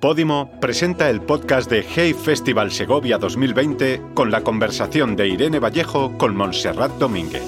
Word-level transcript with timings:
Podimo 0.00 0.48
presenta 0.60 1.10
el 1.10 1.20
podcast 1.20 1.68
de 1.68 1.82
Hey 1.82 2.14
Festival 2.14 2.70
Segovia 2.70 3.18
2020 3.18 4.00
con 4.14 4.30
la 4.30 4.42
conversación 4.42 5.16
de 5.16 5.26
Irene 5.26 5.58
Vallejo 5.58 6.16
con 6.16 6.36
Montserrat 6.36 6.92
Domínguez. 6.98 7.42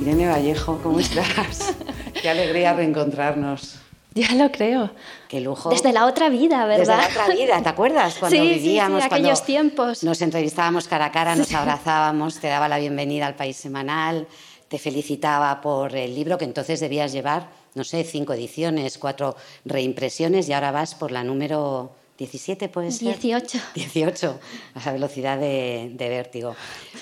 Irene 0.00 0.28
Vallejo, 0.28 0.80
¿cómo 0.82 0.98
estás? 0.98 1.74
Qué 2.22 2.30
alegría 2.30 2.72
reencontrarnos. 2.72 3.82
Ya 4.14 4.32
lo 4.34 4.50
creo. 4.50 4.90
Qué 5.28 5.42
lujo. 5.42 5.68
Desde 5.68 5.92
la 5.92 6.06
otra 6.06 6.30
vida, 6.30 6.64
¿verdad? 6.64 6.78
Desde 6.78 6.96
la 6.96 7.22
otra 7.22 7.34
vida, 7.34 7.62
¿te 7.62 7.68
acuerdas? 7.68 8.14
Cuando 8.20 8.42
sí, 8.42 8.48
vivíamos, 8.48 9.02
sí, 9.02 9.08
sí, 9.08 9.14
aquellos 9.14 9.44
tiempos. 9.44 10.02
Nos 10.04 10.22
entrevistábamos 10.22 10.88
cara 10.88 11.06
a 11.06 11.12
cara, 11.12 11.36
nos 11.36 11.52
abrazábamos, 11.52 12.38
te 12.38 12.48
daba 12.48 12.68
la 12.68 12.78
bienvenida 12.78 13.26
al 13.26 13.34
País 13.34 13.58
Semanal, 13.58 14.26
te 14.72 14.78
felicitaba 14.78 15.60
por 15.60 15.94
el 15.94 16.14
libro 16.14 16.38
que 16.38 16.46
entonces 16.46 16.80
debías 16.80 17.12
llevar, 17.12 17.50
no 17.74 17.84
sé, 17.84 18.04
cinco 18.04 18.32
ediciones, 18.32 18.96
cuatro 18.96 19.36
reimpresiones 19.66 20.48
y 20.48 20.54
ahora 20.54 20.70
vas 20.70 20.94
por 20.94 21.12
la 21.12 21.22
número 21.22 21.92
17, 22.16 22.70
puede 22.70 22.90
ser. 22.90 23.18
18. 23.18 23.58
18, 23.74 24.40
a 24.72 24.86
la 24.86 24.92
velocidad 24.92 25.38
de, 25.38 25.90
de 25.92 26.08
vértigo. 26.08 26.56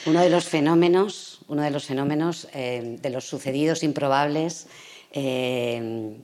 Uno 0.07 0.21
de 0.21 0.31
los 0.31 0.47
fenómenos, 0.47 1.43
uno 1.47 1.63
de 1.63 1.71
los 1.71 1.85
fenómenos 1.85 2.49
eh, 2.55 2.97
de 3.01 3.11
los 3.11 3.27
sucedidos 3.27 3.85
improbables. 3.85 4.67
Eh, 5.13 6.17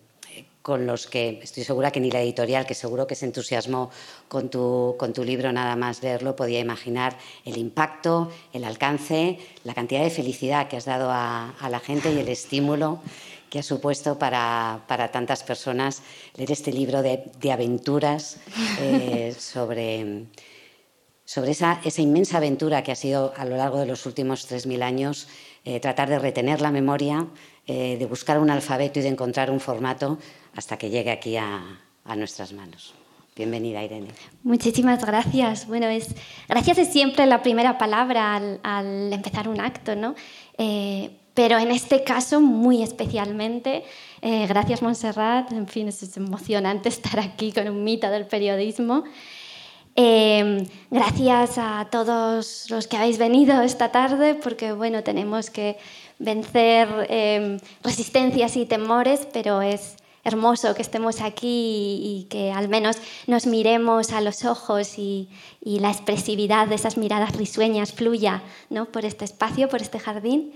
con 0.67 0.85
los 0.85 1.07
que 1.07 1.39
estoy 1.45 1.63
segura 1.63 1.93
que 1.93 2.01
ni 2.01 2.11
la 2.11 2.21
editorial, 2.21 2.67
que 2.67 2.75
seguro 2.75 3.07
que 3.07 3.15
se 3.15 3.25
entusiasmó 3.25 3.89
con 4.27 4.51
tu, 4.51 4.97
con 4.99 5.13
tu 5.13 5.23
libro 5.23 5.53
nada 5.53 5.77
más 5.77 6.03
leerlo, 6.03 6.35
podía 6.35 6.59
imaginar 6.59 7.17
el 7.45 7.57
impacto, 7.57 8.33
el 8.53 8.65
alcance, 8.65 9.39
la 9.63 9.75
cantidad 9.75 10.03
de 10.03 10.11
felicidad 10.11 10.67
que 10.67 10.77
has 10.77 10.85
dado 10.85 11.13
a, 11.13 11.51
a 11.51 11.71
la 11.71 11.79
gente 11.79 12.13
y 12.13 12.19
el 12.19 12.29
estímulo 12.29 13.01
que 13.49 13.61
ha 13.61 13.63
supuesto 13.63 14.19
para, 14.19 14.83
para, 14.89 15.13
tantas 15.13 15.45
personas 15.45 16.03
leer 16.35 16.51
este 16.51 16.73
libro 16.73 17.01
de, 17.01 17.31
de 17.39 17.53
aventuras 17.53 18.39
eh, 18.81 19.33
sobre, 19.39 20.25
sobre 21.25 21.53
esa, 21.53 21.81
esa, 21.85 22.03
inmensa 22.03 22.39
aventura 22.39 22.83
que 22.83 22.91
ha 22.91 22.97
sido 22.97 23.33
a 23.37 23.45
lo 23.45 23.57
largo 23.57 23.79
de 23.79 23.87
los 23.87 24.05
últimos 24.05 24.51
3.000 24.51 24.83
años 24.83 25.29
eh, 25.65 25.81
tratar 25.81 26.09
de 26.09 26.21
retener 26.21 26.61
la 26.61 26.71
memoria, 26.71 27.27
eh, 27.67 27.97
de 27.99 28.07
buscar 28.07 28.39
un 28.39 28.51
alfabeto 28.51 29.01
y 29.01 29.03
de 29.03 29.09
encontrar 29.09 29.51
un 29.51 29.59
formato 29.59 30.17
hasta 30.57 30.77
que 30.77 30.91
llegue 30.91 31.11
aquí 31.11 31.37
a, 31.37 31.63
a 32.05 32.17
nuestras 32.17 32.53
manos. 32.53 32.95
Bienvenida, 33.37 33.85
Irene. 33.85 34.09
Muchísimas 34.43 35.05
gracias. 35.05 35.67
Bueno, 35.67 35.89
es, 35.89 36.15
gracias 36.49 36.79
es 36.79 36.89
siempre 36.89 37.27
la 37.27 37.43
primera 37.43 37.77
palabra 37.77 38.35
al, 38.35 38.61
al 38.63 39.13
empezar 39.13 39.49
un 39.49 39.61
acto, 39.61 39.95
¿no? 39.95 40.15
Eh, 40.57 41.11
pero 41.35 41.59
en 41.59 41.71
este 41.71 42.03
caso, 42.03 42.41
muy 42.41 42.83
especialmente, 42.83 43.85
eh, 44.23 44.47
gracias 44.47 44.81
Montserrat, 44.81 45.53
en 45.53 45.69
fin, 45.69 45.87
es, 45.89 46.17
emocionante 46.17 46.89
estar 46.89 47.21
aquí 47.21 47.53
con 47.53 47.69
un 47.69 47.85
mito 47.85 48.09
del 48.09 48.25
periodismo. 48.25 49.05
Eh, 49.97 50.67
gracias 50.91 51.59
a 51.59 51.89
todos 51.91 52.71
los 52.71 52.87
que 52.87 52.97
habéis 52.97 53.19
venido 53.19 53.61
esta 53.61 53.93
tarde, 53.93 54.35
porque 54.35 54.73
bueno, 54.73 55.03
tenemos 55.03 55.51
que 55.51 55.77
vencer 56.19 56.89
eh, 57.11 57.59
resistencias 57.83 58.57
y 58.57 58.65
temores, 58.65 59.29
pero 59.31 59.61
es 59.61 59.97
hermoso 60.27 60.75
que 60.75 60.83
estemos 60.83 61.21
aquí 61.21 62.01
y, 62.03 62.27
que 62.29 62.51
al 62.51 62.69
menos 62.69 62.97
nos 63.29 63.47
miremos 63.47 64.11
a 64.11 64.21
los 64.21 64.45
ojos 64.45 64.99
y, 64.99 65.29
y, 65.65 65.79
la 65.79 65.91
expresividad 65.91 66.67
de 66.67 66.75
esas 66.75 66.97
miradas 66.97 67.37
risueñas 67.37 67.93
fluya 67.93 68.43
¿no? 68.69 68.87
por 68.87 69.05
este 69.05 69.25
espacio, 69.25 69.69
por 69.69 69.81
este 69.81 70.01
jardín. 70.01 70.53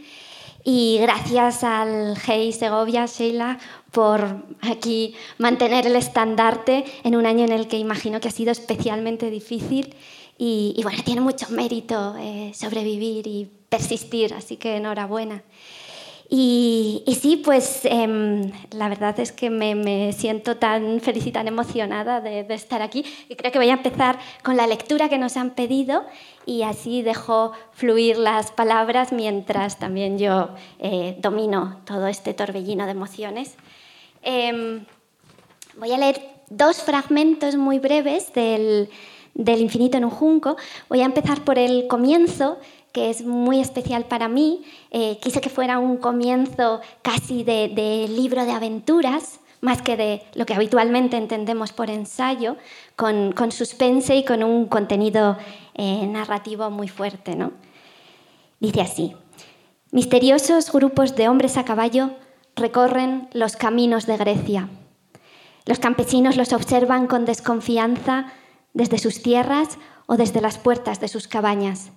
Y 0.65 0.99
gracias 1.01 1.65
al 1.65 2.19
Hey 2.27 2.53
Segovia, 2.53 3.07
Sheila, 3.07 3.59
por 3.93 4.45
aquí 4.61 5.15
mantener 5.39 5.87
el 5.87 5.97
estandarte 5.97 6.85
en 7.05 7.17
un 7.17 7.25
año 7.25 7.45
en 7.45 7.53
el 7.53 7.67
que 7.67 7.79
imagino 7.79 8.21
que 8.21 8.29
ha 8.29 8.33
sido 8.33 8.51
especialmente 8.51 9.31
difícil. 9.31 9.95
Y, 10.37 10.75
y 10.77 10.83
bueno, 10.83 11.03
tiene 11.05 11.21
mucho 11.21 11.47
mérito 11.51 12.17
eh, 12.19 12.53
sobrevivir 12.55 13.27
y 13.27 13.49
persistir, 13.69 14.35
así 14.35 14.57
que 14.57 14.77
enhorabuena. 14.77 15.45
Y, 16.33 17.03
sí, 17.21 17.43
pues 17.45 17.81
eh, 17.83 18.53
la 18.71 18.89
verdad 18.89 19.19
es 19.19 19.33
que 19.33 19.51
me, 19.51 20.13
siento 20.13 20.59
tan 20.59 21.01
feliz 21.01 21.27
y 21.27 21.33
tan 21.33 21.49
emocionada 21.49 22.21
de, 22.21 22.47
estar 22.55 22.83
aquí 22.83 23.05
y 23.29 23.35
creo 23.35 23.51
que 23.51 23.59
voy 23.59 23.71
a 23.71 23.73
empezar 23.73 24.17
con 24.45 24.57
la 24.57 24.69
lectura 24.69 25.09
que 25.09 25.19
nos 25.19 25.37
han 25.37 25.51
pedido 25.51 26.05
y 26.47 26.63
así 26.63 27.03
dejo 27.03 27.51
fluir 27.73 28.17
las 28.17 28.53
palabras 28.53 29.11
mientras 29.11 29.81
también 29.81 30.21
yo 30.21 30.51
eh, 30.79 31.17
domino 31.19 31.81
todo 31.85 32.07
este 32.07 32.33
torbellino 32.33 32.85
de 32.85 32.93
emociones. 32.93 33.57
Eh, 34.23 34.85
voy 35.79 35.93
a 35.93 35.99
leer 35.99 36.21
dos 36.49 36.81
fragmentos 36.81 37.57
muy 37.57 37.81
breves 37.81 38.33
del, 38.35 38.89
del 39.35 39.61
Infinito 39.61 39.97
en 39.99 40.05
un 40.05 40.11
Junco. 40.11 40.57
Voy 40.89 41.01
a 41.01 41.07
empezar 41.07 41.43
por 41.43 41.59
el 41.59 41.89
comienzo 41.89 42.59
que 42.93 43.11
es 43.11 43.25
muy 43.25 43.61
especial 43.61 44.05
para 44.05 44.29
mí. 44.29 44.63
Eh, 44.91 45.19
quise 45.21 45.41
que 45.41 45.49
fuera 45.49 45.79
un 45.79 45.97
comienzo 45.97 46.81
casi 47.03 47.45
de, 47.45 48.07
libro 48.09 48.45
de 48.45 48.53
aventuras, 48.53 49.41
más 49.61 49.83
que 49.83 49.97
de 49.97 50.23
lo 50.35 50.47
que 50.47 50.55
habitualmente 50.55 51.17
entendemos 51.17 51.73
por 51.73 51.91
ensayo, 51.91 52.57
con, 52.97 53.33
con 53.33 53.53
suspense 53.53 54.17
y 54.17 54.25
con 54.25 54.43
un 54.43 54.67
contenido 54.67 55.37
eh, 55.75 56.07
narrativo 56.07 56.71
muy 56.71 56.89
fuerte. 56.89 57.37
¿no? 57.37 57.53
Dice 58.59 58.81
así, 58.81 59.15
misteriosos 59.93 60.73
grupos 60.73 61.15
de 61.17 61.29
hombres 61.29 61.57
a 61.57 61.65
caballo 61.65 62.11
recorren 62.57 63.29
los 63.33 63.57
caminos 63.57 64.07
de 64.07 64.17
Grecia. 64.17 64.69
Los 65.67 65.79
campesinos 65.79 66.37
los 66.37 66.53
observan 66.53 67.07
con 67.07 67.27
desconfianza 67.27 68.33
desde 68.73 68.99
sus 68.99 69.23
tierras 69.23 69.79
o 70.07 70.17
desde 70.17 70.41
las 70.41 70.59
puertas 70.59 71.01
de 71.01 71.09
sus 71.09 71.29
cabañas. 71.29 71.93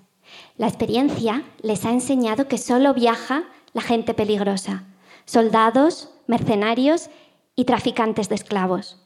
La 0.58 0.68
experiencia 0.68 1.44
les 1.62 1.86
ha 1.86 1.92
enseñado 1.92 2.48
que 2.48 2.58
solo 2.58 2.94
viaja 2.94 3.44
la 3.74 3.82
gente 3.82 4.14
peligrosa, 4.14 4.84
soldados, 5.26 6.10
mercenarios 6.28 7.10
y 7.56 7.66
traficantes 7.66 8.30
de 8.30 8.36
esclavos. 8.36 9.00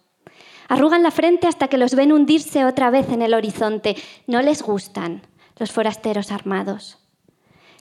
Arrugan 0.68 1.04
la 1.04 1.12
frente 1.12 1.48
hasta 1.48 1.70
que 1.70 1.78
los 1.78 1.96
ven 1.96 2.12
hundirse 2.12 2.66
otra 2.66 2.90
vez 2.90 3.10
en 3.10 3.22
el 3.22 3.34
horizonte. 3.34 3.96
No 4.28 4.42
les 4.42 4.62
gustan 4.62 5.22
los 5.58 5.72
forasteros 5.72 6.32
armados. 6.32 6.98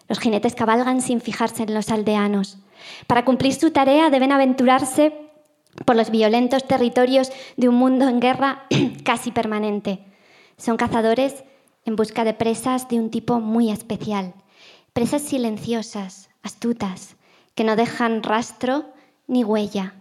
Los 0.09 0.21
jinetes 0.21 0.55
cabalgan 0.55 1.01
sin 1.01 1.21
fijarse 1.21 1.65
en 1.65 1.75
los 1.75 1.91
aldeanos. 1.91 2.59
Para 3.07 3.25
cumplir 3.25 3.55
su 3.55 3.73
tarea 3.73 4.11
deben 4.11 4.31
aventurarse 4.31 5.13
por 5.85 5.97
los 5.97 6.11
violentos 6.11 6.65
territorios 6.65 7.33
de 7.57 7.69
un 7.69 7.75
mundo 7.75 8.09
en 8.09 8.21
guerra 8.21 8.67
casi 9.05 9.33
permanente. 9.33 10.05
Son 10.57 10.77
cazadores 10.77 11.45
en 11.87 11.97
busca 11.97 12.25
de 12.25 12.35
presas 12.35 12.89
de 12.89 13.01
un 13.01 13.11
tipo 13.11 13.41
muy 13.41 13.71
especial, 13.71 14.35
presas 14.93 15.23
silenciosas, 15.23 16.29
astutas, 16.43 17.17
que 17.55 17.65
no 17.65 17.77
dejan 17.77 18.23
rastro 18.23 18.85
ni 19.27 19.45
huella. 19.45 19.95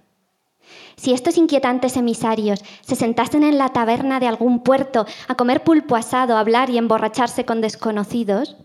Si 0.96 1.14
estos 1.14 1.38
inquietantes 1.38 1.96
emisarios 1.96 2.64
se 2.82 2.96
sentasen 2.96 3.44
en 3.44 3.58
la 3.58 3.70
taberna 3.70 4.20
de 4.20 4.28
algún 4.28 4.62
puerto 4.62 5.06
a 5.28 5.36
comer 5.36 5.64
pulpo 5.64 5.96
asado, 5.96 6.38
hablar 6.38 6.70
y 6.70 6.78
emborracharse 6.78 7.46
con 7.46 7.62
desconocidos, 7.62 8.58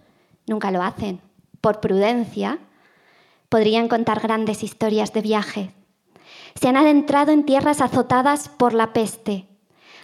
nunca 0.46 0.70
lo 0.70 0.82
hacen, 0.82 1.20
por 1.60 1.80
prudencia, 1.80 2.58
podrían 3.50 3.88
contar 3.88 4.20
grandes 4.20 4.62
historias 4.62 5.12
de 5.12 5.20
viaje. 5.20 5.74
Se 6.54 6.68
han 6.68 6.76
adentrado 6.76 7.32
en 7.32 7.44
tierras 7.44 7.80
azotadas 7.80 8.48
por 8.48 8.72
la 8.72 8.92
peste, 8.92 9.46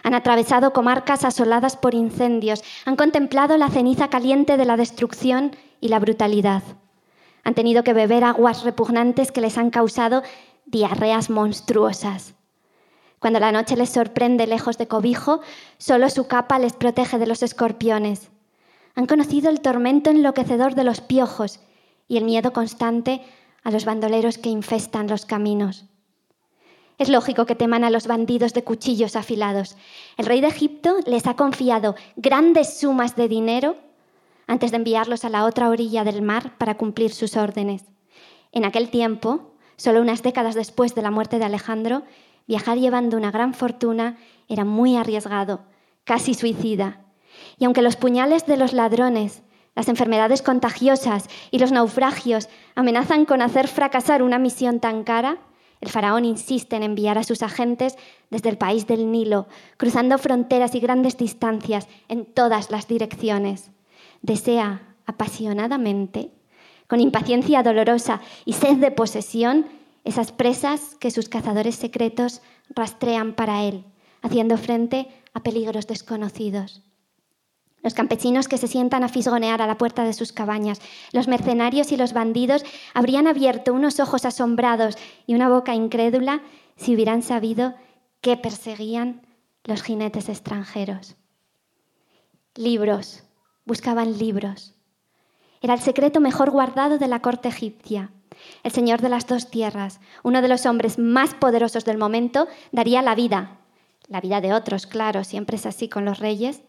han 0.03 0.13
atravesado 0.13 0.73
comarcas 0.73 1.23
asoladas 1.23 1.75
por 1.77 1.93
incendios, 1.93 2.63
han 2.85 2.95
contemplado 2.95 3.57
la 3.57 3.69
ceniza 3.69 4.09
caliente 4.09 4.57
de 4.57 4.65
la 4.65 4.77
destrucción 4.77 5.55
y 5.81 5.89
la 5.89 5.99
brutalidad. 5.99 6.63
Han 7.43 7.53
tenido 7.53 7.83
que 7.83 7.93
beber 7.93 8.23
aguas 8.23 8.63
repugnantes 8.63 9.31
que 9.31 9.41
les 9.41 9.57
han 9.57 9.69
causado 9.69 10.23
diarreas 10.65 11.29
monstruosas. 11.29 12.35
Cuando 13.19 13.39
la 13.39 13.51
noche 13.51 13.75
les 13.75 13.89
sorprende 13.89 14.45
lejos 14.47 14.77
de 14.77 14.87
cobijo, 14.87 15.41
solo 15.77 16.09
su 16.09 16.27
capa 16.27 16.59
les 16.59 16.73
protege 16.73 17.17
de 17.17 17.25
los 17.25 17.41
escorpiones. 17.41 18.29
Han 18.95 19.07
conocido 19.07 19.49
el 19.49 19.61
tormento 19.61 20.09
enloquecedor 20.09 20.75
de 20.75 20.83
los 20.83 21.01
piojos 21.01 21.59
y 22.07 22.17
el 22.17 22.25
miedo 22.25 22.53
constante 22.53 23.21
a 23.63 23.71
los 23.71 23.85
bandoleros 23.85 24.37
que 24.37 24.49
infestan 24.49 25.07
los 25.07 25.25
caminos. 25.25 25.85
Es 26.97 27.09
lógico 27.09 27.45
que 27.45 27.55
teman 27.55 27.83
a 27.83 27.91
los 27.91 28.07
bandidos 28.07 28.53
de 28.53 28.63
cuchillos 28.63 29.15
afilados. 29.15 29.77
El 30.17 30.25
rey 30.25 30.41
de 30.41 30.47
Egipto 30.47 30.95
les 31.05 31.27
ha 31.27 31.35
confiado 31.35 31.95
grandes 32.15 32.79
sumas 32.79 33.15
de 33.15 33.27
dinero 33.27 33.77
antes 34.47 34.71
de 34.71 34.77
enviarlos 34.77 35.23
a 35.23 35.29
la 35.29 35.45
otra 35.45 35.69
orilla 35.69 36.03
del 36.03 36.23
mar 36.23 36.57
para 36.57 36.75
cumplir 36.75 37.11
sus 37.13 37.37
órdenes. 37.37 37.83
En 38.51 38.65
aquel 38.65 38.89
tiempo, 38.89 39.51
solo 39.75 40.01
unas 40.01 40.23
décadas 40.23 40.55
después 40.55 40.95
de 40.95 41.03
la 41.03 41.11
muerte 41.11 41.37
de 41.37 41.45
Alejandro, 41.45 42.01
viajar 42.47 42.79
llevando 42.79 43.15
una 43.17 43.29
gran 43.29 43.53
fortuna 43.53 44.17
era 44.47 44.65
muy 44.65 44.95
arriesgado, 44.95 45.61
casi 46.03 46.33
suicida. 46.33 47.01
Y 47.59 47.65
aunque 47.65 47.83
los 47.83 47.95
puñales 47.95 48.47
de 48.47 48.57
los 48.57 48.73
ladrones, 48.73 49.43
las 49.75 49.89
enfermedades 49.89 50.41
contagiosas 50.41 51.27
y 51.51 51.59
los 51.59 51.71
naufragios 51.71 52.49
amenazan 52.73 53.25
con 53.25 53.43
hacer 53.43 53.67
fracasar 53.67 54.23
una 54.23 54.39
misión 54.39 54.79
tan 54.79 55.03
cara, 55.03 55.37
El 55.79 55.89
faraón 55.89 56.25
insiste 56.25 56.75
en 56.75 56.83
enviar 56.83 57.17
a 57.17 57.23
sus 57.23 57.43
agentes 57.43 57.95
desde 58.29 58.49
el 58.49 58.57
país 58.57 58.87
del 58.87 59.11
Nilo, 59.11 59.47
cruzando 59.77 60.17
fronteras 60.17 60.73
y 60.75 60.79
grandes 60.79 61.17
distancias 61.17 61.87
en 62.07 62.25
todas 62.25 62.71
las 62.71 62.87
direcciones. 62.87 63.69
Desea 64.21 64.95
apasionadamente, 65.05 66.31
con 66.87 66.99
impaciencia 66.99 67.63
dolorosa 67.63 68.21
y 68.45 68.53
sed 68.53 68.77
de 68.77 68.91
posesión, 68.91 69.67
esas 70.03 70.31
presas 70.31 70.95
que 70.99 71.11
sus 71.11 71.29
cazadores 71.29 71.75
secretos 71.75 72.41
rastrean 72.69 73.33
para 73.33 73.63
él, 73.63 73.83
haciendo 74.21 74.57
frente 74.57 75.07
a 75.33 75.41
peligros 75.41 75.85
desconocidos. 75.85 76.81
Los 77.83 77.93
campesinos 77.93 78.47
que 78.47 78.57
se 78.57 78.67
sientan 78.67 79.03
a 79.03 79.09
fisgonear 79.09 79.61
a 79.61 79.67
la 79.67 79.77
puerta 79.77 80.03
de 80.03 80.13
sus 80.13 80.33
cabañas, 80.33 80.81
los 81.11 81.27
mercenarios 81.27 81.91
y 81.91 81.97
los 81.97 82.13
bandidos 82.13 82.63
habrían 82.93 83.27
abierto 83.27 83.73
unos 83.73 83.99
ojos 83.99 84.25
asombrados 84.25 84.97
y 85.25 85.35
una 85.35 85.49
boca 85.49 85.75
incrédula 85.75 86.41
si 86.75 86.95
hubieran 86.95 87.21
sabido 87.21 87.75
que 88.21 88.35
perseguían 88.35 89.21
los 89.63 89.83
jinetes 89.83 90.29
extranjeros. 90.29 91.15
Libros, 92.55 93.23
buscaban 93.65 94.17
libros. 94.17 94.73
Era 95.61 95.73
el 95.73 95.81
secreto 95.81 96.19
mejor 96.19 96.51
guardado 96.51 96.97
de 96.97 97.07
la 97.07 97.21
corte 97.21 97.49
egipcia. 97.49 98.11
El 98.63 98.71
señor 98.71 99.01
de 99.01 99.09
las 99.09 99.27
dos 99.27 99.49
tierras, 99.49 99.99
uno 100.23 100.41
de 100.41 100.47
los 100.47 100.65
hombres 100.65 100.97
más 100.99 101.33
poderosos 101.33 101.85
del 101.85 101.97
momento, 101.97 102.47
daría 102.71 103.01
la 103.01 103.15
vida, 103.15 103.59
la 104.07 104.21
vida 104.21 104.41
de 104.41 104.53
otros, 104.53 104.87
claro, 104.87 105.23
siempre 105.23 105.57
es 105.57 105.65
así 105.65 105.89
con 105.89 106.05
los 106.05 106.19
reyes, 106.19 106.61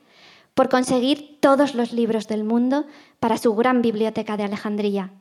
por 0.54 0.68
conseguir 0.68 1.38
todos 1.40 1.74
los 1.74 1.92
libros 1.92 2.28
del 2.28 2.44
mundo 2.44 2.84
para 3.20 3.38
su 3.38 3.54
gran 3.54 3.82
biblioteca 3.82 4.36
de 4.36 4.44
Alejandría. 4.44 5.12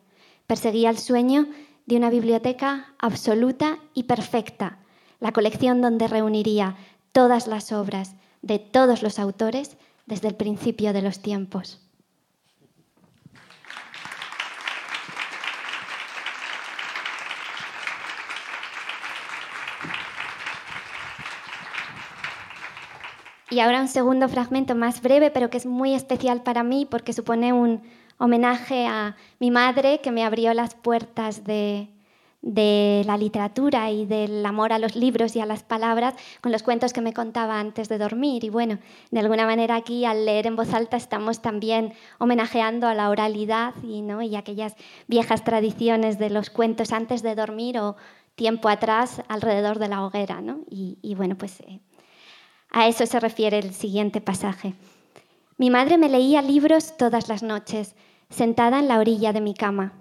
Perseguía 0.46 0.90
el 0.90 0.98
sueño 0.98 1.46
de 1.86 1.96
una 1.96 2.10
biblioteca 2.10 2.94
absoluta 2.98 3.78
y 3.94 4.04
perfecta, 4.04 4.78
la 5.20 5.32
colección 5.32 5.80
donde 5.80 6.08
reuniría 6.08 6.76
todas 7.12 7.46
las 7.46 7.72
obras 7.72 8.14
de 8.42 8.58
todos 8.58 9.02
los 9.02 9.18
autores 9.18 9.76
desde 10.06 10.28
el 10.28 10.34
principio 10.34 10.92
de 10.92 11.02
los 11.02 11.20
tiempos. 11.20 11.80
Y 23.50 23.60
ahora 23.60 23.80
un 23.80 23.88
segundo 23.88 24.28
fragmento 24.28 24.74
más 24.74 25.00
breve, 25.00 25.30
pero 25.30 25.48
que 25.48 25.56
es 25.56 25.64
muy 25.64 25.94
especial 25.94 26.42
para 26.42 26.62
mí 26.62 26.86
porque 26.88 27.14
supone 27.14 27.54
un 27.54 27.82
homenaje 28.18 28.86
a 28.86 29.16
mi 29.38 29.50
madre 29.50 30.00
que 30.00 30.10
me 30.10 30.24
abrió 30.24 30.52
las 30.52 30.74
puertas 30.74 31.44
de, 31.44 31.88
la 32.42 33.16
literatura 33.16 33.90
y 33.90 34.04
del 34.04 34.44
amor 34.44 34.72
a 34.72 34.78
los 34.78 34.96
libros 34.96 35.34
y 35.34 35.40
a 35.40 35.46
las 35.46 35.62
palabras 35.62 36.14
con 36.40 36.52
los 36.52 36.62
cuentos 36.62 36.92
que 36.92 37.00
me 37.00 37.14
contaba 37.14 37.58
antes 37.58 37.88
de 37.88 37.96
dormir. 37.96 38.44
Y 38.44 38.50
bueno, 38.50 38.78
de 39.10 39.20
alguna 39.20 39.46
manera 39.46 39.76
aquí 39.76 40.04
al 40.04 40.26
leer 40.26 40.46
en 40.46 40.56
voz 40.56 40.74
alta 40.74 40.98
estamos 40.98 41.40
también 41.40 41.94
homenajeando 42.18 42.86
a 42.86 42.94
la 42.94 43.08
oralidad 43.08 43.74
y, 43.82 44.02
¿no? 44.02 44.20
y 44.20 44.36
aquellas 44.36 44.76
viejas 45.06 45.42
tradiciones 45.42 46.18
de 46.18 46.28
los 46.30 46.50
cuentos 46.50 46.92
antes 46.92 47.22
de 47.22 47.34
dormir 47.34 47.78
o 47.78 47.96
tiempo 48.34 48.68
atrás 48.68 49.22
alrededor 49.28 49.78
de 49.78 49.88
la 49.88 50.04
hoguera. 50.04 50.40
¿no? 50.42 50.60
Y, 50.70 51.14
bueno, 51.16 51.36
pues 51.36 51.60
eh, 51.60 51.80
a 52.70 52.88
eso 52.88 53.06
se 53.06 53.20
refiere 53.20 53.58
el 53.58 53.72
siguiente 53.72 54.20
pasaje. 54.20 54.74
Mi 55.56 55.70
madre 55.70 55.98
me 55.98 56.08
leía 56.08 56.42
libros 56.42 56.96
todas 56.96 57.28
las 57.28 57.42
noches, 57.42 57.94
sentada 58.30 58.78
en 58.78 58.88
la 58.88 58.98
orilla 58.98 59.32
de 59.32 59.40
mi 59.40 59.54
cama. 59.54 59.92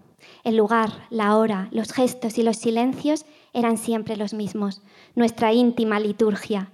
El 0.44 0.58
lugar, 0.58 1.08
la 1.10 1.38
hora, 1.38 1.70
los 1.72 1.94
gestos 1.94 2.38
y 2.38 2.44
los 2.44 2.58
silencios 2.58 3.26
eran 3.54 3.78
siempre 3.78 4.18
los 4.18 4.34
mismos, 4.34 4.82
nuestra 5.16 5.54
íntima 5.54 6.00
liturgia. 6.00 6.72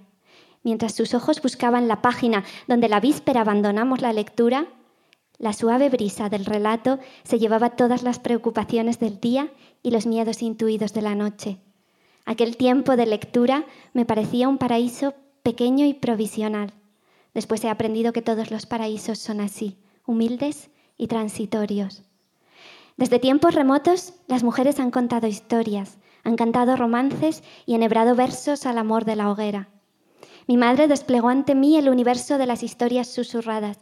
Mientras 0.62 0.94
sus 0.94 1.14
ojos 1.14 1.42
buscaban 1.42 1.88
la 1.88 2.02
página 2.02 2.44
donde 2.66 2.88
la 2.88 3.00
víspera 3.00 3.42
abandonamos 3.42 4.00
la 4.00 4.12
lectura, 4.12 4.66
la 5.38 5.52
suave 5.52 5.88
brisa 5.90 6.28
del 6.28 6.44
relato 6.44 6.98
se 7.22 7.38
llevaba 7.38 7.70
todas 7.70 8.02
las 8.02 8.18
preocupaciones 8.18 8.98
del 8.98 9.20
día 9.20 9.50
y 9.82 9.90
los 9.90 10.06
miedos 10.06 10.42
intuidos 10.42 10.94
de 10.94 11.02
la 11.02 11.14
noche. 11.14 11.58
Aquel 12.24 12.56
tiempo 12.56 12.96
de 12.96 13.06
lectura 13.06 13.64
me 13.92 14.06
parecía 14.06 14.48
un 14.48 14.58
paraíso 14.58 15.14
pequeño 15.44 15.84
y 15.84 15.92
provisional. 15.92 16.72
Después 17.34 17.62
he 17.64 17.68
aprendido 17.68 18.14
que 18.14 18.22
todos 18.22 18.50
los 18.50 18.64
paraísos 18.64 19.18
son 19.18 19.42
así, 19.42 19.76
humildes 20.06 20.70
y 20.96 21.06
transitorios. 21.06 22.02
Desde 22.96 23.18
tiempos 23.18 23.54
remotos, 23.54 24.14
las 24.26 24.42
mujeres 24.42 24.80
han 24.80 24.90
contado 24.90 25.26
historias, 25.26 25.98
han 26.24 26.36
cantado 26.36 26.76
romances 26.76 27.42
y 27.66 27.74
enhebrado 27.74 28.14
versos 28.14 28.64
al 28.64 28.78
amor 28.78 29.04
de 29.04 29.16
la 29.16 29.30
hoguera. 29.30 29.68
Mi 30.46 30.56
madre 30.56 30.88
desplegó 30.88 31.28
ante 31.28 31.54
mí 31.54 31.76
el 31.76 31.90
universo 31.90 32.38
de 32.38 32.46
las 32.46 32.62
historias 32.62 33.08
susurradas, 33.08 33.78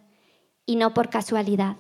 y 0.67 0.75
no 0.75 0.95
por 0.95 1.11
casualidad. 1.11 1.77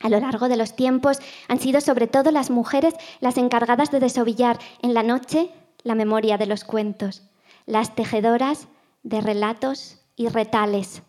A 0.00 0.10
lo 0.10 0.20
largo 0.20 0.50
de 0.50 0.58
los 0.58 0.76
tiempos 0.76 1.20
han 1.48 1.58
sido 1.58 1.80
sobre 1.80 2.06
todo 2.06 2.30
las 2.32 2.50
mujeres 2.50 2.94
las 3.20 3.38
encargadas 3.38 3.90
de 3.90 4.00
desovillar 4.00 4.58
en 4.82 4.92
la 4.92 5.02
noche 5.02 5.50
la 5.84 5.94
memoria 5.94 6.36
de 6.36 6.46
los 6.46 6.64
cuentos, 6.64 7.22
las 7.64 7.94
tejedoras 7.94 8.68
de 9.04 9.20
relatos 9.20 10.00
y 10.16 10.28
retales. 10.28 11.02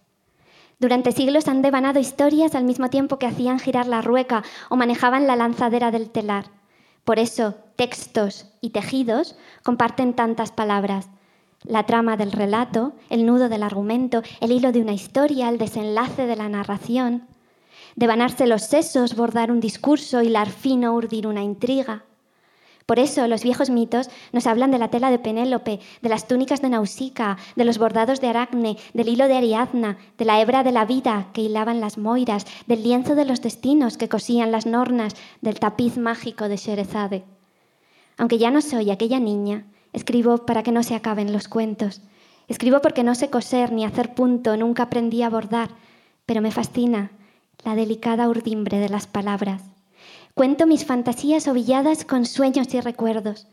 Durante 0.79 1.13
siglos 1.13 1.47
han 1.47 1.61
devanado 1.61 1.99
historias 1.99 2.53
al 2.53 2.65
mismo 2.65 2.89
tiempo 2.89 3.17
que 3.17 3.25
hacían 3.25 3.59
girar 3.59 3.87
la 3.87 4.01
rueca 4.01 4.43
o 4.69 4.75
manejaban 4.75 5.25
la 5.25 5.37
lanzadera 5.37 5.89
del 5.89 6.09
telar. 6.09 6.51
Por 7.05 7.17
eso, 7.17 7.55
textos 7.75 8.47
y 8.61 8.71
tejidos 8.71 9.37
comparten 9.63 10.13
tantas 10.13 10.51
palabras. 10.51 11.09
La 11.63 11.85
trama 11.85 12.17
del 12.17 12.31
relato, 12.31 12.93
el 13.09 13.25
nudo 13.25 13.47
del 13.47 13.63
argumento, 13.63 14.21
el 14.41 14.51
hilo 14.51 14.71
de 14.71 14.81
una 14.81 14.93
historia, 14.93 15.49
el 15.49 15.57
desenlace 15.57 16.27
de 16.27 16.35
la 16.35 16.49
narración. 16.49 17.27
Devanarse 17.95 18.45
los 18.45 18.63
sesos, 18.63 19.15
bordar 19.15 19.51
un 19.51 19.61
discurso, 19.61 20.21
hilar 20.21 20.49
fino, 20.49 20.93
urdir 20.93 21.25
una 21.25 21.43
intriga. 21.43 22.03
Por 22.85 22.99
eso 22.99 23.27
los 23.27 23.43
viejos 23.43 23.71
mitos 23.71 24.11
nos 24.31 24.45
hablan 24.45 24.69
de 24.69 24.77
la 24.77 24.89
tela 24.89 25.09
de 25.09 25.17
Penélope, 25.17 25.79
de 26.03 26.09
las 26.09 26.27
túnicas 26.27 26.61
de 26.61 26.69
Nausicaa, 26.69 27.37
de 27.55 27.65
los 27.65 27.79
bordados 27.79 28.21
de 28.21 28.27
Aracne, 28.27 28.77
del 28.93 29.09
hilo 29.09 29.27
de 29.27 29.35
Ariadna, 29.35 29.97
de 30.19 30.25
la 30.25 30.39
hebra 30.39 30.63
de 30.63 30.71
la 30.71 30.85
vida 30.85 31.29
que 31.33 31.41
hilaban 31.41 31.81
las 31.81 31.97
moiras, 31.97 32.45
del 32.67 32.83
lienzo 32.83 33.15
de 33.15 33.25
los 33.25 33.41
destinos 33.41 33.97
que 33.97 34.07
cosían 34.07 34.51
las 34.51 34.67
nornas, 34.67 35.15
del 35.41 35.59
tapiz 35.59 35.97
mágico 35.97 36.47
de 36.47 36.57
Sherezade. 36.57 37.23
Aunque 38.17 38.37
ya 38.37 38.51
no 38.51 38.61
soy 38.61 38.91
aquella 38.91 39.19
niña, 39.19 39.65
escribo 39.91 40.45
para 40.45 40.61
que 40.61 40.71
no 40.71 40.83
se 40.83 40.93
acaben 40.93 41.33
los 41.33 41.47
cuentos. 41.47 42.01
Escribo 42.47 42.81
porque 42.81 43.03
no 43.03 43.15
sé 43.15 43.31
coser 43.31 43.71
ni 43.71 43.83
hacer 43.83 44.13
punto, 44.13 44.55
nunca 44.57 44.83
aprendí 44.83 45.23
a 45.23 45.29
bordar, 45.31 45.69
pero 46.27 46.39
me 46.41 46.51
fascina 46.51 47.11
la 47.63 47.73
delicada 47.73 48.29
urdimbre 48.29 48.77
de 48.77 48.89
las 48.89 49.07
palabras. 49.07 49.74
Cuento 50.35 50.67
mis 50.67 50.83
fantasías 50.83 51.47
ovilladas 51.47 52.03
con 52.03 52.25
sueños 52.25 52.73
y 52.73 52.81
recuerdos. 52.81 53.47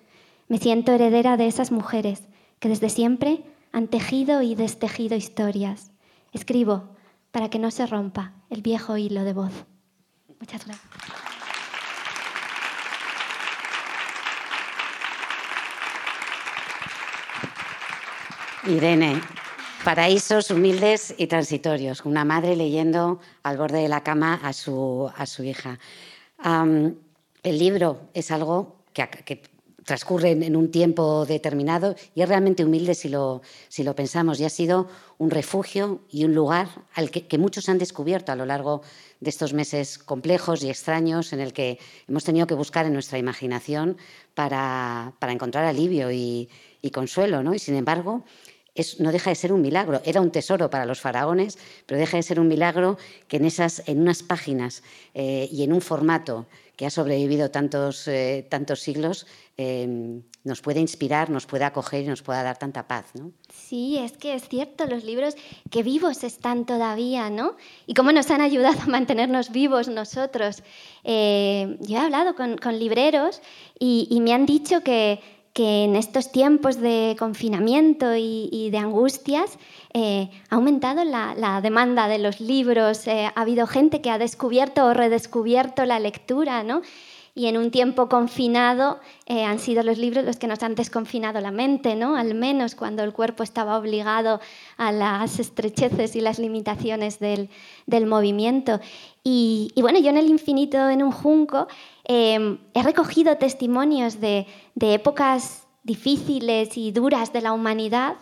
Me 0.48 0.58
siento 0.58 0.90
heredera 0.90 1.36
de 1.36 1.46
esas 1.46 1.70
mujeres 1.70 2.24
que 2.58 2.68
desde 2.68 2.88
siempre 2.88 3.44
han 3.70 3.86
tejido 3.86 4.42
y 4.42 4.56
destejido 4.56 5.14
historias. 5.14 5.92
Escribo 6.32 6.88
para 7.30 7.48
que 7.50 7.60
no 7.60 7.70
se 7.70 7.86
rompa 7.86 8.32
el 8.50 8.62
viejo 8.62 8.96
hilo 8.96 9.22
de 9.22 9.32
voz. 9.32 9.52
Muchas 10.40 10.66
gracias. 10.66 10.90
Irene, 18.66 19.20
paraísos 19.84 20.50
humildes 20.50 21.14
y 21.16 21.28
transitorios. 21.28 22.04
Una 22.04 22.24
madre 22.24 22.56
leyendo 22.56 23.20
al 23.44 23.56
borde 23.56 23.82
de 23.82 23.88
la 23.88 24.02
cama 24.02 24.40
a 24.42 24.52
su, 24.52 25.08
a 25.16 25.26
su 25.26 25.44
hija 25.44 25.78
el 26.44 27.58
libro 27.58 28.08
es 28.14 28.30
algo 28.30 28.76
que, 28.92 29.42
transcurre 29.84 30.30
en 30.30 30.56
un 30.56 30.70
tiempo 30.70 31.26
determinado 31.26 31.96
y 32.14 32.22
es 32.22 32.28
realmente 32.28 32.64
humilde 32.64 32.94
si 32.94 33.08
lo, 33.08 33.42
pensamos 33.96 34.38
y 34.38 34.44
ha 34.44 34.50
sido 34.50 34.88
un 35.18 35.30
refugio 35.30 36.02
y 36.08 36.24
un 36.24 36.34
lugar 36.34 36.68
al 36.94 37.10
que, 37.10 37.38
muchos 37.38 37.68
han 37.68 37.78
descubierto 37.78 38.30
a 38.30 38.36
lo 38.36 38.46
largo 38.46 38.82
de 39.20 39.30
estos 39.30 39.52
meses 39.52 39.98
complejos 39.98 40.62
y 40.62 40.70
extraños 40.70 41.32
en 41.32 41.40
el 41.40 41.52
que 41.52 41.78
hemos 42.08 42.24
tenido 42.24 42.46
que 42.46 42.54
buscar 42.54 42.86
en 42.86 42.92
nuestra 42.92 43.18
imaginación 43.18 43.96
para, 44.34 45.14
encontrar 45.22 45.64
alivio 45.64 46.12
y, 46.12 46.48
consuelo. 46.92 47.42
¿no? 47.42 47.54
Y 47.54 47.58
sin 47.58 47.74
embargo, 47.74 48.24
no 48.98 49.12
deja 49.12 49.30
de 49.30 49.36
ser 49.36 49.52
un 49.52 49.60
milagro. 49.60 50.00
Era 50.04 50.20
un 50.20 50.30
tesoro 50.30 50.70
para 50.70 50.86
los 50.86 51.00
faraones, 51.00 51.58
pero 51.86 52.00
deja 52.00 52.16
de 52.16 52.22
ser 52.22 52.40
un 52.40 52.48
milagro 52.48 52.96
que 53.28 53.36
en, 53.36 53.44
esas, 53.44 53.82
en 53.86 54.00
unas 54.00 54.22
páginas 54.22 54.82
eh, 55.14 55.48
y 55.52 55.62
en 55.62 55.72
un 55.72 55.80
formato 55.80 56.46
que 56.76 56.86
ha 56.86 56.90
sobrevivido 56.90 57.50
tantos, 57.50 58.08
eh, 58.08 58.46
tantos 58.48 58.80
siglos 58.80 59.26
eh, 59.58 60.20
nos 60.42 60.62
puede 60.62 60.80
inspirar, 60.80 61.28
nos 61.28 61.44
puede 61.44 61.64
acoger 61.64 62.02
y 62.02 62.06
nos 62.06 62.22
pueda 62.22 62.42
dar 62.42 62.58
tanta 62.58 62.88
paz. 62.88 63.04
¿no? 63.14 63.30
Sí, 63.52 63.98
es 63.98 64.12
que 64.12 64.34
es 64.34 64.48
cierto, 64.48 64.86
los 64.86 65.04
libros 65.04 65.36
que 65.70 65.82
vivos 65.82 66.24
están 66.24 66.64
todavía, 66.64 67.28
¿no? 67.28 67.56
Y 67.86 67.92
cómo 67.92 68.10
nos 68.10 68.30
han 68.30 68.40
ayudado 68.40 68.80
a 68.80 68.86
mantenernos 68.86 69.52
vivos 69.52 69.88
nosotros. 69.88 70.62
yo 71.04 71.10
he 71.10 71.96
hablado 71.98 72.34
con, 72.34 72.78
libreros 72.78 73.42
y 73.78 74.18
me 74.22 74.32
han 74.32 74.46
dicho 74.46 74.80
que 74.80 75.20
que 75.52 75.84
en 75.84 75.96
estos 75.96 76.32
tiempos 76.32 76.80
de 76.80 77.14
confinamiento 77.18 78.14
y, 78.16 78.70
de 78.70 78.78
angustias 78.78 79.58
eh, 79.92 80.30
ha 80.48 80.54
aumentado 80.54 81.04
la, 81.04 81.60
demanda 81.62 82.08
de 82.08 82.18
los 82.18 82.40
libros, 82.40 83.06
eh, 83.06 83.26
ha 83.26 83.40
habido 83.40 83.66
gente 83.66 84.00
que 84.00 84.10
ha 84.10 84.18
descubierto 84.18 84.86
o 84.86 84.94
redescubierto 84.94 85.84
la 85.84 86.00
lectura, 86.00 86.62
¿no? 86.62 86.82
y 87.34 87.46
en 87.46 87.56
un 87.56 87.70
tiempo 87.70 88.08
confinado 88.08 89.00
eh, 89.26 89.44
han 89.44 89.58
sido 89.58 89.82
los 89.82 89.96
libros 89.96 90.24
los 90.24 90.36
que 90.36 90.46
nos 90.46 90.62
han 90.62 90.74
desconfinado 90.74 91.40
la 91.40 91.50
mente, 91.50 91.96
¿no? 91.96 92.16
al 92.16 92.34
menos 92.34 92.74
cuando 92.74 93.02
el 93.02 93.12
cuerpo 93.12 93.42
estaba 93.42 93.78
obligado 93.78 94.40
a 94.76 94.92
las 94.92 95.38
estrecheces 95.38 96.14
y 96.14 96.20
las 96.20 96.38
limitaciones 96.38 97.18
del, 97.18 97.48
movimiento. 98.06 98.80
Y, 99.24 99.72
bueno, 99.76 99.98
yo 99.98 100.10
en 100.10 100.18
el 100.18 100.26
infinito, 100.26 100.88
en 100.90 101.02
un 101.02 101.12
junco, 101.12 101.68
em, 102.04 102.58
he 102.74 102.82
recogido 102.82 103.36
testimonios 103.36 104.20
de 104.20 104.46
épocas 104.80 105.66
difíciles 105.82 106.76
y 106.76 106.92
duras 106.92 107.32
de 107.32 107.40
la 107.40 107.52
humanidad 107.52 108.16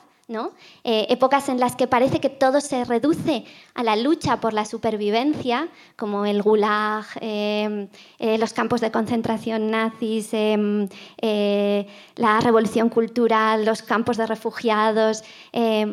eh, 0.84 1.06
épocas 1.08 1.48
en 1.48 1.58
las 1.58 1.74
que 1.74 1.88
parece 1.88 2.20
que 2.20 2.28
todo 2.28 2.60
se 2.60 2.84
reduce 2.84 3.44
a 3.74 3.82
la 3.82 3.96
lucha 3.96 4.40
por 4.40 4.52
la 4.52 4.64
supervivencia, 4.64 5.68
como 5.96 6.24
el 6.24 6.40
gulag, 6.42 7.04
em, 7.20 7.88
eh, 8.18 8.38
los 8.38 8.52
campos 8.52 8.80
de 8.80 8.92
concentración 8.92 9.70
nazis, 9.70 10.32
em, 10.32 10.88
eh, 11.20 11.86
la 12.14 12.38
revolución 12.40 12.90
cultural, 12.90 13.64
los 13.64 13.82
campos 13.82 14.16
de 14.16 14.26
refugiados, 14.26 15.24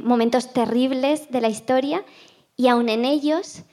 momentos 0.03 0.53
terribles 0.53 1.31
de 1.31 1.41
la 1.41 1.49
historia, 1.49 2.03
y 2.55 2.67
aún 2.67 2.89
en 2.89 3.05
ellos 3.05 3.63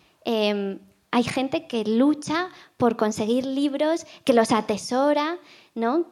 hay 1.14 1.22
gente 1.22 1.68
que 1.68 1.84
lucha 1.84 2.48
por 2.76 2.96
conseguir 2.96 3.46
libros, 3.46 4.04
que 4.24 4.32
los 4.32 4.50
atesora, 4.50 5.38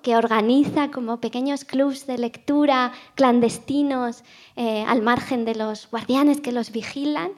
que 0.00 0.14
organiza 0.16 0.92
como 0.92 1.20
pequeños 1.20 1.64
clubs 1.64 2.06
de 2.06 2.18
lectura 2.18 2.92
clandestinos 3.16 4.22
eh, 4.54 4.84
al 4.86 5.02
margen 5.02 5.44
de 5.44 5.56
los 5.56 5.90
guardianes 5.90 6.40
que 6.40 6.52
los 6.52 6.70
vigilan. 6.70 7.32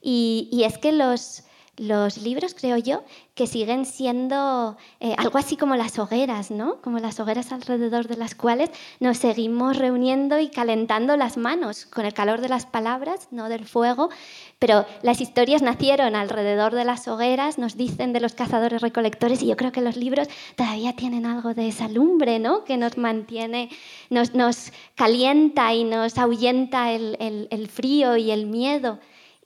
y 0.00 0.62
es 0.64 0.78
que 0.78 0.92
los, 0.92 1.42
los 1.78 2.18
libros, 2.18 2.54
creo 2.54 2.76
yo, 2.76 3.04
que 3.34 3.46
siguen 3.46 3.86
siendo 3.86 4.76
eh, 5.00 5.14
algo 5.16 5.38
así 5.38 5.56
como 5.56 5.76
las 5.76 5.98
hogueras, 5.98 6.50
¿no? 6.50 6.80
Como 6.82 6.98
las 6.98 7.20
hogueras 7.20 7.52
alrededor 7.52 8.08
de 8.08 8.16
las 8.16 8.34
cuales 8.34 8.70
nos 9.00 9.18
seguimos 9.18 9.76
reuniendo 9.76 10.38
y 10.40 10.48
calentando 10.48 11.16
las 11.16 11.36
manos 11.36 11.86
con 11.86 12.04
el 12.04 12.12
calor 12.12 12.40
de 12.40 12.48
las 12.48 12.66
palabras, 12.66 13.28
no 13.30 13.48
del 13.48 13.64
fuego, 13.64 14.10
pero 14.58 14.86
las 15.02 15.20
historias 15.20 15.62
nacieron 15.62 16.16
alrededor 16.16 16.74
de 16.74 16.84
las 16.84 17.06
hogueras, 17.06 17.58
nos 17.58 17.76
dicen 17.76 18.12
de 18.12 18.20
los 18.20 18.34
cazadores 18.34 18.82
recolectores 18.82 19.42
y 19.42 19.46
yo 19.46 19.56
creo 19.56 19.72
que 19.72 19.80
los 19.80 19.96
libros 19.96 20.28
todavía 20.56 20.94
tienen 20.94 21.26
algo 21.26 21.54
de 21.54 21.68
esa 21.68 21.88
lumbre, 21.88 22.40
¿no? 22.40 22.64
Que 22.64 22.76
nos 22.76 22.98
mantiene, 22.98 23.70
nos, 24.10 24.72
calienta 24.96 25.72
y 25.74 25.84
nos 25.84 26.18
ahuyenta 26.18 26.92
el 26.92 27.68
frío 27.72 28.16
y 28.16 28.32
el 28.32 28.46
miedo. 28.46 28.98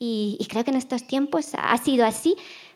Y, 0.04 0.37
creo 0.50 0.64
que 0.64 0.73
en 0.73 0.76
estos 0.76 1.06
tiempos 1.06 1.52
ha 1.56 1.78
sido 1.78 2.04
así, 2.04 2.35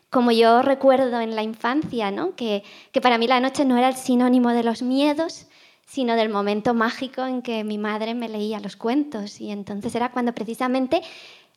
como 0.09 0.31
yo 0.31 0.61
recuerdo 0.61 1.19
en 1.19 1.35
la 1.35 1.43
infancia, 1.43 2.09
¿no? 2.09 2.35
que, 2.35 2.63
que 2.93 3.01
para 3.01 3.17
mí 3.17 3.27
la 3.27 3.41
noche 3.41 3.65
no 3.65 3.77
era 3.77 3.89
el 3.89 3.97
sinónimo 3.97 4.53
de 4.53 4.63
los 4.63 4.81
miedos, 4.81 5.47
sino 5.85 6.15
del 6.15 6.29
momento 6.29 6.73
mágico 6.73 7.25
en 7.25 7.41
que 7.41 7.65
mi 7.65 7.77
madre 7.77 8.15
me 8.15 8.29
leía 8.29 8.61
los 8.61 8.77
cuentos. 8.77 9.41
Y 9.41 9.51
entonces 9.51 9.93
era 9.93 10.09
cuando 10.13 10.31
precisamente 10.31 11.01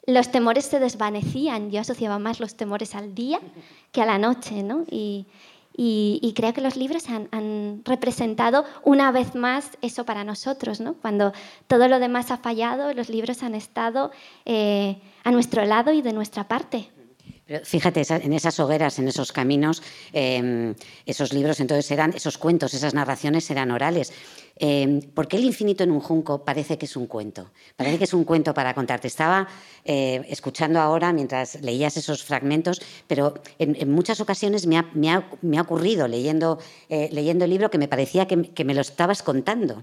los 0.07 0.33
temores 0.33 0.65
se 0.65 0.81
desvanecían. 0.81 1.71
Yo 1.71 1.83
asociaba 1.83 2.19
más 2.19 2.41
los 2.41 2.57
temores 2.57 2.97
al 2.97 3.15
día 3.15 3.39
que 3.93 4.03
a 4.03 4.07
la 4.07 4.19
noche. 4.19 4.65
Y, 5.77 6.33
creo 6.37 6.53
que 6.53 6.61
los 6.61 6.77
libros 6.77 7.05
han, 7.09 7.83
representado 7.85 8.65
una 8.83 9.13
vez 9.13 9.35
más 9.35 9.79
eso 9.81 10.05
para 10.05 10.25
nosotros. 10.25 10.81
¿no? 10.81 10.95
Cuando 10.95 11.33
todo 11.67 11.89
lo 11.89 11.99
demás 11.99 12.31
ha 12.31 12.37
fallado, 12.37 12.93
los 12.93 13.09
libros 13.09 13.43
han 13.43 13.55
estado 13.55 14.11
eh, 14.45 15.01
a 15.25 15.31
nuestro 15.31 15.65
lado 15.65 15.93
y 15.93 16.03
de 16.03 16.13
nuestra 16.13 16.49
parte. 16.49 16.91
fíjate, 17.65 18.03
en 18.09 18.33
esas 18.33 18.61
hogueras, 18.61 18.99
en 18.99 19.09
esos 19.09 19.33
caminos, 19.33 19.83
em, 20.13 20.75
esos 21.07 21.33
libros 21.33 21.59
entonces 21.61 21.91
eran, 21.91 22.13
esos 22.15 22.39
cuentos, 22.39 22.75
esas 22.75 22.95
narraciones 22.95 23.51
eran 23.51 23.71
orales. 23.71 24.13
Eh, 24.63 25.01
¿Por 25.15 25.27
qué 25.27 25.39
el 25.39 25.45
infinito 25.45 25.83
en 25.83 25.91
un 25.91 26.01
junco 26.01 26.45
parece 26.45 26.77
que 26.77 26.85
es 26.85 26.95
un 26.95 27.07
cuento? 27.07 27.51
Parece 27.77 27.97
que 27.97 28.05
es 28.05 28.13
un 28.13 28.25
cuento 28.25 28.53
para 28.53 28.75
contarte. 28.75 29.09
Estaba 29.09 29.49
eh, 29.87 30.23
escuchando 30.29 30.79
ahora 30.79 31.15
mientras 31.15 31.63
leías 31.63 31.97
esos 31.97 32.23
fragmentos, 32.23 32.83
pero 33.07 33.41
en, 33.59 33.91
muchas 33.91 34.21
ocasiones 34.21 34.67
me 34.67 34.77
ha, 34.77 35.63
ocurrido 35.63 36.05
eh, 36.05 37.09
leyendo 37.11 37.45
el 37.47 37.51
libro 37.51 37.71
que 37.71 37.79
me 37.79 37.89
parecía 37.89 38.27
que, 38.27 38.65
me 38.65 38.75
lo 38.75 38.83
estabas 38.83 39.23
contando. 39.23 39.83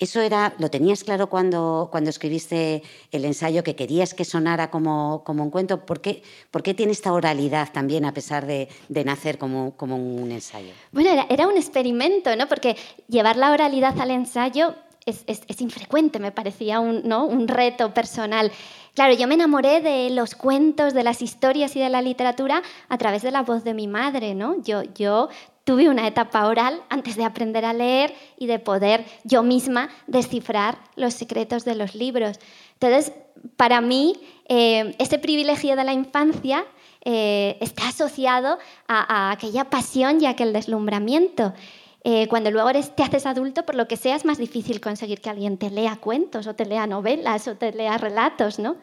¿Eso 0.00 0.22
era, 0.22 0.54
lo 0.58 0.70
tenías 0.70 1.04
claro 1.04 1.28
cuando, 1.28 1.90
cuando 1.92 2.08
escribiste 2.08 2.82
el 3.12 3.26
ensayo, 3.26 3.62
que 3.62 3.76
querías 3.76 4.14
que 4.14 4.24
sonara 4.24 4.70
como, 4.70 5.22
como 5.24 5.42
un 5.42 5.50
cuento? 5.50 5.84
¿Por 5.84 6.00
qué, 6.00 6.22
¿Por 6.50 6.62
qué, 6.62 6.72
tiene 6.72 6.92
esta 6.92 7.12
oralidad 7.12 7.70
también 7.70 8.06
a 8.06 8.14
pesar 8.14 8.46
de, 8.46 8.68
nacer 9.04 9.36
como, 9.36 9.76
como, 9.76 9.96
un 9.96 10.32
ensayo? 10.32 10.72
Bueno, 10.90 11.26
era, 11.28 11.46
un 11.46 11.58
experimento, 11.58 12.34
¿no? 12.34 12.48
Porque 12.48 12.76
llevar 13.08 13.36
la 13.36 13.52
oralidad 13.52 14.00
al 14.00 14.10
ensayo 14.10 14.74
es, 15.04 15.60
infrecuente, 15.60 16.18
me 16.18 16.32
parecía 16.32 16.80
un, 16.80 17.02
¿no? 17.04 17.26
un 17.26 17.46
reto 17.46 17.92
personal. 17.92 18.50
Claro, 18.94 19.12
yo 19.14 19.26
me 19.26 19.34
enamoré 19.34 19.82
de 19.82 20.08
los 20.10 20.34
cuentos, 20.34 20.94
de 20.94 21.04
las 21.04 21.20
historias 21.20 21.76
y 21.76 21.80
de 21.80 21.90
la 21.90 22.00
literatura 22.00 22.62
a 22.88 22.96
través 22.96 23.20
de 23.20 23.32
la 23.32 23.42
voz 23.42 23.64
de 23.64 23.74
mi 23.74 23.86
madre, 23.86 24.34
¿no? 24.34 24.62
Yo, 24.62 24.82
yo 24.94 25.28
tuve 25.64 25.88
una 25.88 26.06
etapa 26.06 26.46
oral 26.46 26.82
antes 26.88 27.16
de 27.16 27.24
aprender 27.24 27.64
a 27.64 27.72
leer 27.72 28.14
y 28.36 28.46
de 28.46 28.58
poder 28.58 29.04
yo 29.24 29.42
misma 29.42 29.90
descifrar 30.06 30.78
los 30.96 31.14
secretos 31.14 31.64
de 31.64 31.74
los 31.74 31.94
libros. 31.94 32.38
Entonces, 32.74 33.12
para 33.56 33.80
mí, 33.80 34.20
eh, 34.48 34.94
ese 34.98 35.18
privilegio 35.18 35.76
de 35.76 35.84
la 35.84 35.92
infancia 35.92 36.64
eh, 37.04 37.56
está 37.60 37.88
asociado 37.88 38.58
a, 38.86 39.28
a 39.28 39.32
aquella 39.32 39.64
pasión 39.70 40.20
y 40.20 40.26
a 40.26 40.30
aquel 40.30 40.52
deslumbramiento. 40.52 41.54
Eh, 42.02 42.28
cuando 42.28 42.50
luego 42.50 42.70
eres, 42.70 42.96
te 42.96 43.02
haces 43.02 43.26
adulto, 43.26 43.66
por 43.66 43.74
lo 43.74 43.86
que 43.86 43.96
sea, 43.96 44.16
es 44.16 44.24
más 44.24 44.38
difícil 44.38 44.80
conseguir 44.80 45.20
que 45.20 45.28
alguien 45.28 45.58
te 45.58 45.70
lea 45.70 45.96
cuentos 45.96 46.46
o 46.46 46.54
te 46.54 46.64
lea 46.64 46.86
novelas 46.86 47.46
o 47.46 47.56
te 47.56 47.72
lea 47.72 47.98
relatos, 47.98 48.58
¿no? 48.58 48.76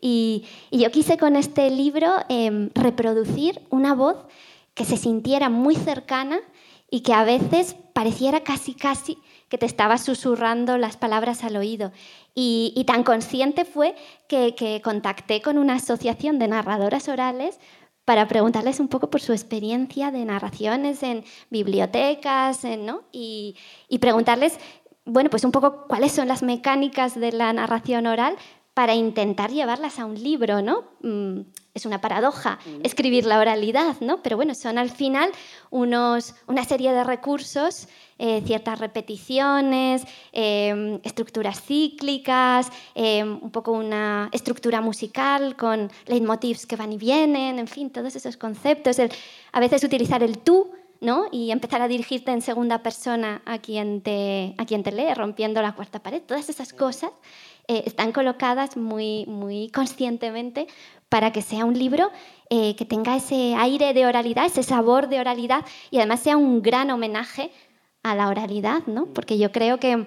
Y, 0.00 0.44
yo 0.70 0.90
quise 0.90 1.18
con 1.18 1.34
este 1.36 1.68
libro 1.70 2.08
em, 2.28 2.70
reproducir 2.74 3.60
una 3.70 3.94
voz 3.94 4.16
que 4.80 4.86
se 4.86 4.96
sintiera 4.96 5.50
muy 5.50 5.76
cercana 5.76 6.40
y 6.90 7.02
que 7.02 7.12
a 7.12 7.22
veces 7.22 7.76
pareciera 7.92 8.40
casi, 8.40 8.72
casi 8.72 9.18
que 9.50 9.58
te 9.58 9.66
estaba 9.66 9.98
susurrando 9.98 10.78
las 10.78 10.96
palabras 10.96 11.44
al 11.44 11.58
oído. 11.58 11.92
Y, 12.34 12.82
tan 12.86 13.04
consciente 13.04 13.66
fue 13.66 13.94
que, 14.26 14.54
que 14.54 14.80
contacté 14.80 15.42
con 15.42 15.58
una 15.58 15.74
asociación 15.74 16.38
de 16.38 16.48
narradoras 16.48 17.10
orales 17.10 17.60
para 18.06 18.26
preguntarles 18.26 18.80
un 18.80 18.88
poco 18.88 19.10
por 19.10 19.20
su 19.20 19.32
experiencia 19.32 20.10
de 20.10 20.24
narraciones 20.24 21.02
en 21.02 21.24
bibliotecas 21.50 22.64
¿no? 22.64 23.02
y, 23.12 23.56
preguntarles, 24.00 24.58
bueno, 25.04 25.28
pues 25.28 25.44
un 25.44 25.52
poco 25.52 25.88
cuáles 25.88 26.12
son 26.12 26.26
las 26.26 26.42
mecánicas 26.42 27.20
de 27.20 27.32
la 27.32 27.52
narración 27.52 28.06
oral 28.06 28.34
para 28.80 28.94
intentar 28.94 29.50
llevarlas 29.50 29.98
a 29.98 30.06
un 30.06 30.14
libro, 30.14 30.62
¿no? 30.62 30.84
Mm, 31.02 31.40
es 31.74 31.84
una 31.84 32.00
paradoja 32.00 32.58
escribir 32.82 33.26
la 33.26 33.38
oralidad, 33.38 34.00
¿no? 34.00 34.22
Pero 34.22 34.36
bueno, 34.36 34.54
son 34.54 34.78
al 34.78 34.88
final 34.88 35.30
unos, 35.68 36.34
una 36.46 36.64
serie 36.64 36.90
de 36.90 37.04
recursos, 37.04 37.88
eh, 38.18 38.42
ciertas 38.46 38.78
repeticiones, 38.78 40.04
em, 40.32 40.98
estructuras 41.04 41.60
cíclicas, 41.60 42.72
em, 42.94 43.38
un 43.42 43.50
poco 43.50 43.72
una 43.72 44.30
estructura 44.32 44.80
musical 44.80 45.56
con 45.56 45.90
leitmotivs 46.06 46.64
que 46.64 46.76
van 46.76 46.94
y 46.94 46.96
vienen, 46.96 47.58
en 47.58 47.68
fin, 47.68 47.90
todos 47.90 48.16
esos 48.16 48.38
conceptos. 48.38 48.96
a 49.52 49.60
veces 49.60 49.84
utilizar 49.84 50.22
el 50.22 50.38
tú, 50.38 50.70
¿no? 51.00 51.26
Y 51.30 51.50
empezar 51.50 51.82
a 51.82 51.88
dirigirte 51.88 52.30
en 52.30 52.40
segunda 52.40 52.82
persona 52.82 53.42
a 53.44 53.58
quien 53.58 54.00
te, 54.00 54.54
a 54.56 54.64
quien 54.64 54.82
te 54.82 54.92
lee, 54.92 55.12
rompiendo 55.14 55.60
la 55.60 55.72
cuarta 55.72 56.02
pared. 56.02 56.22
Todas 56.22 56.48
esas 56.48 56.72
cosas 56.72 57.10
eh, 57.70 57.84
están 57.86 58.10
colocadas 58.10 58.76
muy, 58.76 59.26
muy 59.26 59.70
conscientemente 59.70 60.66
para 61.08 61.30
que 61.30 61.40
sea 61.40 61.64
un 61.64 61.78
libro 61.78 62.10
eh, 62.48 62.74
que 62.74 62.84
tenga 62.84 63.14
ese 63.14 63.54
aire 63.54 63.94
de 63.94 64.06
oralidad, 64.06 64.46
ese 64.46 64.64
sabor 64.64 65.08
de 65.08 65.20
oralidad 65.20 65.64
y 65.88 65.98
además 65.98 66.18
sea 66.18 66.36
un 66.36 66.62
gran 66.62 66.90
homenaje 66.90 67.52
a 68.02 68.16
la 68.16 68.26
oralidad, 68.26 68.82
¿no? 68.88 69.06
Porque 69.06 69.38
yo 69.38 69.52
creo 69.52 69.78
que 69.78 70.04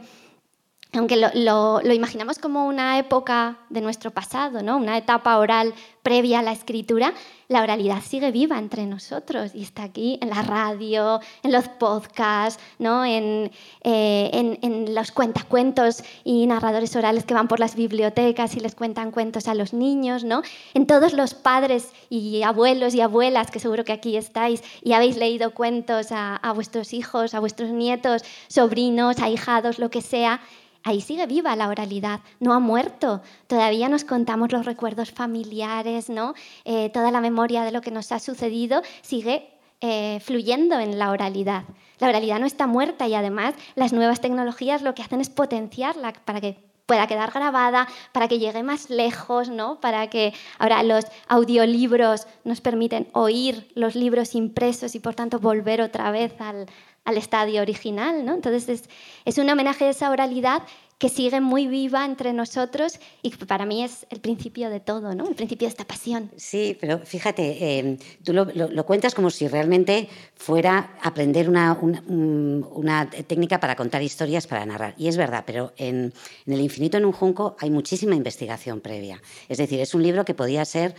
aunque 0.96 1.18
lo, 1.18 1.82
imaginamos 1.82 2.38
como 2.38 2.66
una 2.66 3.00
época 3.00 3.58
de 3.70 3.82
nuestro 3.82 4.12
pasado, 4.12 4.62
¿no? 4.62 4.78
una 4.78 4.98
etapa 4.98 5.38
oral 5.38 5.74
previa 6.04 6.40
a 6.40 6.42
la 6.44 6.52
escritura, 6.52 7.14
la 7.48 7.64
oralidad 7.64 8.02
sigue 8.02 8.32
viva 8.32 8.60
entre 8.60 8.86
nosotros 8.86 9.56
y 9.56 9.64
está 9.64 9.84
aquí 9.84 10.20
en 10.22 10.30
la 10.30 10.42
radio, 10.42 11.20
en 11.42 11.52
los 11.52 11.68
podcasts, 11.68 12.62
¿no? 12.78 13.06
en, 13.06 13.52
eh, 13.84 14.86
los 14.90 15.12
cuentacuentos 15.12 16.04
y 16.24 16.46
narradores 16.46 16.96
orales 16.96 17.24
que 17.24 17.34
van 17.34 17.48
por 17.48 17.60
las 17.60 17.76
bibliotecas 17.76 18.56
y 18.56 18.60
les 18.60 18.76
cuentan 18.76 19.12
cuentos 19.12 19.48
a 19.48 19.56
los 19.56 19.74
niños, 19.74 20.24
¿no? 20.24 20.42
En 20.74 20.86
todos 20.86 21.14
los 21.14 21.34
padres 21.34 21.92
y 22.10 22.44
abuelos 22.44 22.94
y 22.94 23.02
abuelas, 23.02 23.50
que 23.50 23.60
seguro 23.60 23.84
que 23.84 23.94
aquí 23.94 24.18
estáis 24.18 24.62
y 24.84 24.94
habéis 24.94 25.18
leído 25.18 25.54
cuentos 25.54 26.08
a 26.12 26.52
vuestros 26.54 26.94
hijos, 26.94 27.34
a 27.34 27.40
vuestros 27.40 27.70
nietos, 27.70 28.24
sobrinos, 28.48 29.20
ahijados, 29.20 29.80
lo 29.80 29.90
que 29.90 30.02
sea, 30.02 30.42
ahí 30.84 31.02
sigue 31.02 31.26
viva 31.26 31.56
la 31.56 31.70
oralidad, 31.70 32.20
no 32.40 32.54
ha 32.54 32.60
muerto. 32.60 33.22
Todavía 33.48 33.90
nos 33.90 34.04
contamos 34.04 34.52
los 34.52 34.66
recuerdos 34.66 35.12
familiares, 35.12 36.10
¿no? 36.10 36.34
Eh, 36.66 36.90
toda 36.90 37.12
la 37.12 37.22
memoria 37.22 37.64
de 37.64 37.72
lo 37.72 37.82
que 37.82 37.92
nos 37.92 38.12
ha 38.12 38.20
sucedido 38.20 38.82
sigue 39.02 39.50
eh, 39.82 40.20
fluyendo 40.22 40.80
en 40.80 40.98
la 40.98 41.12
oralidad. 41.12 41.64
La 42.00 42.10
oralidad 42.10 42.40
no 42.40 42.46
está 42.46 42.68
muerta 42.68 43.08
y 43.08 43.16
además 43.16 43.56
las 43.76 43.94
nuevas 43.94 44.22
tecnologías 44.22 44.82
lo 44.82 44.94
que 44.94 45.02
hacen 45.02 45.22
es 45.22 45.30
potenciarla 45.30 46.14
para 46.26 46.42
que 46.42 46.58
pueda 46.86 47.08
quedar 47.08 47.32
grabada, 47.32 47.88
para 48.12 48.28
que 48.28 48.40
llegue 48.40 48.62
más 48.62 48.90
lejos, 48.90 49.50
¿no? 49.50 49.80
Para 49.80 50.08
que 50.08 50.34
ahora 50.60 50.84
los 50.84 51.06
audiolibros 51.28 52.28
nos 52.44 52.62
permiten 52.62 53.08
oír 53.14 53.72
los 53.76 53.96
libros 53.96 54.36
impresos 54.36 54.96
y 54.96 55.00
por 55.00 55.16
tanto 55.16 55.40
volver 55.40 55.82
otra 55.82 56.12
vez 56.12 56.40
al, 56.40 56.68
al 57.06 57.18
estadio 57.18 57.62
original, 57.62 58.26
¿no? 58.26 58.34
Entonces 58.34 58.70
es, 58.70 58.90
es 59.26 59.38
un 59.38 59.50
homenaje 59.50 59.86
a 59.86 59.90
esa 59.90 60.10
oralidad 60.10 60.64
que 61.04 61.10
sigue 61.10 61.42
muy 61.42 61.68
viva 61.68 62.06
entre 62.06 62.32
nosotros 62.32 62.98
y 63.22 63.32
para 63.32 63.66
mí 63.66 63.84
es 63.84 64.06
el 64.10 64.22
principio 64.22 64.70
de 64.70 64.80
todo, 64.80 65.14
¿no? 65.14 65.28
El 65.28 65.36
principio 65.36 65.68
de 65.68 65.72
esta 65.72 65.84
pasión. 65.84 66.32
Sí, 66.38 66.78
pero 66.80 66.98
fíjate, 67.00 67.78
em, 67.78 67.98
tú 68.24 68.32
lo, 68.32 68.86
cuentas 68.86 69.14
como 69.14 69.30
si 69.30 69.50
realmente 69.50 70.08
fuera 70.34 70.96
aprender 71.02 71.50
una, 71.50 71.74
una, 71.74 73.10
técnica 73.10 73.60
para 73.60 73.76
contar 73.76 74.02
historias, 74.02 74.48
para 74.48 74.66
narrar. 74.66 74.96
Y 74.98 75.10
es 75.10 75.18
verdad, 75.18 75.44
pero 75.46 75.74
en, 75.76 76.14
en, 76.46 76.54
El 76.54 76.62
infinito 76.62 76.98
en 76.98 77.04
un 77.04 77.12
junco 77.12 77.58
hay 77.60 77.70
muchísima 77.70 78.16
investigación 78.16 78.80
previa. 78.80 79.22
Es 79.50 79.58
decir, 79.58 79.82
es 79.82 79.94
un 79.94 80.04
libro 80.04 80.24
que 80.24 80.34
podía 80.34 80.64
ser 80.64 80.96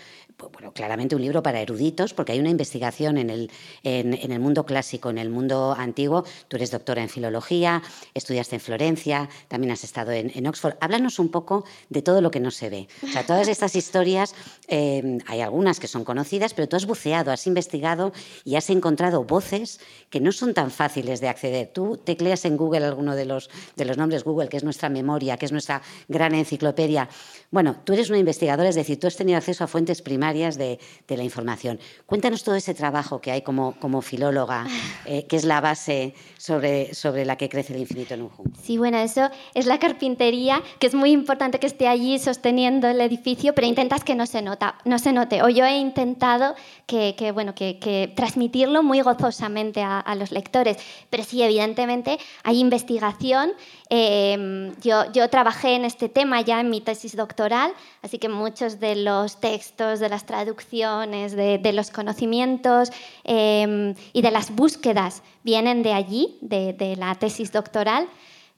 bueno, 0.52 0.72
claramente 0.72 1.14
un 1.14 1.22
libro 1.22 1.42
para 1.42 1.60
eruditos, 1.60 2.12
porque 2.12 2.32
hay 2.32 2.40
una 2.40 2.50
investigación 2.50 3.18
en 3.18 3.30
el, 3.30 3.50
en, 3.82 4.14
el 4.14 4.40
mundo 4.40 4.66
clásico, 4.66 5.10
en 5.10 5.18
el 5.18 5.30
mundo 5.30 5.74
antiguo. 5.78 6.24
Tú 6.48 6.56
eres 6.56 6.70
doctora 6.70 7.02
en 7.02 7.08
filología, 7.08 7.82
estudiaste 8.14 8.56
en 8.56 8.60
Florencia, 8.60 9.28
también 9.48 9.72
has 9.72 9.84
estado 9.94 10.10
en, 10.10 10.46
Oxford. 10.48 10.74
Háblanos 10.80 11.20
un 11.20 11.28
poco 11.28 11.64
de 11.88 12.02
todo 12.02 12.20
lo 12.20 12.32
que 12.32 12.40
no 12.40 12.50
se 12.50 12.68
ve. 12.68 12.88
O 13.04 13.06
sea, 13.06 13.24
todas 13.24 13.46
estas 13.46 13.76
historias, 13.80 14.34
eh, 14.66 15.18
hay 15.26 15.40
algunas 15.40 15.78
que 15.78 15.86
son 15.86 16.04
conocidas, 16.04 16.52
pero 16.52 16.68
tú 16.68 16.74
has 16.74 16.84
buceado, 16.84 17.30
has 17.30 17.46
investigado 17.46 18.12
y 18.44 18.56
has 18.56 18.70
encontrado 18.70 19.22
voces 19.22 19.78
que 20.10 20.18
no 20.18 20.32
son 20.32 20.52
tan 20.52 20.72
fáciles 20.72 21.20
de 21.20 21.28
acceder. 21.28 21.70
Tú 21.72 21.96
tecleas 21.96 22.44
en 22.44 22.56
Google 22.56 22.84
alguno 22.84 23.14
de 23.14 23.24
los, 23.24 23.50
de 23.76 23.84
los 23.84 23.96
nombres 23.96 24.24
Google, 24.24 24.48
que 24.48 24.56
es 24.56 24.64
nuestra 24.64 24.88
memoria, 24.88 25.36
que 25.36 25.46
es 25.46 25.52
nuestra 25.52 25.80
gran 26.08 26.34
enciclopedia. 26.34 27.08
Bueno, 27.52 27.76
tú 27.84 27.92
eres 27.92 28.10
una 28.10 28.18
investigadora, 28.18 28.68
es 28.68 28.74
decir, 28.74 28.98
tú 28.98 29.06
has 29.06 29.16
tenido 29.16 29.38
acceso 29.38 29.62
a 29.62 29.68
fuentes 29.68 30.02
primarias 30.02 30.58
de, 30.58 30.80
la 31.08 31.22
información. 31.22 31.78
Cuéntanos 32.06 32.42
todo 32.42 32.56
ese 32.56 32.74
trabajo 32.74 33.20
que 33.20 33.30
hay 33.30 33.42
como, 33.42 33.78
como 33.78 34.02
filóloga, 34.02 34.66
eh, 35.06 35.26
que 35.28 35.36
es 35.36 35.44
la 35.44 35.60
base 35.60 36.14
sobre, 36.36 36.92
sobre 36.92 37.24
la 37.24 37.36
que 37.36 37.48
crece 37.48 37.74
el 37.74 37.80
infinito 37.80 38.14
en 38.14 38.22
un 38.22 38.30
junco. 38.30 38.58
Sí, 38.60 38.76
bueno, 38.76 38.98
eso 38.98 39.30
es 39.54 39.66
la 39.66 39.78
carpintería, 39.84 40.62
que 40.78 40.86
es 40.86 40.94
muy 40.94 41.10
importante 41.10 41.58
que 41.58 41.66
esté 41.66 41.88
allí 41.88 42.18
sosteniendo 42.18 42.88
el 42.88 43.00
edificio, 43.00 43.54
pero 43.54 43.66
intentas 43.66 44.02
que 44.02 44.14
no 44.14 44.24
se, 44.26 44.40
nota, 44.40 44.76
no 44.84 44.98
se 44.98 45.12
note. 45.12 45.42
O 45.42 45.48
yo 45.50 45.64
he 45.66 45.76
intentado 45.76 46.54
que, 46.86 47.32
bueno, 47.32 47.54
que, 47.54 48.12
transmitirlo 48.16 48.82
muy 48.82 49.00
gozosamente 49.00 49.82
a, 49.82 50.14
los 50.14 50.30
lectores, 50.32 50.76
pero 51.10 51.24
sí, 51.24 51.42
evidentemente 51.42 52.18
hay 52.44 52.60
investigación. 52.60 53.52
Yo, 53.90 55.12
yo 55.12 55.28
trabajé 55.28 55.74
en 55.74 55.84
este 55.84 56.08
tema 56.08 56.40
ya 56.40 56.60
en 56.60 56.70
mi 56.70 56.80
tesis 56.80 57.14
doctoral, 57.16 57.72
así 58.02 58.18
que 58.18 58.28
muchos 58.28 58.80
de 58.80 58.96
los 58.96 59.40
textos, 59.40 60.00
de 60.00 60.08
las 60.08 60.24
traducciones, 60.24 61.36
de, 61.36 61.72
los 61.72 61.90
conocimientos 61.90 62.90
em, 63.24 63.94
y 64.12 64.22
de 64.22 64.30
las 64.30 64.54
búsquedas 64.54 65.22
vienen 65.42 65.82
de 65.82 65.92
allí, 65.92 66.38
de, 66.40 66.96
la 66.96 67.14
tesis 67.16 67.52
doctoral. 67.52 68.08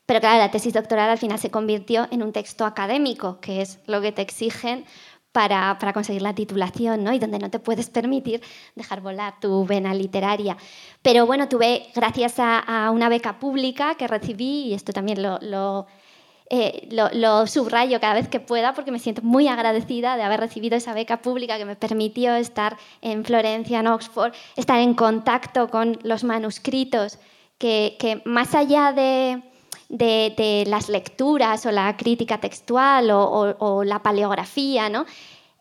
Pero 0.06 0.20
claro, 0.20 0.38
la 0.38 0.50
tesis 0.50 0.72
doctoral 0.72 1.10
al 1.10 1.18
final 1.18 1.38
se 1.38 1.50
convirtió 1.50 2.06
en 2.10 2.22
un 2.22 2.32
texto 2.32 2.64
académico, 2.64 3.40
que 3.40 3.60
es 3.60 3.80
lo 3.86 4.00
que 4.00 4.12
te 4.12 4.22
exigen 4.22 4.84
para, 5.32 5.76
conseguir 5.92 6.22
la 6.22 6.34
titulación, 6.34 7.04
¿no? 7.04 7.12
Y 7.12 7.18
donde 7.18 7.38
no 7.38 7.50
te 7.50 7.58
puedes 7.58 7.90
permitir 7.90 8.40
dejar 8.74 9.02
volar 9.02 9.38
tu 9.40 9.66
vena 9.66 9.92
literaria. 9.92 10.56
Pero 11.02 11.26
bueno, 11.26 11.48
tuve, 11.48 11.88
gracias 11.94 12.36
a, 12.38 12.90
una 12.90 13.08
beca 13.08 13.38
pública 13.38 13.96
que 13.96 14.06
recibí, 14.06 14.68
y 14.68 14.74
esto 14.74 14.92
también 14.92 15.22
lo 15.22 15.86
eh, 16.48 16.88
lo, 16.92 17.46
subrayo 17.48 17.98
cada 18.00 18.14
vez 18.14 18.28
que 18.28 18.38
pueda 18.38 18.72
porque 18.72 18.92
me 18.92 19.00
siento 19.00 19.20
muy 19.22 19.48
agradecida 19.48 20.16
de 20.16 20.22
haber 20.22 20.38
recibido 20.38 20.76
esa 20.76 20.94
beca 20.94 21.20
pública 21.20 21.58
que 21.58 21.64
me 21.64 21.74
permitió 21.74 22.36
estar 22.36 22.76
en 23.02 23.24
Florencia, 23.24 23.80
en 23.80 23.88
Oxford, 23.88 24.32
estar 24.54 24.78
en 24.78 24.94
contacto 24.94 25.68
con 25.68 25.98
los 26.04 26.22
manuscritos, 26.22 27.18
que, 27.58 28.22
más 28.24 28.54
allá 28.54 28.92
de, 28.92 29.42
las 29.88 30.88
lecturas 30.88 31.66
o 31.66 31.70
la 31.70 31.96
crítica 31.96 32.38
textual 32.38 33.10
o, 33.10 33.84
la 33.84 34.02
paleografía, 34.02 34.88
¿no? 34.88 35.06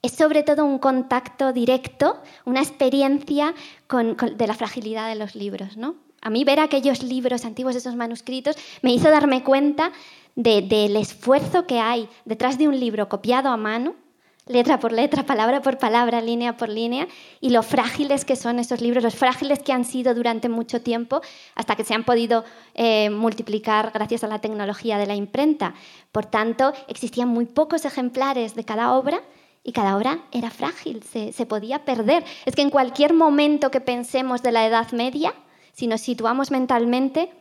es 0.02 0.12
sobre 0.12 0.44
todo 0.44 0.66
un 0.66 0.78
contacto 0.78 1.52
directo, 1.52 2.18
una 2.46 2.62
experiencia 2.62 3.56
de 3.90 4.48
la 4.48 4.54
fragilidad 4.54 5.10
de 5.10 5.16
los 5.16 5.34
libros. 5.36 5.78
¿no? 5.78 5.96
A 6.22 6.30
mí 6.30 6.44
ver 6.44 6.60
aquellos 6.60 7.04
libros 7.04 7.46
antiguos, 7.46 7.76
esos 7.76 7.96
manuscritos, 7.96 8.56
me 8.82 8.94
hizo 8.94 9.10
darme 9.10 9.44
cuenta 9.44 9.92
del 10.36 10.96
esfuerzo 10.96 11.66
que 11.66 11.80
hay 11.80 12.10
detrás 12.26 12.58
de 12.58 12.68
un 12.68 12.80
libro 12.80 13.10
copiado 13.10 13.50
a 13.50 13.58
mano, 13.58 13.96
letra 14.48 14.80
por 14.80 14.92
letra, 14.92 15.26
palabra 15.26 15.62
por 15.62 15.78
palabra, 15.78 16.22
línea 16.22 16.56
por 16.56 16.70
línea, 16.70 17.08
y 17.42 17.50
lo 17.50 17.64
frágiles 17.64 18.26
que 18.26 18.36
son 18.36 18.60
esos 18.60 18.80
libros, 18.82 19.04
los 19.04 19.16
frágiles 19.16 19.60
que 19.60 19.74
han 19.74 19.86
sido 19.86 20.14
durante 20.14 20.50
mucho 20.50 20.82
tiempo, 20.82 21.22
hasta 21.56 21.76
que 21.76 21.84
se 21.84 21.94
han 21.94 22.04
podido 22.04 22.46
eh, 22.76 23.10
multiplicar 23.10 23.92
gracias 23.94 24.24
a 24.24 24.28
la 24.28 24.40
tecnología 24.40 24.98
de 24.98 25.08
la 25.08 25.16
imprenta. 25.16 25.74
Por 26.12 26.26
tanto, 26.26 26.74
existían 26.88 27.30
muy 27.30 27.46
pocos 27.46 27.86
ejemplares 27.86 28.56
de 28.56 28.64
cada 28.64 28.94
obra 28.94 29.22
y 29.64 29.72
cada 29.72 29.98
obra 29.98 30.20
era 30.32 30.52
frágil, 30.52 31.02
se, 31.02 31.34
se 31.34 31.46
podía 31.48 31.84
perder. 31.84 32.24
Es 32.46 32.56
que 32.56 32.62
en 32.62 32.70
cualquier 32.70 33.14
momento 33.14 33.72
que 33.72 33.82
pensemos 33.82 34.44
de 34.44 34.52
la 34.52 34.68
Edad 34.68 34.92
Media, 34.92 35.34
si 35.74 35.88
nos 35.88 36.02
situamos 36.02 36.52
mentalmente, 36.52 37.32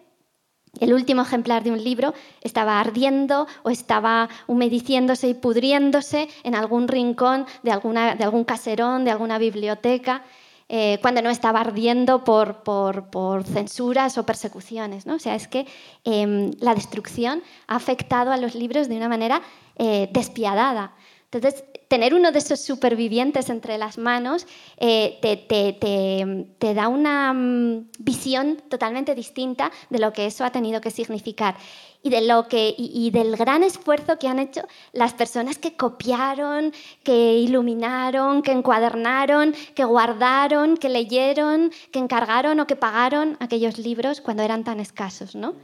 el 0.81 0.93
último 0.93 1.23
ejemplar 1.23 1.63
de 1.63 1.73
un 1.73 1.83
libro 1.83 2.15
estaba 2.43 2.81
ardiendo 2.81 3.47
o 3.63 3.71
estaba 3.71 4.29
humediciéndose 4.47 5.29
y 5.29 5.35
pudriéndose 5.35 6.29
en 6.43 6.55
algún 6.55 6.89
rincón 6.89 7.47
de, 7.63 7.73
algún 7.73 8.45
caserón, 8.45 9.05
de 9.05 9.11
alguna 9.11 9.39
biblioteca, 9.39 10.23
eh, 10.69 10.99
cuando 11.03 11.21
no 11.21 11.31
estaba 11.31 11.61
ardiendo 11.61 12.25
por, 12.25 12.63
por, 12.63 13.45
censuras 13.45 14.17
o 14.19 14.25
persecuciones. 14.25 15.07
¿no? 15.07 15.17
O 15.17 15.19
sea, 15.19 15.35
es 15.35 15.47
que 15.47 15.67
em, 16.05 16.53
la 16.61 16.75
destrucción 16.75 17.43
ha 17.67 17.77
afectado 17.77 18.33
a 18.33 18.37
los 18.37 18.55
libros 18.55 18.89
de 18.89 18.97
una 18.97 19.09
manera 19.09 19.43
eh, 19.77 20.09
despiadada. 20.13 20.93
Entonces, 21.35 21.65
tener 21.89 22.15
uno 22.15 22.33
de 22.33 22.39
esos 22.39 22.61
supervivientes 22.61 23.51
entre 23.51 23.79
las 23.79 23.99
manos 23.99 24.47
eh, 24.79 25.19
te, 25.21 26.75
da 26.75 26.89
una 26.89 27.33
mm, 27.33 27.91
visión 27.99 28.63
totalmente 28.69 29.15
distinta 29.15 29.71
de 29.91 29.99
lo 29.99 30.13
que 30.13 30.27
eso 30.27 30.45
ha 30.45 30.51
tenido 30.51 30.81
que 30.81 30.91
significar 30.91 31.57
y, 32.03 32.11
de 32.11 32.21
lo 32.23 32.49
que, 32.49 32.75
y, 32.77 33.11
del 33.11 33.37
gran 33.37 33.63
esfuerzo 33.63 34.19
que 34.19 34.29
han 34.29 34.39
hecho 34.39 34.63
las 34.93 35.15
personas 35.15 35.59
que 35.59 35.77
copiaron, 35.77 36.73
que 37.03 37.39
iluminaron, 37.39 38.43
que 38.43 38.53
encuadernaron, 38.53 39.55
que 39.75 39.85
guardaron, 39.85 40.77
que 40.77 40.89
leyeron, 40.89 41.73
que 41.91 41.99
encargaron 41.99 42.61
o 42.61 42.67
que 42.67 42.77
pagaron 42.77 43.37
aquellos 43.41 43.79
libros 43.79 44.21
cuando 44.21 44.43
eran 44.43 44.65
tan 44.65 44.81
escasos. 44.81 45.35
¿no? 45.35 45.55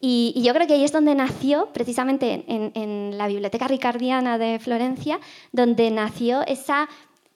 Y, 0.00 0.40
yo 0.42 0.54
creo 0.54 0.66
que 0.66 0.72
ahí 0.74 0.84
es 0.84 0.92
donde 0.92 1.14
nació, 1.14 1.68
precisamente 1.74 2.44
en, 2.48 3.18
la 3.18 3.28
Biblioteca 3.28 3.68
Ricardiana 3.68 4.38
de 4.38 4.58
Florencia, 4.58 5.20
donde 5.52 5.90
nació 5.90 6.40
esa 6.46 6.88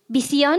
visión 0.09 0.59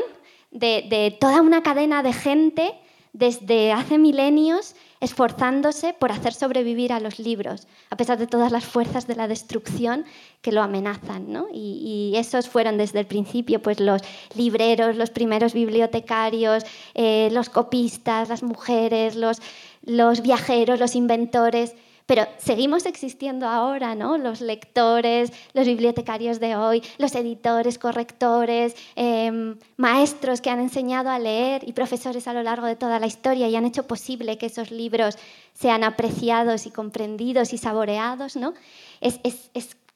de, 0.51 1.17
toda 1.19 1.41
una 1.41 1.63
cadena 1.63 2.03
de 2.03 2.13
gente 2.13 2.75
desde 3.11 3.71
hace 3.71 3.97
milenios 3.97 4.75
esforzándose 4.99 5.93
por 5.93 6.11
hacer 6.11 6.33
sobrevivir 6.33 6.91
a 6.91 6.99
los 6.99 7.17
libros, 7.17 7.67
a 7.89 7.97
pesar 7.97 8.17
de 8.17 8.27
todas 8.27 8.51
las 8.51 8.65
fuerzas 8.65 9.07
de 9.07 9.15
la 9.15 9.27
destrucción 9.27 10.05
que 10.41 10.51
lo 10.51 10.61
amenazan. 10.61 11.45
Y, 11.53 12.13
esos 12.15 12.49
fueron 12.49 12.77
desde 12.77 12.99
el 12.99 13.07
principio 13.07 13.61
pues, 13.61 13.79
los 13.79 14.01
libreros, 14.35 14.95
los 14.95 15.09
primeros 15.09 15.53
bibliotecarios, 15.53 16.63
eh, 16.93 17.29
los 17.31 17.49
copistas, 17.49 18.29
las 18.29 18.43
mujeres, 18.43 19.15
los 19.15 20.21
viajeros, 20.21 20.79
los 20.79 20.95
inventores, 20.95 21.73
Pero 22.05 22.27
seguimos 22.37 22.85
existiendo 22.85 23.47
ahora, 23.47 23.95
¿no? 23.95 24.19
Los 24.19 24.39
lectores, 24.39 25.31
los 25.53 25.65
bibliotecarios 25.65 26.39
de 26.39 26.55
hoy, 26.55 26.83
los 26.99 27.15
editores, 27.15 27.79
correctores, 27.79 28.75
em, 28.95 29.57
maestros 29.77 30.39
que 30.39 30.51
han 30.51 30.59
enseñado 30.59 31.09
a 31.09 31.17
leer 31.17 31.67
y 31.67 31.73
profesores 31.73 32.27
a 32.27 32.33
lo 32.33 32.43
largo 32.43 32.67
de 32.67 32.75
toda 32.75 32.99
la 32.99 33.07
historia 33.07 33.47
y 33.47 33.55
han 33.55 33.65
hecho 33.65 33.87
posible 33.87 34.37
que 34.37 34.45
esos 34.45 34.69
libros 34.69 35.17
sean 35.53 35.83
apreciados 35.83 36.67
y 36.67 36.71
comprendidos 36.71 37.53
y 37.53 37.57
saboreados, 37.57 38.35
¿no? 38.35 38.53
Es, 39.01 39.19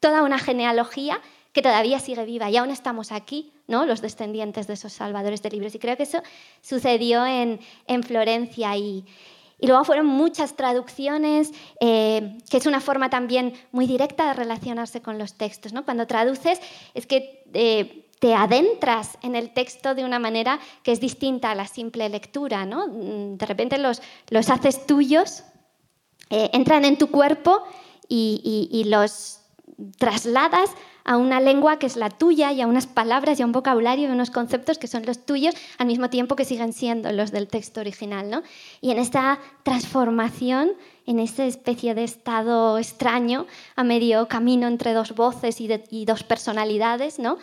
toda 0.00 0.22
una 0.22 0.38
genealogía 0.38 1.20
que 1.52 1.62
todavía 1.62 2.00
sigue 2.00 2.24
viva 2.24 2.48
y 2.50 2.56
aún 2.56 2.70
estamos 2.70 3.12
aquí, 3.12 3.52
¿no? 3.66 3.84
los 3.84 4.00
descendientes 4.00 4.66
de 4.66 4.74
esos 4.74 4.94
salvadores 4.94 5.42
de 5.42 5.50
libros. 5.50 5.74
Y 5.74 5.78
creo 5.78 5.96
que 5.96 6.04
eso 6.04 6.22
sucedió 6.62 7.26
en, 7.26 7.60
en 7.86 8.02
Florencia 8.02 8.74
y, 8.78 9.04
y 9.60 9.66
luego 9.66 9.84
fueron 9.84 10.06
muchas 10.06 10.56
traducciones, 10.56 11.52
eh, 11.80 12.38
que 12.48 12.56
es 12.56 12.66
una 12.66 12.80
forma 12.80 13.10
también 13.10 13.52
muy 13.72 13.86
directa 13.86 14.28
de 14.28 14.34
relacionarse 14.34 15.02
con 15.02 15.18
los 15.18 15.34
textos. 15.34 15.72
¿no? 15.72 15.84
Cuando 15.84 16.06
traduces 16.06 16.60
es 16.94 17.06
que 17.06 17.44
eh, 17.52 18.08
te 18.18 18.34
adentras 18.34 19.18
en 19.22 19.36
el 19.36 19.52
texto 19.52 19.94
de 19.94 20.04
una 20.04 20.18
manera 20.18 20.58
que 20.82 20.92
es 20.92 21.00
distinta 21.00 21.50
a 21.50 21.54
la 21.54 21.66
simple 21.66 22.08
lectura. 22.08 22.64
¿no? 22.64 22.88
Mm, 22.88 23.36
de 23.36 23.46
repente 23.46 23.78
los, 23.78 24.00
los 24.30 24.48
haces 24.48 24.86
tuyos, 24.86 25.44
eh, 26.30 26.50
entran 26.52 26.84
en 26.84 26.96
tu 26.96 27.10
cuerpo 27.10 27.62
y, 28.08 28.68
y 28.72 28.84
los 28.84 29.40
trasladas 29.98 30.70
a 31.04 31.16
una 31.16 31.40
lengua 31.40 31.78
que 31.78 31.86
es 31.86 31.96
la 31.96 32.10
tuya 32.10 32.52
y 32.52 32.60
a 32.60 32.66
unas 32.66 32.86
palabras 32.86 33.38
y 33.38 33.42
a 33.42 33.46
un 33.46 33.52
vocabulario 33.52 34.08
y 34.08 34.12
unos 34.12 34.30
conceptos 34.30 34.78
que 34.78 34.86
son 34.86 35.06
los 35.06 35.24
tuyos 35.24 35.54
al 35.78 35.86
mismo 35.86 36.10
tiempo 36.10 36.36
que 36.36 36.44
siguen 36.44 36.72
siendo 36.72 37.12
los 37.12 37.30
del 37.30 37.48
texto 37.48 37.80
original. 37.80 38.30
¿no? 38.30 38.42
Y 38.80 38.90
en 38.90 38.98
esta 38.98 39.38
transformación, 39.62 40.72
en 41.06 41.18
esa 41.20 41.44
especie 41.44 41.94
de 41.94 42.04
estado 42.04 42.78
extraño, 42.78 43.46
a 43.76 43.84
medio 43.84 44.28
camino 44.28 44.68
entre 44.68 44.92
dos 44.92 45.14
voces 45.14 45.60
y, 45.60 46.04
dos 46.04 46.22
personalidades, 46.22 47.18
¿no? 47.18 47.38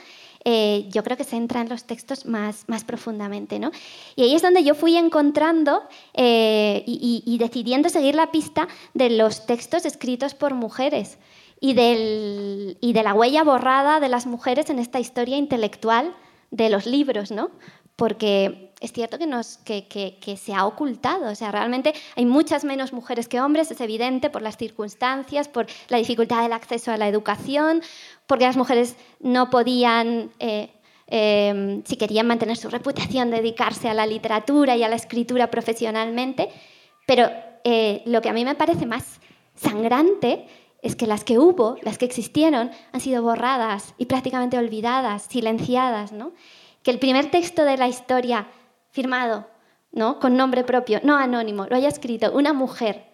Eh, 0.45 0.85
yo 0.89 1.03
creo 1.03 1.17
que 1.17 1.25
se 1.25 1.35
entra 1.35 1.59
en 1.59 1.67
los 1.67 1.83
textos 1.83 2.25
más, 2.25 2.65
profundamente. 2.85 3.59
¿no? 3.59 3.71
Y 4.15 4.23
ahí 4.23 4.33
es 4.33 4.41
donde 4.41 4.63
yo 4.63 4.75
fui 4.75 4.95
encontrando 4.95 5.83
eh, 6.13 6.83
y 6.85 7.37
decidiendo 7.37 7.89
seguir 7.89 8.15
la 8.15 8.31
pista 8.31 8.69
de 8.93 9.09
los 9.09 9.45
textos 9.45 9.85
escritos 9.85 10.35
por 10.35 10.53
mujeres 10.53 11.17
y, 11.59 11.73
del, 11.73 12.77
y 12.81 12.93
de 12.93 13.03
la 13.03 13.13
huella 13.13 13.43
borrada 13.43 13.99
de 13.99 14.09
las 14.09 14.25
mujeres 14.25 14.69
en 14.69 14.79
esta 14.79 14.99
historia 14.99 15.37
intelectual 15.37 16.15
de 16.51 16.69
los 16.69 16.85
libros, 16.85 17.31
¿no? 17.31 17.51
Porque 17.95 18.73
es 18.79 18.93
cierto 18.93 19.17
que, 19.17 19.25
nos, 19.25 19.57
que, 19.57 19.87
que, 19.87 20.37
se 20.37 20.53
ha 20.53 20.65
ocultado, 20.65 21.31
o 21.31 21.35
sea, 21.35 21.51
realmente 21.51 21.93
hay 22.15 22.25
muchas 22.25 22.63
menos 22.63 22.93
mujeres 22.93 23.27
que 23.27 23.41
hombres, 23.41 23.71
es 23.71 23.81
evidente 23.81 24.29
por 24.29 24.43
las 24.43 24.57
circunstancias, 24.57 25.47
por 25.47 25.65
la 25.89 25.97
dificultad 25.97 26.43
del 26.43 26.53
acceso 26.53 26.91
a 26.91 26.97
la 26.97 27.07
educación, 27.07 27.81
porque 28.27 28.45
las 28.45 28.57
mujeres 28.57 28.95
no 29.19 29.49
podían... 29.49 30.31
Eh, 30.39 30.71
eh, 31.09 31.81
si 31.85 31.95
querían 31.95 32.27
mantener 32.27 32.57
su 32.57 32.69
reputación, 32.69 33.31
dedicarse 33.31 33.87
a 33.87 33.93
la 33.93 34.05
literatura 34.05 34.75
y 34.75 34.83
a 34.83 34.89
la 34.89 34.97
escritura 34.97 35.49
profesionalmente, 35.49 36.49
pero 37.05 37.29
eh, 37.63 38.03
lo 38.05 38.21
que 38.21 38.27
a 38.27 38.33
mí 38.33 38.43
me 38.43 38.55
parece 38.55 38.85
más 38.85 39.21
sangrante 39.55 40.45
es 40.81 40.95
que 40.95 41.07
las 41.07 41.23
que 41.23 41.39
hubo, 41.39 41.77
las 41.81 41.97
que 41.97 42.05
existieron, 42.05 42.71
han 42.91 43.01
sido 43.01 43.23
borradas 43.23 43.93
y 43.97 44.05
prácticamente 44.05 44.57
olvidadas, 44.57 45.23
silenciadas, 45.23 46.11
¿no? 46.11 46.33
Que 46.83 46.91
el 46.91 46.99
primer 46.99 47.31
texto 47.31 47.63
de 47.65 47.77
la 47.77 47.87
historia 47.87 48.47
firmado, 48.91 49.47
¿no? 49.91 50.19
Con 50.19 50.37
nombre 50.37 50.63
propio, 50.63 50.99
no 51.03 51.17
anónimo, 51.17 51.65
lo 51.69 51.75
haya 51.75 51.87
escrito 51.87 52.31
una 52.31 52.53
mujer. 52.53 53.07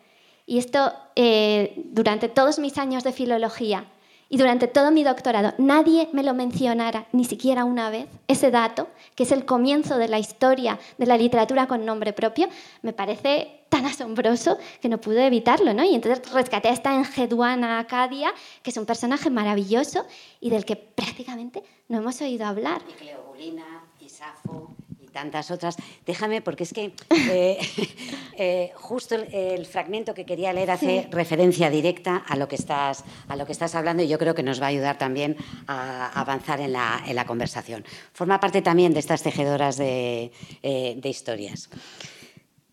Y 0.46 0.58
esto, 0.58 0.94
eh, 1.16 1.82
durante 1.86 2.28
todos 2.28 2.60
mis 2.60 2.78
años 2.78 3.04
de 3.04 3.14
filología, 3.14 3.86
y 4.30 4.38
durante 4.38 4.68
todo 4.68 4.92
mi 4.92 5.04
doctorado 5.04 5.54
nadie 5.58 6.10
me 6.14 6.24
lo 6.24 6.34
mencionara 6.34 7.06
ni 7.12 7.26
siquiera 7.26 7.66
una 7.66 7.90
vez, 7.90 8.08
ese 8.28 8.52
dato, 8.52 8.88
que 9.16 9.24
es 9.24 9.32
el 9.32 9.46
comienzo 9.46 9.98
de 9.98 10.08
la 10.08 10.20
historia 10.20 10.80
de 10.98 11.06
la 11.06 11.18
literatura 11.18 11.68
con 11.68 11.86
nombre 11.86 12.14
propio, 12.14 12.48
me 12.82 12.94
parece 12.94 13.64
tan 13.70 13.86
asombroso 13.86 14.58
que 14.82 14.90
no 14.90 15.00
pude 15.00 15.26
evitarlo, 15.26 15.74
¿no? 15.74 15.84
Y 15.84 15.96
entonces 15.96 16.32
rescaté 16.32 16.70
a 16.70 16.74
esta 16.74 16.96
Engeduana 16.96 17.80
Acadia, 17.80 18.32
que 18.62 18.70
es 18.70 18.78
un 18.78 18.86
personaje 18.86 19.30
maravilloso 19.32 20.06
y 20.40 20.52
del 20.52 20.64
que 20.64 20.76
prácticamente 20.76 21.64
no 21.88 21.98
hemos 21.98 22.22
oído 22.22 22.46
hablar. 22.46 22.82
Y 22.88 22.94
Cleobulina, 22.94 23.84
y 24.00 24.10
Safo, 24.10 24.76
tantas 25.14 25.52
otras. 25.52 25.78
Déjame, 26.06 26.42
porque 26.42 26.64
es 26.64 26.74
que 26.74 26.92
eh, 27.32 27.58
eh, 28.38 28.72
justo 28.76 29.16
el, 29.16 29.66
fragmento 29.66 30.14
que 30.14 30.26
quería 30.26 30.52
leer 30.52 30.72
hace 30.72 31.08
referencia 31.12 31.70
directa 31.70 32.18
a 32.18 32.36
lo, 32.36 32.50
que 32.50 32.56
estás, 32.56 33.06
a 33.30 33.36
lo 33.38 33.46
que 33.46 33.54
estás 33.54 33.76
hablando 33.76 34.04
y 34.04 34.08
yo 34.10 34.18
creo 34.18 34.36
que 34.36 34.44
nos 34.44 34.62
va 34.62 34.66
a 34.66 34.70
ayudar 34.70 34.98
también 34.98 35.38
a 35.68 36.20
avanzar 36.20 36.60
en 36.60 36.74
la, 36.74 37.02
en 37.08 37.16
la 37.16 37.26
conversación. 37.26 37.86
Forma 38.12 38.40
parte 38.40 38.62
también 38.62 38.94
de 38.94 39.00
estas 39.00 39.24
tejedoras 39.24 39.78
de, 39.78 40.32
eh, 40.64 40.96
de 40.98 41.10
historias. 41.10 41.70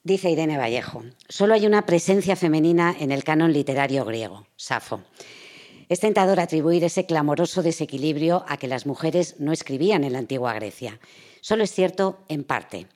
Dice 0.02 0.30
Irene 0.30 0.56
Vallejo, 0.56 1.04
solo 1.28 1.52
hay 1.52 1.66
una 1.66 1.84
presencia 1.84 2.34
femenina 2.34 2.96
en 2.98 3.12
el 3.12 3.22
canon 3.22 3.52
literario 3.52 4.04
griego, 4.06 4.46
Safo. 4.56 5.02
Es 5.90 6.00
tentador 6.00 6.40
atribuir 6.40 6.84
ese 6.84 7.04
clamoroso 7.04 7.62
desequilibrio 7.62 8.44
a 8.48 8.56
que 8.56 8.68
las 8.68 8.86
mujeres 8.86 9.40
no 9.40 9.52
escribían 9.52 10.04
en 10.04 10.14
la 10.14 10.20
antigua 10.20 10.54
Grecia 10.54 10.98
Solo 11.40 11.64
es 11.64 11.72
cierto 11.72 12.24
en 12.28 12.44
parte. 12.44 12.86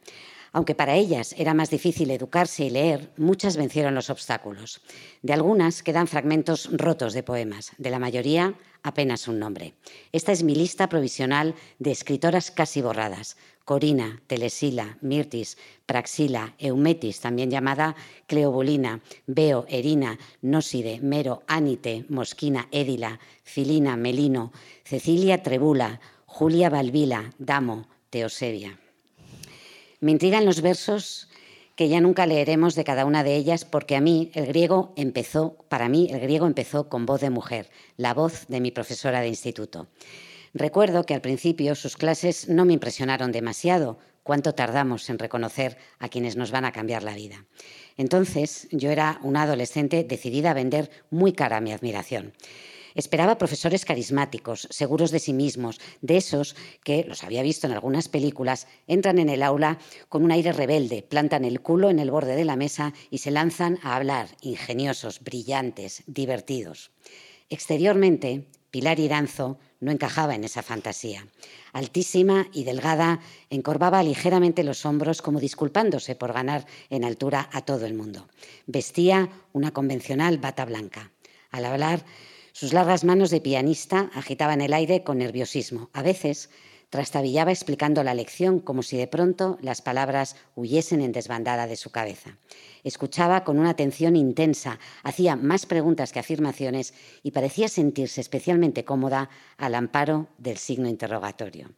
Aunque 0.53 0.77
para 0.77 0.95
ellas 0.95 1.35
era 1.37 1.53
más 1.53 1.69
difícil 1.71 2.13
educarse 2.13 2.65
y 2.65 2.71
leer, 2.71 3.11
muchas 3.17 3.57
vencieron 3.57 3.97
los 3.97 4.09
obstáculos. 4.09 4.81
De 5.21 5.33
algunas 5.33 5.83
quedan 5.83 6.07
fragmentos 6.07 6.71
rotos 6.73 7.13
de 7.13 7.25
poemas, 7.25 7.73
de 7.77 7.91
la 7.91 7.99
mayoría 7.99 8.55
apenas 8.85 9.27
un 9.27 9.41
nombre. 9.41 9.75
Esta 10.13 10.31
es 10.31 10.45
mi 10.45 10.55
lista 10.55 10.89
provisional 10.89 11.57
de 11.81 11.91
escritoras 11.91 12.53
casi 12.53 12.83
borradas. 12.83 13.37
Corina, 13.65 14.23
Telesila, 14.29 14.99
Mirtis, 15.01 15.57
Praxila, 15.87 16.55
Eumetis, 16.59 17.19
también 17.19 17.51
llamada 17.51 17.97
Cleobulina, 18.29 19.01
Beo, 19.27 19.65
Erina, 19.69 20.19
Nóside, 20.43 21.01
Mero, 21.01 21.43
Ánite, 21.49 22.05
Mosquina, 22.11 22.69
Édila, 22.71 23.19
Filina, 23.43 23.97
Melino, 23.97 24.53
Cecilia 24.85 25.43
Trebula, 25.43 26.01
Julia 26.27 26.69
Balbila, 26.69 27.33
Damo, 27.39 27.89
Teosebia. 28.15 28.79
Me 29.99 30.13
intrigan 30.13 30.45
los 30.45 30.61
versos 30.61 31.29
que 31.75 31.89
ya 31.89 32.01
nunca 32.01 32.27
leeremos 32.27 32.77
de 32.77 32.85
cada 32.85 33.07
una 33.07 33.25
de 33.25 33.35
ellas 33.35 33.65
porque 33.65 33.97
a 33.97 34.01
mí 34.01 34.31
el 34.35 34.47
griego 34.47 34.93
empezó, 34.97 35.57
para 35.69 35.89
mí 35.89 36.07
el 36.13 36.21
griego 36.21 36.47
empezó 36.47 36.89
con 36.89 37.07
voz 37.07 37.23
de 37.23 37.31
mujer, 37.31 37.71
la 37.97 38.15
voz 38.15 38.47
de 38.47 38.61
mi 38.61 38.71
profesora 38.71 39.21
de 39.21 39.27
instituto. 39.27 39.89
Recuerdo 40.53 41.03
que 41.03 41.15
al 41.15 41.23
principio 41.23 41.75
sus 41.75 41.97
clases 41.97 42.49
no 42.49 42.65
me 42.65 42.75
impresionaron 42.75 43.33
demasiado, 43.33 43.99
cuánto 44.23 44.55
tardamos 44.55 45.11
en 45.11 45.19
reconocer 45.19 45.77
a 45.99 46.09
quienes 46.09 46.37
nos 46.37 46.53
van 46.53 46.67
a 46.67 46.73
cambiar 46.73 47.03
la 47.03 47.17
vida. 47.17 47.47
Entonces 47.97 48.69
yo 48.71 48.93
era 48.93 49.19
una 49.25 49.43
adolescente 49.43 50.05
decidida 50.05 50.53
a 50.53 50.55
vender 50.55 50.89
muy 51.11 51.33
cara 51.33 51.61
mi 51.61 51.73
admiración. 51.73 52.33
Esperaba 52.95 53.39
profesores 53.39 53.85
carismáticos, 53.85 54.69
seguros 54.71 55.11
de 55.11 55.19
sí 55.19 55.33
mismos, 55.33 55.81
de 56.01 56.17
esos 56.17 56.55
que, 56.85 57.05
los 57.05 57.25
había 57.25 57.43
visto 57.43 57.67
en 57.67 57.73
algunas 57.73 58.09
películas, 58.09 58.69
entran 58.87 59.19
en 59.19 59.29
el 59.29 59.43
aula 59.43 59.79
con 60.09 60.25
un 60.25 60.31
aire 60.31 60.53
rebelde, 60.53 61.03
plantan 61.03 61.45
el 61.45 61.61
culo 61.61 61.91
en 61.91 61.99
el 61.99 62.11
borde 62.11 62.37
de 62.37 62.45
la 62.45 62.57
mesa 62.57 62.95
y 63.11 63.19
se 63.19 63.31
lanzan 63.31 63.79
a 63.83 63.97
hablar, 63.97 64.29
ingeniosos, 64.41 65.21
brillantes, 65.21 66.05
divertidos. 66.07 66.93
Exteriormente, 67.51 68.47
Pilar 68.71 68.99
Iranzo 68.99 69.59
no 69.79 69.93
encajaba 69.93 70.35
en 70.35 70.43
esa 70.43 70.63
fantasía. 70.63 71.29
Altísima 71.73 72.49
y 72.53 72.65
delgada, 72.65 73.21
encorvaba 73.51 74.03
ligeramente 74.03 74.65
los 74.65 74.85
hombros 74.85 75.23
como 75.23 75.39
disculpándose 75.39 76.17
por 76.17 76.33
ganar 76.33 76.67
en 76.91 77.05
altura 77.05 77.49
a 77.53 77.61
todo 77.61 77.87
el 77.87 77.95
mundo. 77.95 78.27
Vestía 78.67 79.29
una 79.53 79.71
convencional 79.73 80.39
bata 80.39 80.65
blanca. 80.65 81.13
Al 81.53 81.67
hablar, 81.67 82.05
sus 82.55 82.73
largas 82.73 83.03
manos 83.03 83.31
de 83.31 83.41
pianista 83.41 84.13
agitaban 84.15 84.61
el 84.61 84.75
aire 84.75 85.03
con 85.03 85.19
nerviosismo. 85.19 85.91
A 85.93 86.03
veces 86.03 86.51
trastabillaba 86.89 87.51
explicando 87.51 88.05
la 88.05 88.15
lección 88.15 88.61
como 88.61 88.85
si 88.85 88.97
de 88.97 89.09
pronto 89.09 89.59
las 89.61 89.83
palabras 89.83 90.37
huyesen 90.55 91.01
en 91.01 91.11
desbandada 91.11 91.67
de 91.67 91.75
su 91.75 91.91
cabeza. 91.91 92.39
Escuchaba 92.85 93.43
con 93.43 93.59
una 93.59 93.71
atención 93.71 94.15
intensa, 94.15 94.79
hacía 95.03 95.35
más 95.35 95.67
preguntas 95.67 96.13
que 96.13 96.21
afirmaciones 96.21 96.95
y 97.25 97.33
parecía 97.33 97.67
sentirse 97.67 98.21
especialmente 98.21 98.85
cómoda 98.85 99.31
al 99.57 99.75
amparo 99.75 100.29
del 100.39 100.57
signo 100.57 100.89
interrogatorio. 100.89 101.73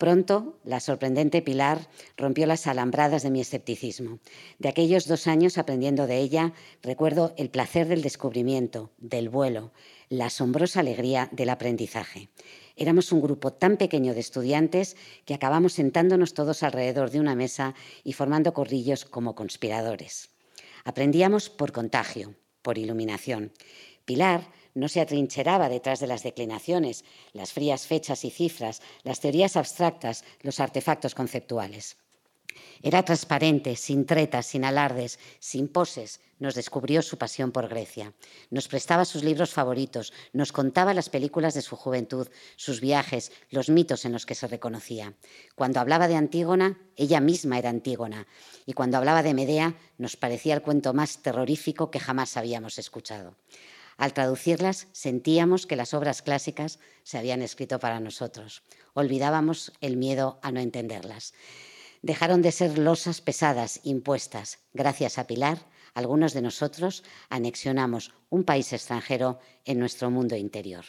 Pronto, 0.00 0.58
la 0.64 0.80
sorprendente 0.80 1.42
Pilar 1.42 1.90
rompió 2.16 2.46
las 2.46 2.66
alambradas 2.66 3.22
de 3.22 3.30
mi 3.30 3.42
escepticismo. 3.42 4.18
De 4.58 4.70
aquellos 4.70 5.06
dos 5.06 5.26
años 5.26 5.58
aprendiendo 5.58 6.06
de 6.06 6.16
ella, 6.16 6.54
recuerdo 6.82 7.34
el 7.36 7.50
placer 7.50 7.86
del 7.86 8.00
descubrimiento, 8.00 8.90
del 8.96 9.28
vuelo, 9.28 9.72
la 10.10 10.26
asombrosa 10.26 10.80
alegría 10.80 11.28
del 11.30 11.50
aprendizaje. 11.50 12.28
Éramos 12.76 13.12
un 13.12 13.22
grupo 13.22 13.52
tan 13.52 13.76
pequeño 13.76 14.12
de 14.12 14.20
estudiantes 14.20 14.96
que 15.24 15.34
acabamos 15.34 15.74
sentándonos 15.74 16.34
todos 16.34 16.64
alrededor 16.64 17.10
de 17.10 17.20
una 17.20 17.36
mesa 17.36 17.74
y 18.02 18.12
formando 18.12 18.52
corrillos 18.52 19.04
como 19.04 19.36
conspiradores. 19.36 20.30
Aprendíamos 20.84 21.48
por 21.48 21.70
contagio, 21.70 22.34
por 22.60 22.76
iluminación. 22.76 23.52
Pilar 24.04 24.50
no 24.74 24.88
se 24.88 25.00
atrincheraba 25.00 25.68
detrás 25.68 26.00
de 26.00 26.08
las 26.08 26.24
declinaciones, 26.24 27.04
las 27.32 27.52
frías 27.52 27.86
fechas 27.86 28.24
y 28.24 28.30
cifras, 28.30 28.82
las 29.04 29.20
teorías 29.20 29.56
abstractas, 29.56 30.24
los 30.42 30.58
artefactos 30.58 31.14
conceptuales. 31.14 31.96
Era 32.82 33.04
transparente, 33.04 33.76
sin 33.76 34.06
tretas, 34.06 34.46
sin 34.46 34.64
alardes, 34.64 35.18
sin 35.38 35.68
poses. 35.68 36.20
Nos 36.38 36.54
descubrió 36.54 37.02
su 37.02 37.18
pasión 37.18 37.52
por 37.52 37.68
Grecia. 37.68 38.14
Nos 38.50 38.68
prestaba 38.68 39.04
sus 39.04 39.22
libros 39.22 39.52
favoritos, 39.52 40.12
nos 40.32 40.52
contaba 40.52 40.94
las 40.94 41.10
películas 41.10 41.52
de 41.54 41.62
su 41.62 41.76
juventud, 41.76 42.28
sus 42.56 42.80
viajes, 42.80 43.30
los 43.50 43.68
mitos 43.68 44.04
en 44.04 44.12
los 44.12 44.24
que 44.24 44.34
se 44.34 44.46
reconocía. 44.46 45.14
Cuando 45.54 45.80
hablaba 45.80 46.08
de 46.08 46.16
Antígona, 46.16 46.78
ella 46.96 47.20
misma 47.20 47.58
era 47.58 47.70
Antígona. 47.70 48.26
Y 48.64 48.72
cuando 48.72 48.96
hablaba 48.96 49.22
de 49.22 49.34
Medea, 49.34 49.76
nos 49.98 50.16
parecía 50.16 50.54
el 50.54 50.62
cuento 50.62 50.94
más 50.94 51.18
terrorífico 51.18 51.90
que 51.90 52.00
jamás 52.00 52.36
habíamos 52.36 52.78
escuchado. 52.78 53.36
Al 54.00 54.14
traducirlas, 54.14 54.88
sentíamos 54.92 55.66
que 55.66 55.76
las 55.76 55.92
obras 55.92 56.22
clásicas 56.22 56.78
se 57.02 57.18
habían 57.18 57.42
escrito 57.42 57.78
para 57.78 58.00
nosotros. 58.00 58.62
Olvidábamos 58.94 59.72
el 59.82 59.98
miedo 59.98 60.38
a 60.42 60.52
no 60.52 60.60
entenderlas. 60.60 61.34
Dejaron 62.02 62.42
de 62.42 62.52
ser 62.52 62.78
losas 62.78 63.20
pesadas 63.20 63.80
impuestas. 63.84 64.58
Gracias 64.72 65.18
a 65.18 65.26
Pilar, 65.26 65.58
algunos 65.94 66.32
de 66.32 66.42
nosotros 66.42 67.04
anexionamos 67.28 68.14
un 68.30 68.44
país 68.44 68.72
extranjero 68.72 69.38
en 69.64 69.78
nuestro 69.78 70.10
mundo 70.10 70.36
interior. 70.36 70.84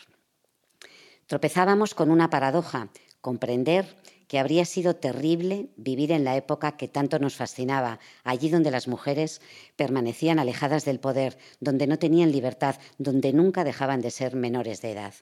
Tropezábamos 1.27 1.93
con 1.93 2.11
una 2.11 2.29
paradoja, 2.29 2.89
comprender 3.19 4.00
que 4.31 4.39
habría 4.39 4.63
sido 4.63 4.95
terrible 4.95 5.71
vivir 5.75 6.13
en 6.13 6.23
la 6.23 6.37
época 6.37 6.77
que 6.77 6.87
tanto 6.87 7.19
nos 7.19 7.35
fascinaba, 7.35 7.99
allí 8.23 8.47
donde 8.47 8.71
las 8.71 8.87
mujeres 8.87 9.41
permanecían 9.75 10.39
alejadas 10.39 10.85
del 10.85 11.01
poder, 11.01 11.37
donde 11.59 11.85
no 11.85 11.99
tenían 11.99 12.31
libertad, 12.31 12.77
donde 12.97 13.33
nunca 13.33 13.65
dejaban 13.65 13.99
de 13.99 14.09
ser 14.09 14.37
menores 14.37 14.81
de 14.81 14.91
edad. 14.91 15.13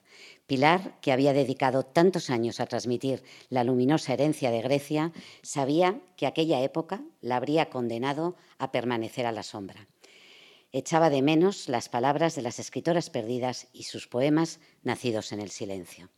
Pilar, 0.46 1.00
que 1.00 1.10
había 1.10 1.32
dedicado 1.32 1.82
tantos 1.82 2.30
años 2.30 2.60
a 2.60 2.66
transmitir 2.66 3.24
la 3.48 3.64
luminosa 3.64 4.12
herencia 4.12 4.52
de 4.52 4.62
Grecia, 4.62 5.10
sabía 5.42 6.00
que 6.16 6.28
aquella 6.28 6.62
época 6.62 7.02
la 7.20 7.34
habría 7.34 7.68
condenado 7.68 8.36
a 8.58 8.70
permanecer 8.70 9.26
a 9.26 9.32
la 9.32 9.42
sombra. 9.42 9.88
Echaba 10.70 11.10
de 11.10 11.22
menos 11.22 11.68
las 11.68 11.88
palabras 11.88 12.36
de 12.36 12.42
las 12.42 12.60
escritoras 12.60 13.10
perdidas 13.10 13.66
y 13.72 13.82
sus 13.82 14.06
poemas 14.06 14.60
nacidos 14.84 15.32
en 15.32 15.40
el 15.40 15.50
silencio. 15.50 16.10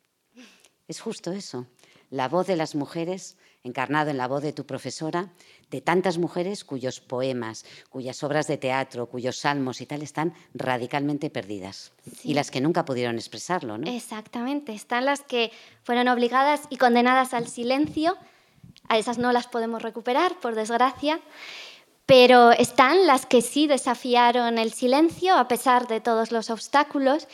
Es 0.89 1.01
justo 1.01 1.33
eso 1.33 1.67
la 2.12 2.29
voz 2.29 2.46
de 2.46 2.57
las 2.57 2.75
mujeres, 2.75 3.38
encarnado 3.64 4.11
en 4.11 4.18
la 4.18 4.29
voz 4.29 4.42
de 4.42 4.53
tu 4.53 4.66
profesora, 4.66 5.31
de 5.70 5.81
tantas 5.81 6.18
mujeres 6.18 6.62
cuyos 6.62 7.01
poemas, 7.01 7.64
cuyas 7.88 8.22
obras 8.22 8.46
de 8.46 8.59
teatro, 8.59 9.07
cuyos 9.07 9.38
salmos 9.38 9.81
y 9.81 9.87
tal 9.87 10.03
están 10.03 10.35
radicalmente 10.53 11.31
perdidas. 11.31 11.92
Y 12.22 12.35
las 12.35 12.51
que 12.51 12.61
nunca 12.61 12.85
pudieron 12.85 13.16
expresarlo, 13.16 13.79
¿no? 13.79 13.90
Exactamente. 13.90 14.75
Están 14.75 15.07
las 15.07 15.22
que 15.22 15.53
fueron 15.85 16.07
obligadas 16.09 16.61
y 16.68 16.77
condenadas 16.77 17.33
al 17.33 17.48
silencio. 17.48 18.18
A 18.90 18.98
esas 18.98 19.16
no 19.16 19.33
las 19.33 19.46
podemos 19.46 19.81
recuperar, 19.81 20.38
por 20.38 20.55
desgracia. 20.55 21.18
Pero 22.05 22.51
están 22.51 23.07
las 23.07 23.25
que 23.25 23.40
sí 23.40 23.66
desafiaron 23.66 24.59
el 24.59 24.75
silencio 24.75 25.35
a 25.35 25.48
pesar 25.48 25.88
de 25.88 26.03
todos 26.03 26.31
los 26.31 26.51
obstáculos. 26.51 27.27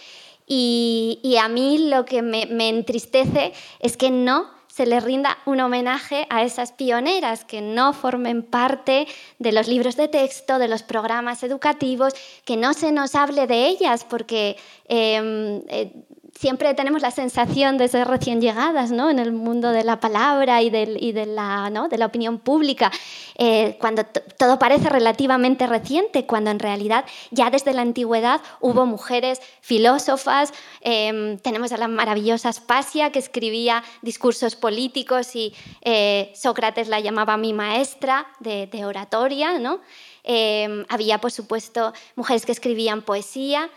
Y, 0.46 1.36
a 1.42 1.48
mí 1.48 1.88
lo 1.90 2.04
que 2.04 2.22
me 2.22 2.68
entristece 2.68 3.52
es 3.80 3.96
que 3.96 4.12
no 4.12 4.56
se 4.78 4.86
les 4.86 5.02
rinda 5.02 5.38
un 5.44 5.58
homenaje 5.58 6.28
a 6.30 6.44
esas 6.44 6.70
pioneras 6.70 7.44
que 7.44 7.60
no 7.60 7.92
formen 7.92 8.44
parte 8.44 9.08
de 9.40 9.50
los 9.50 9.66
libros 9.66 9.96
de 9.96 10.06
texto, 10.06 10.60
de 10.60 10.68
los 10.68 10.84
programas 10.84 11.42
educativos, 11.42 12.14
que 12.44 12.56
no 12.56 12.74
se 12.74 12.92
nos 12.92 13.16
hable 13.16 13.48
de 13.48 13.66
ellas, 13.66 14.06
porque 14.08 14.56
em, 14.86 15.62
eh, 15.66 15.90
siempre 16.38 16.72
tenemos 16.74 17.02
la 17.02 17.10
sensación 17.10 17.78
de 17.78 17.88
ser 17.88 18.06
recién 18.06 18.40
llegadas 18.40 18.92
¿no? 18.92 19.10
en 19.10 19.18
el 19.18 19.32
mundo 19.32 19.70
de 19.72 19.82
la 19.82 19.98
palabra 19.98 20.62
y, 20.62 20.70
de, 20.70 21.26
la, 21.26 21.88
de 21.90 22.04
opinión 22.04 22.38
pública, 22.38 22.92
eh, 23.36 23.76
cuando 23.80 24.04
todo 24.04 24.58
parece 24.58 24.88
relativamente 24.88 25.66
reciente, 25.66 26.26
cuando 26.26 26.50
en 26.50 26.60
realidad 26.60 27.04
ya 27.32 27.50
desde 27.50 27.72
la 27.72 27.82
antigüedad 27.82 28.40
hubo 28.60 28.86
mujeres 28.86 29.40
filósofas, 29.60 30.52
em, 30.80 31.38
tenemos 31.38 31.72
a 31.72 31.76
la 31.76 31.88
maravillosa 31.88 32.50
Aspasia 32.50 33.10
que 33.10 33.18
escribía 33.18 33.82
discursos 34.02 34.54
políticos 34.54 35.34
y 35.34 35.52
eh, 35.82 36.32
Sócrates 36.36 36.88
la 36.88 37.00
llamaba 37.00 37.36
mi 37.36 37.52
maestra 37.52 38.28
de, 38.38 38.68
oratoria, 38.84 39.58
¿no? 39.58 39.80
Em, 40.22 40.84
había, 40.88 41.20
por 41.20 41.32
supuesto, 41.32 41.92
mujeres 42.14 42.46
que 42.46 42.52
escribían 42.52 43.02
poesía. 43.02 43.70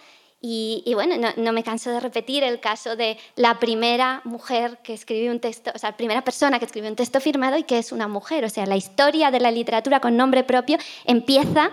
Y, 0.44 0.92
bueno, 0.96 1.32
no, 1.38 1.54
me 1.54 1.64
canso 1.64 1.92
de 1.92 2.00
repetir 2.00 2.44
el 2.44 2.60
caso 2.60 2.96
de 2.96 3.20
la 3.36 3.60
primera 3.60 4.22
mujer 4.24 4.80
que 4.82 4.96
escribió 4.96 5.32
un 5.32 5.40
texto, 5.40 5.72
o 5.76 5.78
sea, 5.78 5.92
la 5.92 5.98
primera 5.98 6.24
persona 6.24 6.58
que 6.58 6.66
escribió 6.66 6.90
un 6.90 6.96
texto 6.96 7.22
firmado 7.22 7.58
y 7.60 7.64
que 7.64 7.78
es 7.78 7.92
una 7.92 8.08
mujer. 8.08 8.44
O 8.44 8.50
sea, 8.50 8.66
la 8.66 8.76
historia 8.76 9.30
de 9.30 9.40
la 9.40 9.52
literatura 9.52 10.00
con 10.00 10.18
nombre 10.18 10.44
propio 10.44 10.80
empieza 11.06 11.70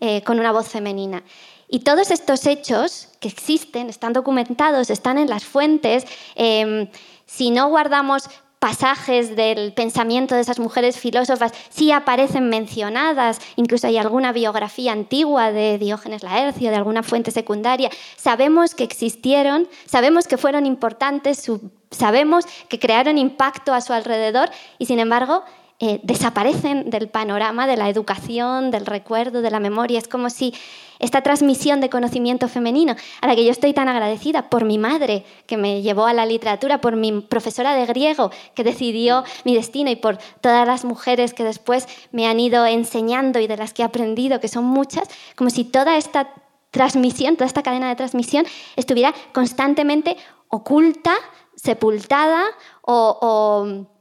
eh, 0.00 0.22
con 0.24 0.40
una 0.40 0.50
voz 0.50 0.68
femenina. 0.68 1.22
Y 1.68 1.80
todos 1.80 2.10
estos 2.10 2.44
hechos 2.46 3.08
que 3.20 3.28
existen, 3.28 3.88
están 3.88 4.14
documentados, 4.14 4.90
están 4.90 5.16
en 5.16 5.28
las 5.28 5.44
fuentes. 5.44 6.04
Em, 6.34 6.88
si 7.24 7.50
no 7.50 7.68
guardamos 7.68 8.28
pasajes 8.58 9.36
del 9.36 9.72
pensamiento 9.72 10.34
de 10.34 10.40
esas 10.40 10.58
mujeres 10.58 10.98
filósofas 10.98 11.52
sí 11.70 11.92
aparecen 11.92 12.48
mencionadas, 12.48 13.40
incluso 13.56 13.86
hay 13.86 13.98
alguna 13.98 14.32
biografía 14.32 14.92
antigua 14.92 15.52
de 15.52 15.78
Diógenes 15.78 16.22
Laercio, 16.22 16.70
de 16.70 16.76
alguna 16.76 17.02
fuente 17.02 17.30
secundaria. 17.30 17.90
Sabemos 18.16 18.74
que 18.74 18.84
existieron, 18.84 19.68
sabemos 19.86 20.26
que 20.26 20.38
fueron 20.38 20.66
importantes, 20.66 21.50
sabemos 21.90 22.46
que 22.68 22.78
crearon 22.78 23.16
impacto 23.18 23.72
a 23.72 23.80
su 23.80 23.92
alrededor 23.92 24.50
y 24.78 24.86
sin 24.86 24.98
embargo 24.98 25.44
eh, 25.80 26.00
desaparecen 26.02 26.90
del 26.90 27.08
panorama 27.08 27.68
de 27.68 27.76
la 27.76 27.88
educación, 27.88 28.72
del 28.72 28.84
recuerdo, 28.84 29.42
de 29.42 29.50
la 29.50 29.60
memoria. 29.60 29.98
Es 29.98 30.08
como 30.08 30.28
si 30.28 30.52
esta 30.98 31.22
transmisión 31.22 31.80
de 31.80 31.88
conocimiento 31.88 32.48
femenino, 32.48 32.96
a 33.20 33.26
la 33.28 33.36
que 33.36 33.44
yo 33.44 33.52
estoy 33.52 33.72
tan 33.72 33.88
agradecida 33.88 34.50
por 34.50 34.64
mi 34.64 34.76
madre, 34.76 35.24
que 35.46 35.56
me 35.56 35.80
llevó 35.82 36.06
a 36.06 36.12
la 36.12 36.26
literatura, 36.26 36.80
por 36.80 36.96
mi 36.96 37.20
profesora 37.20 37.74
de 37.74 37.86
griego, 37.86 38.32
que 38.54 38.64
decidió 38.64 39.22
mi 39.44 39.54
destino, 39.54 39.88
y 39.88 39.96
por 39.96 40.18
todas 40.40 40.66
las 40.66 40.84
mujeres 40.84 41.32
que 41.32 41.44
después 41.44 41.86
me 42.10 42.26
han 42.26 42.40
ido 42.40 42.66
enseñando 42.66 43.38
y 43.38 43.46
de 43.46 43.56
las 43.56 43.72
que 43.72 43.82
he 43.82 43.84
aprendido, 43.84 44.40
que 44.40 44.48
son 44.48 44.64
muchas, 44.64 45.08
como 45.36 45.50
si 45.50 45.62
toda 45.62 45.96
esta 45.96 46.30
transmisión, 46.72 47.36
toda 47.36 47.46
esta 47.46 47.62
cadena 47.62 47.88
de 47.88 47.96
transmisión 47.96 48.44
estuviera 48.74 49.14
constantemente 49.32 50.16
oculta, 50.48 51.14
sepultada 51.54 52.44
o 52.82 53.18
o, 53.20 53.97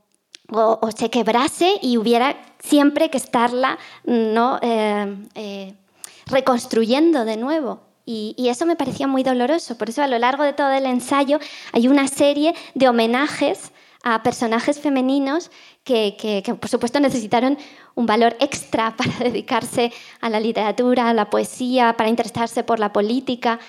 se 0.95 1.09
quebrase 1.09 1.77
y 1.81 1.97
hubiera 1.97 2.37
siempre 2.59 3.09
que 3.09 3.17
estarla 3.17 3.77
¿no? 4.05 4.59
Eh, 4.61 5.17
eh, 5.35 5.73
reconstruyendo 6.27 7.25
de 7.25 7.37
nuevo. 7.37 7.81
Y, 8.05 8.47
eso 8.47 8.65
me 8.65 8.77
parecía 8.77 9.05
muy 9.05 9.23
doloroso. 9.23 9.77
Por 9.77 9.89
eso 9.89 10.01
a 10.01 10.07
lo 10.07 10.17
largo 10.17 10.43
de 10.43 10.53
todo 10.53 10.71
el 10.71 10.85
ensayo 10.85 11.39
hay 11.73 11.89
una 11.89 12.07
serie 12.07 12.55
de 12.73 12.87
homenajes 12.87 13.73
a 14.01 14.23
personajes 14.23 14.79
femeninos 14.79 15.51
que, 15.83 16.15
que, 16.17 16.55
por 16.55 16.69
supuesto 16.69 17.01
necesitaron 17.01 17.57
un 17.95 18.05
valor 18.05 18.37
extra 18.39 18.95
para 18.97 19.11
dedicarse 19.19 19.91
a 20.21 20.29
la 20.29 20.39
literatura, 20.39 21.09
a 21.09 21.13
la 21.13 21.29
poesía, 21.29 21.97
para 21.97 22.09
interesarse 22.09 22.63
por 22.63 22.79
la 22.79 22.93
política. 22.93 23.59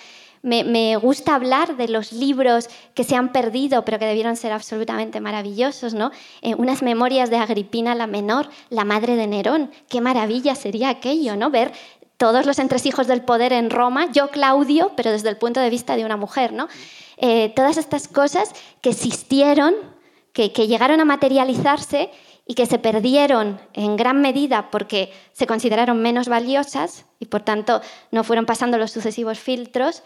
Me, 0.43 0.97
gusta 0.97 1.35
hablar 1.35 1.77
de 1.77 1.89
los 1.89 2.13
libros 2.13 2.69
que 2.95 3.05
se 3.05 3.17
han 3.17 3.33
perdido, 3.33 3.85
pero 3.85 3.99
que 3.99 4.07
debieron 4.07 4.37
ser 4.37 4.53
absolutamente 4.53 5.21
maravillosos, 5.21 5.95
¿no? 5.95 6.11
Eh, 6.43 6.55
unas 6.55 6.83
memorias 6.83 7.31
de 7.31 7.37
Agripina 7.37 7.95
la 7.95 8.07
Menor, 8.07 8.49
la 8.71 8.85
madre 8.85 9.17
de 9.17 9.27
Nerón. 9.27 9.71
Qué 9.89 10.01
maravilla 10.01 10.55
sería 10.55 10.91
aquello, 10.91 11.37
¿no? 11.37 11.51
Ver 11.51 11.73
todos 12.17 12.47
los 12.47 12.59
entresijos 12.59 13.07
del 13.07 13.23
poder 13.23 13.53
en 13.53 13.71
Roma, 13.71 14.11
yo 14.13 14.29
Claudio, 14.29 14.93
pero 14.97 15.11
desde 15.11 15.29
el 15.29 15.37
punto 15.37 15.61
de 15.61 15.71
vista 15.71 15.97
de 15.97 16.05
una 16.05 16.17
mujer, 16.17 16.53
¿no? 16.53 16.69
Eh, 17.17 17.53
todas 17.55 17.77
estas 17.77 18.09
cosas 18.09 18.53
que 18.81 18.91
existieron, 18.91 19.75
que, 20.33 20.53
que 20.53 20.67
llegaron 20.67 21.01
a 21.01 21.05
materializarse 21.05 22.11
y 22.51 22.55
que 22.55 22.67
se 22.67 22.79
perdieron 22.79 23.61
en 23.75 23.97
gran 23.97 24.23
medida 24.23 24.71
porque 24.71 25.13
se 25.33 25.47
consideraron 25.47 26.01
menos 26.01 26.29
valiosas 26.29 27.05
y 27.21 27.27
por 27.27 27.43
tanto 27.43 27.83
no 28.11 28.25
fueron 28.25 28.47
pasando 28.47 28.79
los 28.79 28.91
sucesivos 28.91 29.39
filtros. 29.39 30.03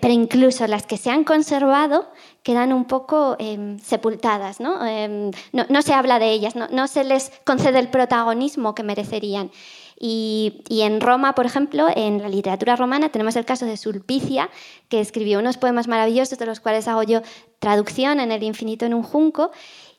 pero 0.00 0.12
incluso 0.12 0.66
las 0.66 0.84
que 0.86 0.96
se 0.96 1.10
han 1.10 1.22
conservado 1.22 2.10
quedan 2.42 2.72
un 2.72 2.86
poco 2.86 3.36
em, 3.38 3.78
sepultadas, 3.78 4.58
em, 4.58 5.30
¿no? 5.52 5.66
¿no? 5.68 5.82
se 5.82 5.94
habla 5.94 6.18
de 6.18 6.32
ellas, 6.32 6.56
no, 6.56 6.88
se 6.88 7.04
les 7.04 7.30
concede 7.44 7.78
el 7.78 7.88
protagonismo 7.88 8.74
que 8.74 8.82
merecerían. 8.82 9.52
Y, 10.00 10.62
y, 10.68 10.82
en 10.82 11.00
Roma, 11.00 11.34
por 11.34 11.44
ejemplo, 11.44 11.88
en 11.94 12.22
la 12.22 12.28
literatura 12.28 12.76
romana 12.76 13.08
tenemos 13.08 13.34
el 13.34 13.44
caso 13.44 13.66
de 13.66 13.76
Sulpicia, 13.76 14.48
que 14.88 15.00
escribió 15.00 15.40
unos 15.40 15.56
poemas 15.56 15.88
maravillosos 15.88 16.38
de 16.38 16.46
los 16.46 16.60
cuales 16.60 16.86
hago 16.86 17.02
yo 17.02 17.20
traducción 17.58 18.20
en 18.20 18.30
El 18.30 18.44
infinito 18.44 18.86
en 18.86 18.94
un 18.94 19.02
junco, 19.02 19.50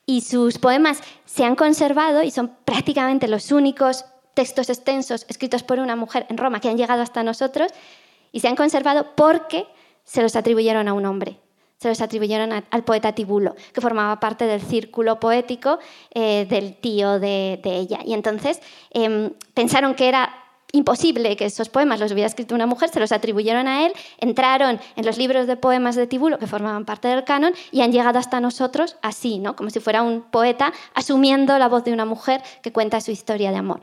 y 0.06 0.22
sus 0.22 0.58
poemas 0.58 1.00
se 1.24 1.44
han 1.44 1.56
conservado 1.56 2.22
y 2.22 2.30
son 2.30 2.56
prácticamente 2.64 3.28
los 3.28 3.52
únicos 3.52 4.04
textos 4.34 4.68
extensos 4.68 5.26
escritos 5.28 5.62
por 5.62 5.78
una 5.78 5.96
mujer 5.96 6.26
en 6.28 6.38
Roma 6.38 6.60
que 6.60 6.68
han 6.68 6.76
llegado 6.76 7.02
hasta 7.02 7.22
nosotros 7.22 7.72
y 8.32 8.40
se 8.40 8.48
han 8.48 8.56
conservado 8.56 9.14
porque 9.14 9.66
se 10.04 10.22
los 10.22 10.36
atribuyeron 10.36 10.88
a 10.88 10.92
un 10.92 11.06
hombre. 11.06 11.38
Se 11.76 11.88
los 11.88 12.00
atribuyeron 12.02 12.52
al 12.70 12.84
poeta 12.84 13.14
Tibulo, 13.14 13.54
que 13.72 13.80
formaba 13.80 14.20
parte 14.20 14.44
del 14.44 14.60
círculo 14.60 15.18
poético 15.18 15.78
eh, 16.12 16.46
del 16.48 16.76
tío 16.76 17.18
de, 17.18 17.58
ella. 17.64 18.00
Y 18.04 18.12
entonces 18.12 18.60
em, 18.90 19.32
pensaron 19.54 19.94
que 19.94 20.08
era 20.08 20.30
imposible 20.72 21.36
que 21.36 21.46
esos 21.46 21.68
poemas 21.68 22.00
los 22.00 22.12
hubiera 22.12 22.26
escrito 22.26 22.54
una 22.54 22.66
mujer, 22.66 22.90
se 22.90 23.00
los 23.00 23.12
atribuyeron 23.12 23.68
a 23.68 23.86
él, 23.86 23.92
entraron 24.18 24.80
en 24.96 25.06
los 25.06 25.18
libros 25.18 25.46
de 25.46 25.56
poemas 25.56 25.96
de 25.96 26.06
Tibulo 26.06 26.38
que 26.38 26.46
formaban 26.46 26.84
parte 26.84 27.08
del 27.08 27.24
canon 27.24 27.54
y 27.72 27.80
han 27.82 27.92
llegado 27.92 28.18
hasta 28.18 28.40
nosotros 28.40 28.96
así, 29.02 29.38
¿no? 29.38 29.56
como 29.56 29.70
si 29.70 29.80
fuera 29.80 30.02
un 30.02 30.22
poeta 30.22 30.72
asumiendo 30.94 31.58
la 31.58 31.68
voz 31.68 31.84
de 31.84 31.92
una 31.92 32.04
mujer 32.04 32.42
que 32.62 32.72
cuenta 32.72 33.00
su 33.00 33.10
historia 33.10 33.50
de 33.50 33.58
amor. 33.58 33.80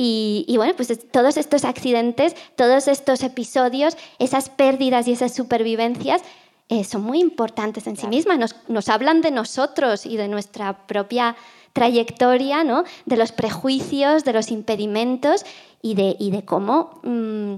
Y, 0.00 0.54
bueno, 0.56 0.74
pues 0.76 0.96
todos 1.10 1.36
estos 1.36 1.64
accidentes, 1.64 2.36
todos 2.54 2.86
estos 2.86 3.24
episodios, 3.24 3.96
esas 4.20 4.48
pérdidas 4.48 5.08
y 5.08 5.12
esas 5.12 5.34
supervivencias 5.34 6.22
eh, 6.68 6.84
son 6.84 7.02
muy 7.02 7.18
importantes 7.18 7.86
en 7.88 7.96
sí 7.96 8.06
mismas, 8.06 8.38
nos, 8.38 8.54
nos 8.68 8.88
hablan 8.90 9.22
de 9.22 9.32
nosotros 9.32 10.06
y 10.06 10.16
de 10.16 10.28
nuestra 10.28 10.86
propia 10.86 11.34
trayectoria, 11.78 12.64
¿no? 12.64 12.82
de 13.06 13.16
los 13.16 13.30
prejuicios, 13.30 14.24
de 14.24 14.32
los 14.32 14.50
impedimentos 14.50 15.46
y 15.80 15.94
de, 15.94 16.16
y 16.18 16.32
de 16.32 16.44
cómo 16.44 16.98
mm, 17.04 17.54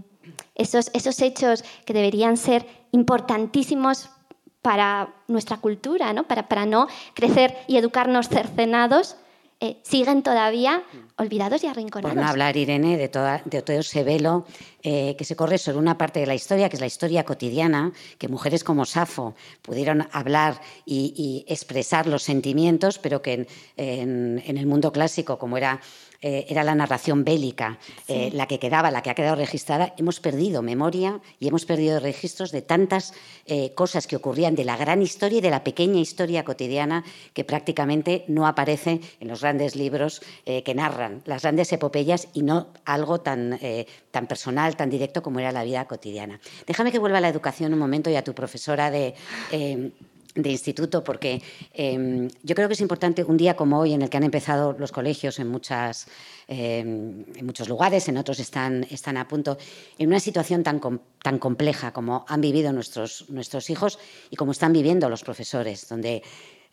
esos, 0.57 0.91
esos 0.93 1.23
hechos 1.23 1.65
que 1.87 1.95
deberían 1.95 2.37
ser 2.37 2.67
importantísimos 2.93 4.11
para 4.61 5.15
nuestra 5.27 5.57
cultura, 5.57 6.13
¿no? 6.13 6.25
Para, 6.25 6.49
para 6.49 6.67
no 6.67 6.87
crecer 7.15 7.57
y 7.67 7.79
educarnos 7.79 8.29
cercenados, 8.29 9.17
eh, 9.61 9.79
siguen 9.83 10.23
todavía 10.23 10.83
olvidados 11.17 11.63
y 11.63 11.67
arrinconados. 11.67 12.15
Por 12.15 12.23
no 12.23 12.29
hablar, 12.29 12.57
Irene, 12.57 12.97
de, 12.97 13.09
toda, 13.09 13.43
de 13.45 13.61
todo 13.61 13.79
ese 13.79 14.03
velo 14.05 14.47
eh, 14.83 15.15
que 15.19 15.25
se 15.25 15.37
corre 15.37 15.59
sobre 15.59 15.79
una 15.79 15.99
parte 15.99 16.19
de 16.21 16.27
la 16.27 16.35
historia, 16.35 16.71
que 16.71 16.77
es 16.77 16.81
la 16.81 16.87
historia 16.87 17.25
cotidiana, 17.25 17.93
que 18.17 18.29
mujeres 18.29 18.65
como 18.65 18.87
Safo 18.87 19.35
pudieron 19.61 20.09
hablar 20.13 20.61
y, 20.87 21.45
expresar 21.47 22.07
los 22.07 22.23
sentimientos, 22.23 22.99
pero 22.99 23.21
que 23.21 23.47
en, 23.77 24.43
en 24.47 24.57
el 24.57 24.67
mundo 24.67 24.93
clásico, 24.93 25.39
como 25.39 25.59
era 25.59 25.81
eh, 26.23 26.45
era 26.51 26.65
la 26.65 26.75
narración 26.75 27.25
bélica, 27.25 27.79
eh, 28.07 28.29
la 28.35 28.47
que 28.47 28.59
quedaba, 28.59 28.91
la 28.91 29.03
que 29.03 29.09
ha 29.09 29.15
quedado 29.15 29.37
registrada, 29.37 29.95
hemos 29.97 30.21
perdido 30.21 30.61
memoria 30.61 31.19
y 31.39 31.49
hemos 31.49 31.65
perdido 31.65 31.99
registros 31.99 32.53
de 32.53 32.61
tantas 32.61 33.15
eh, 33.47 33.73
cosas 33.73 34.07
que 34.07 34.17
ocurrían 34.17 34.55
de 34.55 34.65
la 34.65 34.77
gran 34.77 35.01
historia 35.01 35.39
y 35.39 35.41
de 35.41 35.49
la 35.49 35.65
pequeña 35.65 35.99
historia 35.99 36.45
cotidiana 36.45 37.05
que 37.33 37.45
prácticamente 37.45 38.27
no 38.29 38.47
aparece 38.47 39.01
en 39.19 39.29
los 39.29 39.41
grandes 39.41 39.77
libros 39.77 40.21
que 40.45 40.75
narran 40.75 41.23
las 41.25 41.43
grandes 41.43 41.73
epopeyas 41.73 42.29
y 42.35 42.43
no 42.43 42.69
algo 42.85 43.21
tan, 43.21 43.59
tan 44.11 44.27
personal, 44.27 44.77
tan 44.77 44.91
directo 44.91 45.23
como 45.23 45.41
era 45.41 45.53
la 45.53 45.65
vida 45.65 45.87
cotidiana. 45.87 46.41
Déjame 46.67 46.93
que 46.93 46.99
vuelva 46.99 47.19
a 47.19 47.21
la 47.21 47.29
educación 47.29 47.73
un 47.73 47.79
momento 47.79 48.11
y 48.11 48.17
a 48.17 48.25
tu 48.25 48.35
profesora 48.35 48.91
de 48.91 49.15
de 50.35 50.51
instituto, 50.51 51.03
porque 51.03 51.43
em, 51.73 52.29
yo 52.43 52.55
creo 52.55 52.69
que 52.69 52.75
es 52.75 52.81
importante 52.81 53.25
un 53.25 53.37
día 53.37 53.57
como 53.57 53.79
hoy, 53.81 53.93
en 53.93 54.03
el 54.03 54.11
que 54.11 54.17
han 54.17 54.25
empezado 54.25 54.77
los 54.79 54.93
colegios 54.93 55.39
en, 55.39 55.49
muchas, 55.49 56.07
em, 56.47 57.25
en 57.35 57.47
muchos 57.47 57.69
lugares, 57.69 58.09
en 58.09 58.17
otros 58.17 58.39
están, 58.39 58.87
están 58.91 59.17
a 59.17 59.27
punto, 59.27 59.59
en 59.99 60.09
una 60.09 60.21
situación 60.21 60.63
tan, 60.63 60.81
tan 61.23 61.39
compleja 61.39 61.93
como 61.93 62.25
han 62.29 62.41
vivido 62.41 62.73
nuestros, 62.73 63.29
nuestros 63.29 63.71
hijos 63.71 63.99
y 64.31 64.37
como 64.37 64.53
están 64.53 64.73
viviendo 64.73 65.09
los 65.09 65.23
profesores, 65.23 65.89
donde 65.89 66.23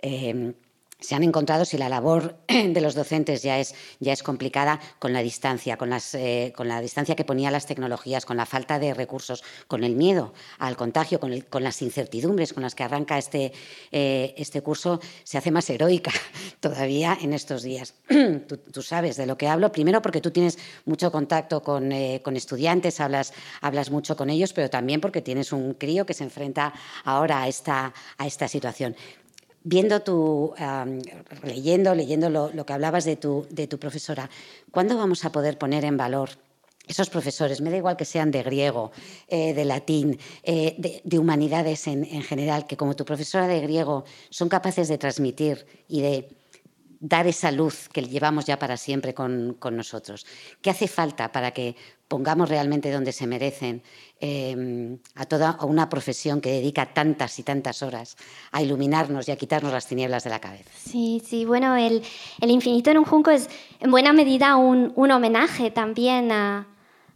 em, 0.02 0.54
se 1.00 1.14
han 1.14 1.24
encontrado, 1.24 1.64
si 1.64 1.78
la 1.78 1.90
labor 1.90 2.38
de 2.48 2.82
los 2.82 2.96
docentes 2.96 3.44
ya 3.44 3.60
es, 3.60 3.76
ya 4.00 4.14
es 4.14 4.24
complicada, 4.24 4.80
con 5.00 5.14
la 5.14 5.22
distancia, 5.22 5.78
con, 5.78 5.90
las, 5.90 6.16
eh, 6.16 6.54
con 6.56 6.68
la 6.68 6.82
distancia 6.82 7.16
que 7.16 7.24
ponía 7.24 7.52
las 7.52 7.68
tecnologías, 7.68 8.26
con 8.26 8.38
la 8.38 8.46
falta 8.46 8.80
de 8.80 8.94
recursos, 8.94 9.44
con 9.68 9.84
el 9.84 9.96
miedo 9.96 10.34
al 10.58 10.76
contagio, 10.76 11.20
con, 11.20 11.40
con 11.42 11.64
las 11.64 11.82
incertidumbres 11.82 12.54
con 12.54 12.64
las 12.64 12.74
que 12.74 12.84
arranca 12.84 13.18
este, 13.18 13.52
eh, 13.92 14.34
este 14.38 14.62
curso, 14.62 15.00
se 15.24 15.38
hace 15.38 15.52
más 15.52 15.70
heroica 15.70 16.12
todavía 16.60 17.18
en 17.22 17.34
estos 17.34 17.62
días. 17.62 17.94
tú, 18.74 18.82
sabes 18.82 19.18
de 19.18 19.28
lo 19.28 19.38
que 19.38 19.48
hablo, 19.48 19.72
primero 19.72 20.02
porque 20.02 20.22
tú 20.22 20.32
tienes 20.32 20.58
mucho 20.86 21.12
contacto 21.12 21.62
con, 21.62 21.92
eh, 21.92 22.22
con 22.24 22.36
estudiantes, 22.36 23.00
hablas, 23.00 23.34
hablas 23.62 23.92
mucho 23.92 24.16
con 24.16 24.30
ellos, 24.32 24.54
pero 24.54 24.70
también 24.70 25.00
porque 25.00 25.22
tienes 25.22 25.52
un 25.52 25.76
crío 25.76 26.06
que 26.06 26.14
se 26.16 26.24
enfrenta 26.24 26.74
ahora 27.04 27.44
a 27.44 27.48
esta, 27.48 27.94
a 28.18 28.26
esta 28.26 28.48
situación 28.48 28.96
viendo 29.68 30.02
tu, 30.02 30.54
leyendo, 31.44 31.94
leyendo 31.94 32.30
lo, 32.30 32.66
que 32.66 32.74
hablabas 32.74 33.04
de 33.04 33.18
tu, 33.18 33.46
de 33.50 33.68
tu 33.68 33.78
profesora, 33.78 34.30
¿cuándo 34.72 34.96
vamos 34.98 35.26
a 35.26 35.32
poder 35.32 35.58
poner 35.58 35.84
en 35.84 35.98
valor 35.98 36.30
esos 36.88 37.10
profesores, 37.10 37.60
me 37.60 37.70
da 37.70 37.76
igual 37.76 37.98
que 37.98 38.06
sean 38.06 38.32
de 38.32 38.44
griego, 38.44 38.92
eh, 39.28 39.54
de 39.54 39.66
latín, 39.66 40.18
eh, 40.44 41.02
de, 41.04 41.20
humanidades 41.20 41.86
en, 41.88 42.06
general, 42.24 42.66
que 42.66 42.78
como 42.78 42.96
tu 42.96 43.04
profesora 43.04 43.46
de 43.46 43.60
griego 43.60 44.06
son 44.30 44.48
capaces 44.48 44.88
de 44.88 44.98
transmitir 44.98 45.66
y 45.90 46.00
de 46.00 46.30
dar 47.02 47.28
esa 47.28 47.52
luz 47.52 47.90
que 47.90 48.02
llevamos 48.02 48.46
ya 48.46 48.58
para 48.58 48.78
siempre 48.78 49.14
con, 49.14 49.58
nosotros. 49.72 50.26
¿Qué 50.62 50.70
hace 50.70 50.88
falta 50.88 51.34
para 51.34 51.52
que 51.52 51.76
pongamos 52.08 52.50
realmente 52.50 52.92
donde 52.92 53.12
se 53.12 53.28
merecen 53.28 53.84
em, 54.20 55.00
a 55.16 55.26
toda 55.26 55.58
una 55.62 55.90
profesión 55.90 56.42
que 56.42 56.52
dedica 56.52 56.94
tantas 56.94 57.38
y 57.40 57.44
tantas 57.44 57.84
horas 57.84 58.18
a 58.52 58.62
iluminarnos 58.62 59.28
y 59.28 59.32
a 59.32 59.36
quitarnos 59.36 59.72
las 59.72 59.88
tinieblas 59.88 60.24
de 60.24 60.30
la 60.30 60.40
cabeza? 60.40 60.70
Sí, 60.76 61.22
sí, 61.26 61.46
bueno, 61.46 61.76
el, 61.76 62.02
infinito 62.42 62.92
en 62.92 63.00
un 63.00 63.06
junco 63.06 63.32
es 63.32 63.50
en 63.80 63.92
buena 63.92 64.14
medida 64.14 64.56
un, 64.56 64.94
homenaje 65.12 65.72
también 65.72 66.32
a, 66.32 66.68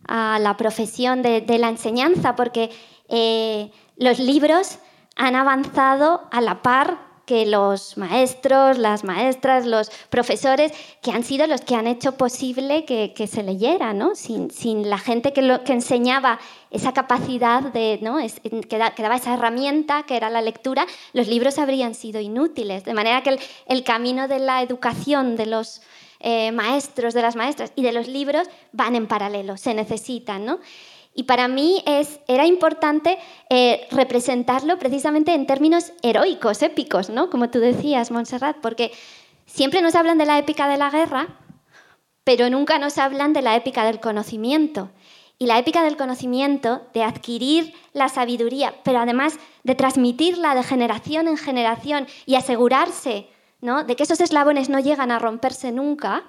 la 0.08 0.58
profesión 0.58 1.22
de, 1.22 1.58
la 1.58 1.70
enseñanza, 1.70 2.36
porque 2.36 2.70
eh, 3.08 3.72
los 3.98 4.20
libros 4.20 4.80
han 5.16 5.36
avanzado 5.36 6.28
a 6.32 6.42
la 6.42 6.62
par 6.62 7.11
que 7.32 7.46
los 7.46 7.98
maestros, 7.98 8.78
las 8.78 9.06
maestras, 9.06 9.66
los 9.66 9.90
profesores, 10.10 10.74
que 11.02 11.12
han 11.12 11.24
sido 11.24 11.48
los 11.48 11.62
que 11.62 11.76
han 11.76 11.88
hecho 11.88 12.18
posible 12.18 12.84
que, 12.84 13.26
se 13.26 13.42
leyera, 13.42 13.94
¿no? 13.94 14.16
Sin, 14.16 14.52
sin, 14.52 14.90
la 14.90 14.98
gente 14.98 15.32
que, 15.32 15.62
que 15.64 15.72
enseñaba 15.72 16.40
esa 16.72 16.92
capacidad 16.92 17.62
de, 17.62 18.00
¿no? 18.02 18.18
que, 18.18 18.78
daba 18.78 19.16
esa 19.16 19.34
herramienta 19.34 20.04
que 20.04 20.18
era 20.18 20.30
la 20.30 20.42
lectura, 20.42 20.86
los 21.14 21.30
libros 21.30 21.58
habrían 21.58 21.96
sido 21.96 22.20
inútiles. 22.20 22.84
De 22.84 22.94
manera 22.94 23.24
que 23.24 23.40
el, 23.66 23.84
camino 23.86 24.28
de 24.28 24.40
la 24.40 24.62
educación 24.62 25.38
de 25.38 25.46
los 25.46 25.82
eh, 26.20 26.52
maestros, 26.52 27.14
de 27.14 27.22
las 27.22 27.38
maestras 27.38 27.72
y 27.78 27.84
de 27.84 27.94
los 27.94 28.10
libros 28.10 28.50
van 28.74 28.98
en 28.98 29.08
paralelo, 29.08 29.56
se 29.56 29.74
necesitan, 29.74 30.44
¿no? 30.44 30.60
Y 31.14 31.24
para 31.24 31.48
mí 31.48 31.84
es, 31.86 32.20
era 32.28 32.46
importante 32.46 33.18
eh, 33.50 33.88
representarlo 33.92 34.80
precisamente 34.80 35.34
en 35.34 35.46
términos 35.46 35.92
heroicos, 36.04 36.62
épicos, 36.62 37.10
¿no? 37.10 37.30
Como 37.30 37.50
tú 37.50 37.60
decías, 37.60 38.12
Montserrat, 38.12 38.58
porque 38.62 38.92
siempre 39.46 39.82
nos 39.82 39.96
hablan 39.96 40.18
de 40.18 40.26
la 40.26 40.40
épica 40.40 40.70
de 40.70 40.78
la 40.78 40.90
guerra, 40.90 41.28
pero 42.24 42.50
nunca 42.50 42.80
nos 42.80 42.98
hablan 42.98 43.34
de 43.34 43.42
la 43.42 43.56
épica 43.56 43.84
del 43.84 44.00
conocimiento. 44.00 44.90
Y 45.38 45.48
la 45.48 45.58
épica 45.58 45.84
del 45.84 45.98
conocimiento, 45.98 46.84
de 46.94 47.04
adquirir 47.04 47.74
la 47.94 48.10
sabiduría, 48.10 48.76
pero 48.84 49.00
además 49.00 49.40
de 49.64 49.76
transmitirla 49.76 50.54
de 50.54 50.64
generación 50.64 51.28
en 51.28 51.36
generación 51.36 52.08
y 52.28 52.36
asegurarse 52.36 53.28
¿no? 53.60 53.84
de 53.84 53.96
que 53.96 54.04
esos 54.04 54.22
eslabones 54.22 54.70
no 54.70 54.80
llegan 54.80 55.10
a 55.10 55.20
romperse 55.20 55.72
nunca, 55.72 56.24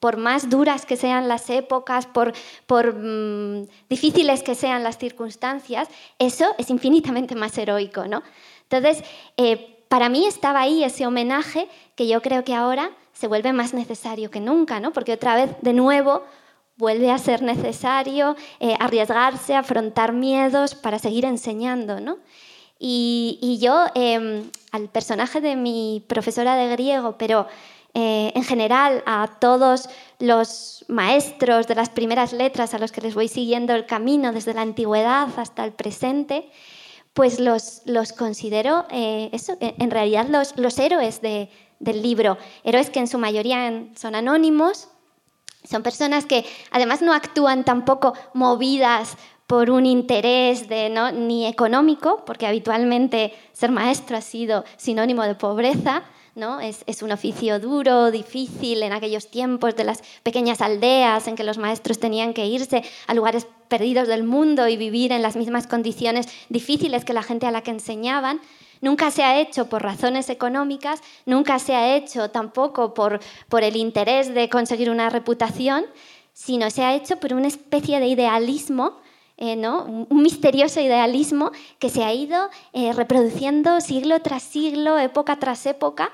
por 0.00 0.16
más 0.16 0.48
duras 0.48 0.86
que 0.86 0.96
sean 0.96 1.28
las 1.28 1.50
épocas, 1.50 2.06
por, 2.06 2.32
mm, 2.94 3.66
difíciles 3.88 4.42
que 4.42 4.54
sean 4.54 4.82
las 4.82 4.98
circunstancias, 4.98 5.88
eso 6.18 6.54
es 6.58 6.70
infinitamente 6.70 7.34
más 7.34 7.56
heroico. 7.58 8.06
¿no? 8.06 8.22
Entonces, 8.62 9.02
eh, 9.36 9.84
para 9.88 10.08
mí 10.08 10.26
estaba 10.26 10.60
ahí 10.60 10.84
ese 10.84 11.06
homenaje 11.06 11.68
que 11.96 12.06
yo 12.06 12.22
creo 12.22 12.44
que 12.44 12.54
ahora 12.54 12.90
se 13.12 13.26
vuelve 13.26 13.52
más 13.52 13.74
necesario 13.74 14.30
que 14.30 14.40
nunca, 14.40 14.78
¿no? 14.78 14.92
porque 14.92 15.14
otra 15.14 15.34
vez, 15.34 15.50
de 15.62 15.72
nuevo, 15.72 16.22
vuelve 16.76 17.10
a 17.10 17.18
ser 17.18 17.42
necesario 17.42 18.36
eh, 18.60 18.76
arriesgarse, 18.78 19.56
afrontar 19.56 20.12
miedos 20.12 20.76
para 20.76 21.00
seguir 21.00 21.24
enseñando. 21.24 22.00
¿no? 22.00 22.18
Y, 22.78 23.58
yo, 23.60 23.86
em, 23.96 24.48
al 24.70 24.88
personaje 24.88 25.40
de 25.40 25.56
mi 25.56 26.04
profesora 26.06 26.54
de 26.54 26.68
griego, 26.68 27.16
pero 27.18 27.48
eh, 27.94 28.32
en 28.34 28.44
general 28.44 29.02
a 29.06 29.28
todos 29.40 29.88
los 30.18 30.84
maestros 30.88 31.66
de 31.66 31.74
las 31.74 31.88
primeras 31.88 32.32
letras 32.32 32.74
a 32.74 32.78
los 32.78 32.92
que 32.92 33.00
les 33.00 33.14
voy 33.14 33.28
siguiendo 33.28 33.74
el 33.74 33.86
camino 33.86 34.32
desde 34.32 34.54
la 34.54 34.62
antigüedad 34.62 35.28
hasta 35.36 35.64
el 35.64 35.72
presente, 35.72 36.50
pues 37.14 37.40
los, 37.40 37.82
los 37.86 38.12
considero 38.12 38.86
eh, 38.90 39.30
eso, 39.32 39.56
en 39.60 39.90
realidad 39.90 40.26
los, 40.28 40.56
los 40.56 40.78
héroes 40.78 41.20
del 41.20 42.02
libro, 42.02 42.38
héroes 42.62 42.90
que 42.90 43.00
en 43.00 43.08
su 43.08 43.18
mayoría 43.18 43.84
son 43.96 44.14
anónimos, 44.14 44.88
son 45.64 45.82
personas 45.82 46.26
que 46.26 46.44
además 46.70 47.02
no 47.02 47.12
actúan 47.12 47.64
tampoco 47.64 48.14
movidas 48.34 49.16
por 49.48 49.70
un 49.70 49.86
interés 49.86 50.68
de, 50.68 50.90
¿no? 50.90 51.10
ni 51.10 51.46
económico, 51.46 52.22
porque 52.26 52.46
habitualmente 52.46 53.32
ser 53.52 53.70
maestro 53.70 54.16
ha 54.16 54.20
sido 54.20 54.64
sinónimo 54.76 55.22
de 55.22 55.34
pobreza, 55.34 56.02
¿no? 56.38 56.60
Es, 56.60 56.84
es, 56.86 57.02
un 57.02 57.12
oficio 57.12 57.60
duro, 57.60 58.10
difícil 58.10 58.82
en 58.82 58.92
aquellos 58.92 59.30
tiempos 59.30 59.76
de 59.76 59.84
las 59.84 60.02
pequeñas 60.22 60.60
aldeas 60.60 61.26
en 61.28 61.36
que 61.36 61.44
los 61.44 61.58
maestros 61.58 61.98
tenían 61.98 62.32
que 62.32 62.46
irse 62.46 62.82
a 63.06 63.14
lugares 63.14 63.46
perdidos 63.68 64.08
del 64.08 64.24
mundo 64.24 64.68
y 64.68 64.76
vivir 64.76 65.12
en 65.12 65.20
las 65.20 65.36
mismas 65.36 65.66
condiciones 65.66 66.26
difíciles 66.48 67.04
que 67.04 67.12
la 67.12 67.22
gente 67.22 67.46
a 67.46 67.50
la 67.50 67.62
que 67.62 67.72
enseñaban. 67.72 68.40
Nunca 68.80 69.10
se 69.10 69.24
ha 69.24 69.40
hecho 69.40 69.68
por 69.68 69.82
razones 69.82 70.30
económicas, 70.30 71.00
nunca 71.26 71.58
se 71.58 71.74
ha 71.74 71.96
hecho 71.96 72.30
tampoco 72.30 72.94
por, 72.94 73.20
por 73.48 73.64
el 73.64 73.76
interés 73.76 74.32
de 74.32 74.48
conseguir 74.48 74.88
una 74.90 75.10
reputación, 75.10 75.84
sino 76.32 76.70
se 76.70 76.84
ha 76.84 76.94
hecho 76.94 77.18
por 77.18 77.34
una 77.34 77.48
especie 77.48 77.98
de 77.98 78.06
idealismo 78.06 79.00
eh, 79.40 79.54
¿no? 79.54 79.84
un 79.84 80.22
misterioso 80.22 80.80
idealismo 80.80 81.52
que 81.78 81.90
se 81.90 82.02
ha 82.02 82.12
ido 82.12 82.50
eh, 82.72 82.92
reproduciendo 82.92 83.80
siglo 83.80 84.20
tras 84.20 84.42
siglo, 84.42 84.98
época 84.98 85.38
tras 85.38 85.64
época, 85.66 86.10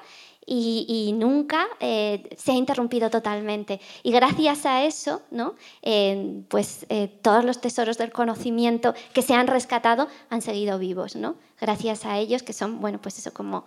y, 0.46 1.14
nunca 1.16 1.66
eh, 1.80 2.36
se 2.36 2.52
ha 2.52 2.54
interrumpido 2.54 3.08
totalmente. 3.08 3.80
Y 4.02 4.12
gracias 4.12 4.66
a 4.66 4.84
eso, 4.84 5.22
¿no? 5.30 5.54
pues 6.48 6.86
todos 7.22 7.46
los 7.46 7.62
tesoros 7.62 7.96
del 7.96 8.12
conocimiento 8.12 8.92
que 9.14 9.22
se 9.22 9.32
han 9.32 9.46
rescatado 9.46 10.06
han 10.28 10.42
seguido 10.42 10.78
vivos, 10.78 11.16
¿no? 11.16 11.36
Gracias 11.58 12.04
a 12.04 12.18
ellos 12.18 12.42
que 12.42 12.52
son, 12.52 12.82
bueno, 12.82 13.00
pues 13.00 13.18
eso 13.18 13.32
como 13.32 13.64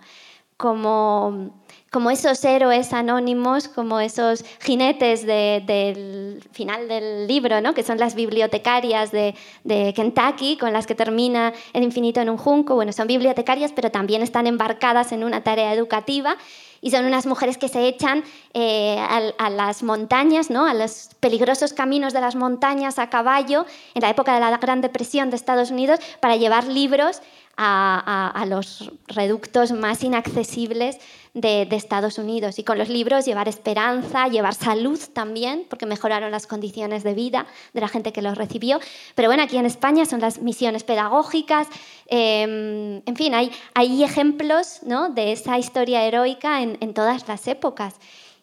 como, 0.57 1.51
como 1.91 2.09
esos 2.09 2.43
héroes 2.43 2.91
anónimos, 2.91 3.67
como 3.67 3.99
esos 3.99 4.43
jinetes 4.59 5.25
del 5.25 6.43
final 6.51 6.87
del 6.87 7.27
libro, 7.27 7.61
¿no? 7.61 7.75
que 7.75 7.83
son 7.83 7.99
las 7.99 8.15
bibliotecarias 8.15 9.11
de, 9.11 9.35
de, 9.63 9.93
Kentucky, 9.93 10.57
con 10.57 10.73
las 10.73 10.87
que 10.87 10.95
termina 10.95 11.53
El 11.73 11.83
infinito 11.83 12.21
en 12.21 12.29
un 12.29 12.37
junco. 12.37 12.73
Bueno, 12.73 12.91
son 12.91 13.07
bibliotecarias, 13.07 13.71
pero 13.71 13.91
también 13.91 14.23
están 14.23 14.47
embarcadas 14.47 15.11
en 15.11 15.23
una 15.23 15.43
tarea 15.43 15.73
educativa 15.73 16.37
y 16.81 16.91
son 16.91 17.05
unas 17.05 17.25
mujeres 17.25 17.57
que 17.57 17.67
se 17.67 17.87
echan 17.87 18.23
eh, 18.53 18.97
a, 19.37 19.49
las 19.49 19.83
montañas, 19.83 20.49
¿no? 20.49 20.65
a 20.65 20.73
los 20.73 21.09
peligrosos 21.19 21.73
caminos 21.73 22.13
de 22.13 22.21
las 22.21 22.35
montañas 22.35 22.99
a 22.99 23.09
caballo 23.09 23.65
en 23.93 24.01
la 24.01 24.09
época 24.09 24.33
de 24.33 24.39
la 24.39 24.57
Gran 24.57 24.81
Depresión 24.81 25.29
de 25.29 25.35
Estados 25.35 25.71
Unidos 25.71 25.99
para 26.19 26.35
llevar 26.35 26.65
libros 26.67 27.21
a, 27.57 28.45
los 28.47 28.91
reductos 29.07 29.71
más 29.71 30.03
inaccesibles 30.03 30.97
de, 31.33 31.67
Estados 31.71 32.17
Unidos. 32.17 32.59
Y 32.59 32.63
con 32.63 32.77
los 32.77 32.89
libros 32.89 33.25
llevar 33.25 33.47
esperanza, 33.47 34.27
llevar 34.27 34.53
salud 34.53 34.99
también, 35.13 35.65
porque 35.69 35.85
mejoraron 35.85 36.31
las 36.31 36.47
condiciones 36.47 37.03
de 37.03 37.13
vida 37.13 37.47
de 37.73 37.81
la 37.81 37.87
gente 37.87 38.13
que 38.13 38.21
los 38.21 38.37
recibió. 38.37 38.79
Pero 39.15 39.29
bueno, 39.29 39.43
aquí 39.43 39.57
en 39.57 39.65
España 39.65 40.05
son 40.05 40.19
las 40.19 40.41
misiones 40.41 40.83
pedagógicas. 40.83 41.67
Em, 42.07 43.01
en 43.05 43.15
fin, 43.15 43.33
hay, 43.33 43.51
hay 43.73 44.03
ejemplos 44.03 44.79
¿no? 44.83 45.09
de 45.09 45.31
esa 45.31 45.57
historia 45.57 46.03
heroica 46.05 46.61
en, 46.61 46.93
todas 46.93 47.27
las 47.27 47.47
épocas, 47.47 47.95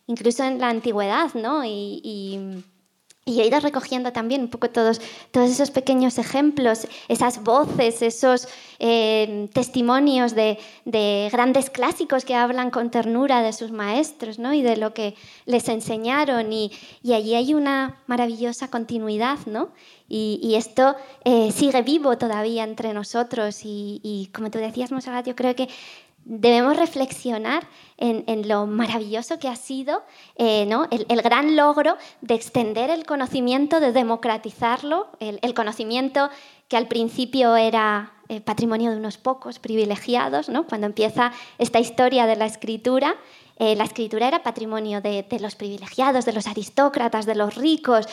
incluso 0.06 0.44
en 0.44 0.58
la 0.60 0.68
antigüedad. 0.68 1.32
¿no? 1.34 1.62
He 3.26 3.46
ido 3.46 3.58
recogiendo 3.60 4.12
también 4.12 4.42
un 4.42 4.48
poco 4.48 4.68
todos, 4.68 5.00
todos 5.30 5.50
esos 5.50 5.70
pequeños 5.70 6.18
ejemplos, 6.18 6.86
esas 7.08 7.42
voces, 7.42 8.02
esos 8.02 8.48
eh, 8.78 9.48
testimonios 9.52 10.34
de, 10.34 10.58
grandes 11.32 11.70
clásicos 11.70 12.24
que 12.24 12.34
hablan 12.34 12.70
con 12.70 12.90
ternura 12.90 13.42
de 13.42 13.52
sus 13.52 13.70
maestros 13.70 14.38
¿no? 14.38 14.52
y 14.52 14.62
de 14.62 14.76
lo 14.76 14.92
que 14.92 15.14
les 15.46 15.68
enseñaron. 15.68 16.52
Y, 16.52 16.70
allí 17.04 17.34
hay 17.34 17.54
una 17.54 18.02
maravillosa 18.06 18.68
continuidad. 18.68 19.38
¿no? 19.46 19.70
Y, 20.08 20.54
esto 20.56 20.94
eh, 21.24 21.50
sigue 21.50 21.82
vivo 21.82 22.18
todavía 22.18 22.64
entre 22.64 22.92
nosotros. 22.92 23.60
Y, 23.64 24.30
como 24.34 24.50
tú 24.50 24.58
decías, 24.58 24.92
Monserrat, 24.92 25.26
yo 25.26 25.34
creo 25.34 25.54
que 25.54 25.68
debemos 26.24 26.76
reflexionar 26.76 27.66
en, 27.96 28.48
lo 28.48 28.66
maravilloso 28.66 29.38
que 29.38 29.48
ha 29.48 29.56
sido 29.56 30.02
eh, 30.36 30.66
¿no? 30.66 30.88
el, 30.90 31.22
gran 31.22 31.56
logro 31.56 31.96
de 32.20 32.34
extender 32.34 32.90
el 32.90 33.06
conocimiento, 33.06 33.80
de 33.80 33.92
democratizarlo, 33.92 35.08
el, 35.20 35.54
conocimiento 35.54 36.30
que 36.68 36.76
al 36.76 36.88
principio 36.88 37.56
era 37.56 38.12
eh, 38.28 38.40
patrimonio 38.40 38.90
de 38.90 38.96
unos 38.96 39.16
pocos 39.16 39.58
privilegiados, 39.58 40.48
¿no? 40.48 40.66
cuando 40.66 40.86
empieza 40.86 41.32
esta 41.58 41.78
historia 41.78 42.26
de 42.26 42.36
la 42.36 42.46
escritura. 42.46 43.14
Eh, 43.56 43.76
la 43.76 43.84
escritura 43.84 44.26
era 44.26 44.42
patrimonio 44.42 45.00
de, 45.00 45.24
los 45.40 45.54
privilegiados, 45.54 46.24
de 46.24 46.32
los 46.32 46.48
aristócratas, 46.48 47.24
de 47.24 47.36
los 47.36 47.54
ricos. 47.54 48.06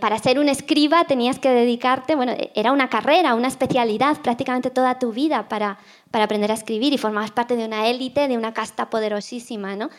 para 0.00 0.18
ser 0.18 0.38
un 0.38 0.48
escriba 0.48 1.04
tenías 1.04 1.40
que 1.40 1.50
dedicarte, 1.50 2.14
bueno, 2.14 2.34
era 2.54 2.70
una 2.70 2.88
carrera, 2.88 3.34
una 3.34 3.48
especialidad 3.48 4.20
prácticamente 4.22 4.70
toda 4.70 5.00
tu 5.00 5.12
vida 5.12 5.48
para, 5.48 5.78
para 6.12 6.26
aprender 6.26 6.52
a 6.52 6.54
escribir 6.54 6.92
y 6.92 6.98
formabas 6.98 7.32
parte 7.32 7.56
de 7.56 7.64
una 7.64 7.88
élite, 7.88 8.28
de 8.28 8.36
una 8.36 8.54
casta 8.54 8.90
poderosísima. 8.90 9.74
¿no? 9.74 9.90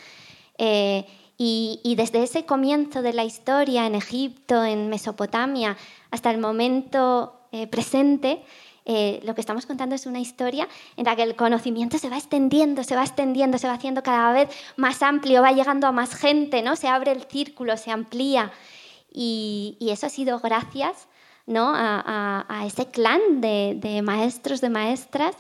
Eh, 0.58 1.06
y, 1.38 1.96
desde 1.98 2.24
ese 2.24 2.46
comienzo 2.46 3.02
de 3.02 3.12
la 3.12 3.26
historia 3.26 3.86
en 3.86 3.96
Egipto, 3.96 4.64
en 4.64 4.88
Mesopotamia, 4.88 5.76
hasta 6.12 6.32
el 6.32 6.38
momento 6.38 7.42
eh, 7.52 7.68
presente, 7.68 8.44
eh, 8.86 9.20
lo 9.26 9.34
que 9.34 9.42
estamos 9.42 9.66
contando 9.66 9.96
es 9.96 10.06
una 10.06 10.20
historia 10.20 10.68
en 10.96 11.06
la 11.06 11.16
que 11.16 11.24
el 11.24 11.36
conocimiento 11.36 11.98
se 11.98 12.10
va 12.10 12.18
extendiendo, 12.18 12.84
se 12.84 12.96
va 12.96 13.04
extendiendo, 13.04 13.58
se 13.58 13.68
va 13.68 13.74
haciendo 13.74 14.04
cada 14.04 14.32
vez 14.32 14.50
más 14.78 15.02
amplio, 15.02 15.42
va 15.42 15.52
llegando 15.52 15.88
a 15.88 15.92
más 15.92 16.16
gente, 16.16 16.62
¿no? 16.62 16.76
se 16.76 16.88
abre 16.88 17.12
el 17.12 17.24
círculo, 17.24 17.76
se 17.76 17.92
amplía. 17.92 18.52
Y, 19.12 19.78
eso 19.82 20.06
ha 20.06 20.10
sido 20.10 20.40
gracias 20.40 21.08
¿no? 21.46 21.74
a, 21.76 22.64
ese 22.66 22.88
clan 22.88 23.42
de, 23.42 23.76
de 23.78 24.02
maestros, 24.02 24.62
de 24.62 24.70
maestras 24.70 25.36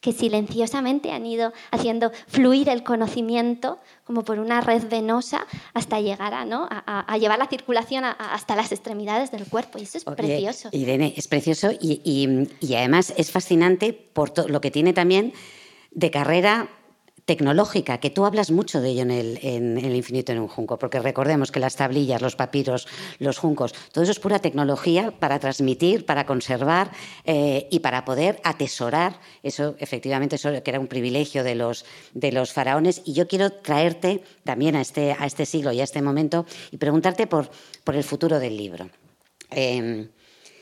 que 0.00 0.12
silenciosamente 0.12 1.12
han 1.12 1.26
ido 1.26 1.52
haciendo 1.70 2.10
fluir 2.26 2.68
el 2.68 2.82
conocimiento 2.82 3.78
como 4.04 4.24
por 4.24 4.38
una 4.38 4.60
red 4.60 4.88
venosa 4.88 5.46
hasta 5.74 6.00
llegar 6.00 6.34
a, 6.34 6.44
¿no? 6.44 6.66
a, 6.70 7.18
llevar 7.18 7.38
la 7.38 7.46
circulación 7.46 8.04
hasta 8.04 8.56
las 8.56 8.72
extremidades 8.72 9.30
del 9.30 9.46
cuerpo. 9.46 9.78
Y 9.78 9.82
eso 9.82 9.98
es 9.98 10.04
precioso. 10.04 10.70
Irene, 10.72 11.14
es 11.16 11.28
precioso 11.28 11.70
y, 11.72 12.00
y, 12.60 12.74
además 12.74 13.12
es 13.16 13.30
fascinante 13.30 13.92
por 13.92 14.50
lo 14.50 14.60
que 14.60 14.70
tiene 14.70 14.92
también 14.92 15.32
de 15.90 16.10
carrera 16.10 16.68
tecnológica, 17.30 17.98
que 17.98 18.10
tú 18.10 18.24
hablas 18.24 18.50
mucho 18.50 18.80
de 18.80 18.88
ello 18.88 19.02
en 19.02 19.12
el, 19.12 19.94
infinito 19.94 20.32
en 20.32 20.40
un 20.40 20.48
junco, 20.48 20.80
porque 20.80 20.98
recordemos 20.98 21.52
que 21.52 21.60
las 21.60 21.76
tablillas, 21.76 22.20
los 22.20 22.34
papiros, 22.34 22.88
los 23.20 23.38
juncos, 23.38 23.72
todo 23.92 24.02
eso 24.02 24.10
es 24.10 24.18
pura 24.18 24.40
tecnología 24.40 25.12
para 25.16 25.38
transmitir, 25.38 26.04
para 26.04 26.26
conservar 26.26 26.90
eh, 27.24 27.68
y 27.70 27.78
para 27.78 28.04
poder 28.04 28.40
atesorar 28.42 29.20
eso, 29.44 29.76
efectivamente, 29.78 30.34
eso 30.34 30.50
que 30.60 30.70
era 30.72 30.80
un 30.80 30.88
privilegio 30.88 31.44
de 31.44 31.54
los, 31.54 31.84
de 32.14 32.32
los 32.32 32.52
faraones. 32.52 33.00
Y 33.04 33.12
yo 33.12 33.28
quiero 33.28 33.50
traerte 33.50 34.24
también 34.42 34.74
a 34.74 34.80
este, 34.80 35.12
a 35.16 35.24
este 35.24 35.46
siglo 35.46 35.70
y 35.70 35.80
a 35.80 35.84
este 35.84 36.02
momento 36.02 36.46
y 36.72 36.78
preguntarte 36.78 37.28
por, 37.28 37.48
por 37.84 37.94
el 37.94 38.02
futuro 38.02 38.40
del 38.40 38.56
libro. 38.56 38.90
Eh, 39.52 40.08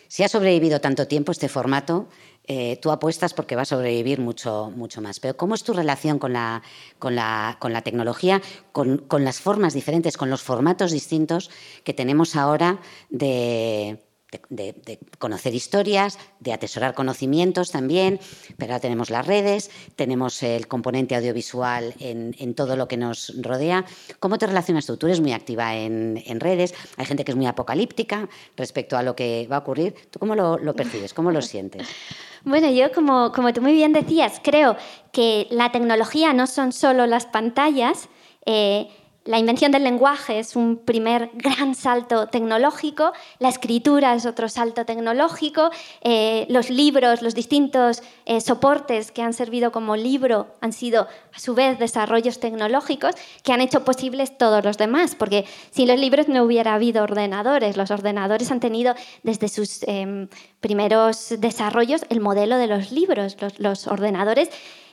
si 0.06 0.22
ha 0.22 0.28
sobrevivido 0.28 0.82
tanto 0.82 1.06
tiempo 1.06 1.32
este 1.32 1.48
formato, 1.48 2.08
eh, 2.48 2.78
tú 2.82 2.90
apuestas 2.90 3.34
porque 3.34 3.56
va 3.56 3.62
a 3.62 3.66
sobrevivir 3.66 4.20
mucho, 4.20 4.72
mucho 4.74 5.00
más. 5.00 5.20
Pero 5.20 5.36
¿cómo 5.36 5.54
es 5.54 5.62
tu 5.62 5.72
relación 5.72 6.18
con 6.18 6.32
la, 6.32 6.62
con 6.98 7.14
la, 7.14 7.56
con 7.60 7.72
la 7.72 7.82
tecnología, 7.82 8.42
con, 8.72 8.98
con 8.98 9.24
las 9.24 9.40
formas 9.40 9.74
diferentes, 9.74 10.16
con 10.16 10.30
los 10.30 10.42
formatos 10.42 10.90
distintos 10.90 11.50
que 11.84 11.94
tenemos 11.94 12.36
ahora 12.36 12.80
de 13.10 14.02
de, 14.50 14.98
conocer 15.18 15.54
historias, 15.54 16.18
de 16.40 16.52
atesorar 16.52 16.94
conocimientos 16.94 17.70
también, 17.70 18.20
pero 18.56 18.72
ahora 18.72 18.80
tenemos 18.80 19.10
las 19.10 19.26
redes, 19.26 19.70
tenemos 19.96 20.42
el 20.42 20.68
componente 20.68 21.16
audiovisual 21.16 21.94
en, 21.98 22.54
todo 22.54 22.76
lo 22.76 22.88
que 22.88 22.96
nos 22.96 23.32
rodea. 23.40 23.84
¿Cómo 24.20 24.38
te 24.38 24.46
relacionas 24.46 24.86
tú? 24.86 24.96
Tú 24.96 25.06
eres 25.06 25.20
muy 25.20 25.32
activa 25.32 25.76
en, 25.76 26.40
redes, 26.40 26.74
hay 26.96 27.06
gente 27.06 27.24
que 27.24 27.32
es 27.32 27.36
muy 27.36 27.46
apocalíptica 27.46 28.28
respecto 28.56 28.96
a 28.96 29.02
lo 29.02 29.16
que 29.16 29.48
va 29.50 29.56
a 29.56 29.60
ocurrir. 29.60 29.94
¿Tú 30.10 30.18
cómo 30.18 30.34
lo, 30.34 30.74
percibes? 30.74 31.14
¿Cómo 31.14 31.30
lo 31.30 31.42
sientes? 31.42 31.88
Bueno, 32.44 32.70
yo 32.70 32.92
como, 32.92 33.32
como 33.32 33.52
tú 33.52 33.60
muy 33.60 33.72
bien 33.72 33.92
decías, 33.92 34.40
creo 34.42 34.76
que 35.12 35.46
la 35.50 35.72
tecnología 35.72 36.32
no 36.32 36.46
son 36.46 36.72
solo 36.72 37.06
las 37.06 37.26
pantallas, 37.26 38.08
eh, 38.46 38.88
la 39.28 39.38
invención 39.38 39.70
del 39.70 39.84
lenguaje 39.84 40.38
es 40.38 40.56
un 40.56 40.78
primer 40.78 41.30
gran 41.34 41.74
salto 41.74 42.28
tecnológico, 42.28 43.12
la 43.38 43.50
escritura 43.50 44.14
es 44.14 44.24
otro 44.24 44.48
salto 44.48 44.86
tecnológico, 44.86 45.70
eh, 46.00 46.46
los 46.48 46.70
libros, 46.70 47.20
los 47.20 47.34
distintos 47.34 48.02
eh, 48.24 48.40
soportes 48.40 49.12
que 49.12 49.20
han 49.20 49.34
servido 49.34 49.70
como 49.70 49.96
libro 49.96 50.46
han 50.62 50.72
sido 50.72 51.08
a 51.34 51.38
su 51.38 51.54
vez 51.54 51.78
desarrollos 51.78 52.40
tecnológicos 52.40 53.16
que 53.42 53.52
han 53.52 53.60
hecho 53.60 53.84
posibles 53.84 54.38
todos 54.38 54.64
los 54.64 54.78
demás, 54.78 55.14
porque 55.14 55.44
sin 55.72 55.88
los 55.88 55.98
libros 55.98 56.28
no 56.28 56.42
hubiera 56.44 56.72
habido 56.72 57.02
ordenadores. 57.02 57.76
Los 57.76 57.90
ordenadores 57.90 58.50
han 58.50 58.60
tenido 58.60 58.94
desde 59.24 59.48
sus 59.48 59.82
em, 59.82 60.28
primeros 60.60 61.34
desarrollos 61.38 62.06
el 62.08 62.20
modelo 62.20 62.56
de 62.56 62.66
los 62.66 62.92
libros. 62.92 63.36
los 63.58 63.86
ordenadores 63.88 64.48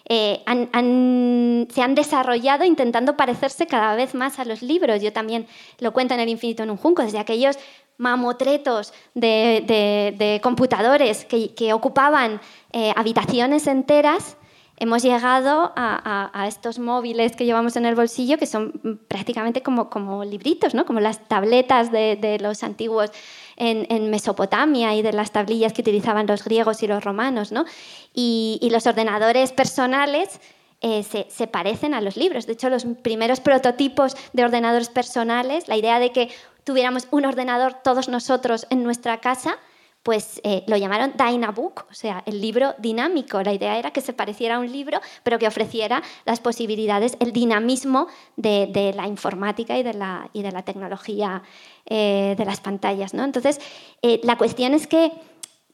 eh, 0.08 0.44
se 0.46 1.82
han 1.82 1.96
desarrollado 1.96 2.64
intentando 2.64 3.18
parecerse 3.18 3.68
cada 3.68 3.96
vez 3.96 4.14
más 4.14 4.40
a 4.40 4.46
los 4.46 4.62
libros. 4.62 5.02
Yo 5.02 5.12
también 5.12 5.48
lo 5.80 5.94
cuento 5.94 6.14
en 6.14 6.20
El 6.20 6.30
infinito 6.30 6.64
en 6.64 6.70
un 6.70 6.78
junco, 6.78 7.02
desde 7.02 7.20
aquellos 7.20 7.58
mamotretos 7.98 8.94
de, 9.14 10.40
computadores 10.44 11.26
que, 11.26 11.74
ocupaban 11.74 12.42
eh, 12.74 12.94
habitaciones 12.96 13.68
enteras 13.68 14.38
hemos 14.78 15.04
llegado 15.04 15.72
a, 15.76 16.46
estos 16.48 16.80
móviles 16.80 17.36
que 17.36 17.46
llevamos 17.46 17.76
en 17.76 17.86
el 17.86 17.96
bolsillo 17.96 18.38
que 18.38 18.46
son 18.46 19.00
prácticamente 19.08 19.64
como, 19.64 19.90
como 19.90 20.24
libritos, 20.24 20.74
¿no? 20.74 20.86
como 20.86 21.00
las 21.00 21.28
tabletas 21.28 21.92
de, 21.92 22.38
los 22.42 22.64
antiguos 22.64 23.12
en, 23.58 24.10
Mesopotamia 24.10 24.96
y 24.96 25.02
de 25.02 25.14
las 25.14 25.32
tablillas 25.32 25.74
que 25.74 25.82
utilizaban 25.82 26.28
los 26.28 26.44
griegos 26.44 26.84
y 26.84 26.88
los 26.88 27.04
romanos. 27.04 27.52
¿no? 27.52 27.66
Y, 28.14 28.68
los 28.72 28.88
ordenadores 28.88 29.52
personales 29.52 30.40
eh, 30.82 31.04
se, 31.04 31.28
se, 31.30 31.48
parecen 31.48 31.94
a 31.94 32.02
los 32.02 32.18
libros. 32.18 32.46
De 32.46 32.54
hecho, 32.54 32.70
los 32.70 32.86
primeros 33.02 33.40
prototipos 33.40 34.16
de 34.34 34.44
ordenadores 34.44 34.90
personales, 34.90 35.68
la 35.68 35.78
idea 35.78 36.00
de 36.00 36.12
que 36.12 36.30
tuviéramos 36.64 37.08
un 37.12 37.26
ordenador 37.26 37.76
todos 37.84 38.10
nosotros 38.10 38.68
en 38.70 38.84
nuestra 38.84 39.20
casa, 39.20 39.58
pues 40.06 40.40
eh, 40.44 40.64
lo 40.68 40.78
llamaron 40.78 41.14
Dynabook, 41.18 41.88
o 41.90 41.94
sea, 41.96 42.22
el 42.28 42.40
libro 42.40 42.76
dinámico. 42.78 43.42
La 43.42 43.54
idea 43.54 43.80
era 43.80 43.90
que 43.90 44.02
se 44.02 44.14
pareciera 44.14 44.58
a 44.58 44.60
un 44.60 44.72
libro, 44.72 45.02
pero 45.24 45.40
que 45.40 45.48
ofreciera 45.48 46.04
las 46.26 46.40
posibilidades, 46.40 47.18
el 47.20 47.34
dinamismo 47.34 48.06
de, 48.36 48.94
la 48.96 49.08
informática 49.08 49.76
y 49.80 49.82
de 49.82 49.96
la, 49.96 50.62
tecnología 50.64 51.42
eh, 51.88 52.36
de 52.38 52.46
las 52.46 52.62
pantallas. 52.62 53.16
¿no? 53.16 53.24
Entonces, 53.24 53.60
eh, 54.04 54.22
la 54.22 54.38
cuestión 54.38 54.76
es 54.76 54.86
que 54.86 55.12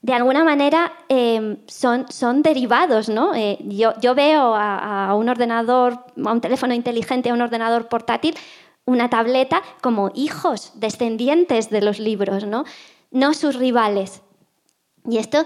de 0.02 0.14
alguna 0.14 0.46
manera 0.46 0.94
son, 1.68 2.42
derivados. 2.42 3.10
¿no? 3.10 3.34
Yo, 3.36 4.16
veo 4.16 4.56
a, 4.56 5.14
un 5.14 5.28
ordenador, 5.28 6.06
a 6.26 6.32
un 6.32 6.40
teléfono 6.40 6.74
inteligente, 6.74 7.32
a 7.32 7.34
un 7.34 7.42
ordenador 7.42 7.90
portátil, 7.90 8.36
una 8.86 9.10
tableta 9.10 9.62
como 9.82 10.10
hijos, 10.16 10.72
descendientes 10.76 11.70
de 11.70 11.82
los 11.82 12.00
libros. 12.00 12.46
No 13.12 13.34
sus 13.34 13.55
rivales. 13.55 14.22
Y 15.09 15.18
esto 15.18 15.45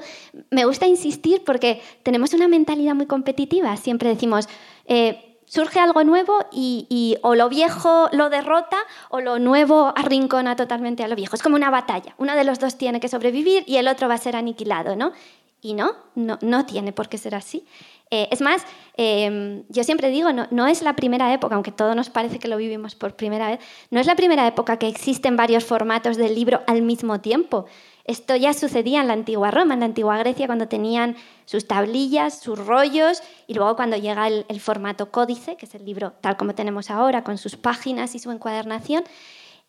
me 0.51 0.66
gusta 0.66 0.88
insistir 0.88 1.43
porque 1.45 1.82
tenemos 2.03 2.34
una 2.34 2.47
mentalidad 2.47 2.93
muy 2.93 3.05
competitiva. 3.05 3.76
Siempre 3.78 4.09
decimos, 4.09 4.49
eh, 4.86 5.39
surge 5.45 5.80
algo 5.80 6.03
nuevo 6.03 6.45
y, 6.51 7.18
o 7.22 7.36
lo 7.36 7.49
viejo 7.49 8.09
lo 8.11 8.30
derrota 8.30 8.78
o 9.09 9.22
lo 9.22 9.39
nuevo 9.39 9.93
arrincona 9.95 10.55
totalmente 10.55 11.03
a 11.03 11.07
lo 11.07 11.16
viejo. 11.16 11.36
Es 11.36 11.43
como 11.43 11.55
una 11.55 11.70
batalla. 11.70 12.16
Uno 12.18 12.36
de 12.36 12.43
los 12.43 12.59
dos 12.59 12.78
tiene 12.78 12.99
que 12.99 13.07
sobrevivir 13.07 13.63
y 13.68 13.78
el 13.78 13.88
otro 13.88 14.07
va 14.07 14.16
a 14.16 14.20
ser 14.20 14.36
aniquilado, 14.36 14.95
¿no? 14.95 15.13
Y 15.61 15.74
no, 15.74 15.93
no, 16.16 16.38
no 16.41 16.66
tiene 16.66 16.91
por 16.91 17.09
qué 17.09 17.18
ser 17.18 17.36
así. 17.36 17.66
Eh, 18.12 18.28
es 18.32 18.41
más, 18.41 18.64
em, 18.97 19.64
yo 19.70 19.84
siempre 19.84 20.10
digo, 20.10 20.32
no, 20.32 20.47
no, 20.51 20.68
es 20.68 20.82
la 20.82 20.95
primera 20.95 21.34
época, 21.34 21.56
aunque 21.56 21.72
todo 21.72 21.95
nos 21.95 22.10
parece 22.10 22.38
que 22.38 22.47
lo 22.47 22.58
vivimos 22.58 22.95
por 22.95 23.16
primera 23.16 23.49
vez, 23.49 23.60
no 23.89 23.99
es 23.99 24.06
la 24.06 24.16
primera 24.16 24.47
época 24.47 24.78
que 24.78 24.88
existen 24.88 25.36
varios 25.36 25.66
formatos 25.66 26.16
del 26.16 26.36
libro 26.36 26.62
al 26.68 26.82
mismo 26.82 27.20
tiempo. 27.20 27.66
Esto 28.03 28.36
ya 28.36 28.53
sucedía 28.53 29.01
en 29.01 29.08
la 29.08 29.14
antigua 29.14 29.49
Roma, 29.49 29.74
en 29.74 29.80
la 29.80 29.88
antigua 29.88 30.20
Grecia, 30.20 30.45
cuando 30.45 30.68
tenían 30.68 31.16
sus 31.45 31.68
tablillas, 31.68 32.39
sus 32.39 32.64
rollos, 32.64 33.24
y 33.47 33.56
luego 33.56 33.76
cuando 33.76 33.97
llega 33.97 34.28
el, 34.28 34.45
el 34.49 34.60
formato 34.60 35.10
códice, 35.10 35.58
que 35.58 35.66
es 35.66 35.74
el 35.74 35.84
libro 35.84 36.14
tal 36.22 36.38
como 36.38 36.53
tenemos 36.53 36.91
ahora, 36.91 37.24
con 37.24 37.39
sus 37.39 37.56
páginas 37.56 38.14
y 38.14 38.20
su 38.20 38.30
encuadernación, 38.30 39.03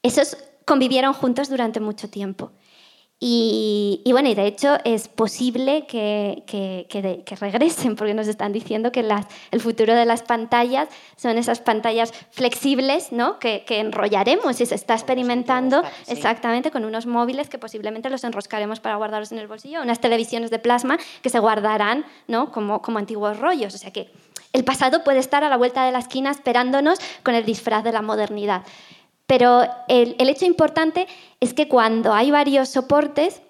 esos 0.02 0.36
convivieron 0.66 1.14
juntos 1.14 1.48
durante 1.48 1.80
mucho 1.80 2.10
tiempo. 2.10 2.52
Y, 3.18 4.02
bueno, 4.12 4.28
y 4.28 4.34
de 4.34 4.46
hecho 4.46 4.76
es 4.84 5.08
posible 5.08 5.86
que, 5.86 6.42
que, 6.46 7.36
regresen, 7.36 7.96
porque 7.96 8.12
nos 8.12 8.28
están 8.28 8.52
diciendo 8.52 8.92
que 8.92 9.00
el 9.50 9.60
futuro 9.60 9.94
de 9.94 10.04
las 10.04 10.22
pantallas 10.22 10.88
son 11.16 11.38
esas 11.38 11.60
pantallas 11.60 12.12
flexibles 12.30 13.12
¿no? 13.12 13.38
que, 13.38 13.64
enrollaremos 13.68 14.60
y 14.60 14.66
se 14.66 14.74
está 14.74 14.92
experimentando 14.94 15.82
exactamente 16.08 16.70
con 16.70 16.84
unos 16.84 17.06
móviles 17.06 17.48
que 17.48 17.58
posiblemente 17.58 18.10
los 18.10 18.22
enroscaremos 18.22 18.80
para 18.80 18.96
guardarlos 18.96 19.32
en 19.32 19.38
el 19.38 19.46
bolsillo, 19.46 19.80
unas 19.80 20.00
televisiones 20.00 20.50
de 20.50 20.58
plasma 20.58 20.98
que 21.22 21.30
se 21.30 21.38
guardarán 21.38 22.04
¿no? 22.28 22.52
como, 22.52 22.82
como 22.82 22.98
antiguos 22.98 23.38
rollos. 23.38 23.74
O 23.74 23.78
sea 23.78 23.92
que 23.92 24.10
el 24.52 24.64
pasado 24.64 25.04
puede 25.04 25.20
estar 25.20 25.42
a 25.42 25.48
la 25.48 25.56
vuelta 25.56 25.86
de 25.86 25.92
la 25.92 26.00
esquina 26.00 26.30
esperándonos 26.30 26.98
con 27.22 27.34
el 27.34 27.46
disfraz 27.46 27.82
de 27.82 27.92
la 27.92 28.02
modernidad. 28.02 28.62
Pero 29.26 29.62
el, 29.88 30.14
hecho 30.18 30.44
importante 30.44 31.06
es 31.40 31.52
que 31.52 31.68
cuando 31.68 32.14
hay 32.14 32.30
varios 32.30 32.68
soportes, 32.68 33.42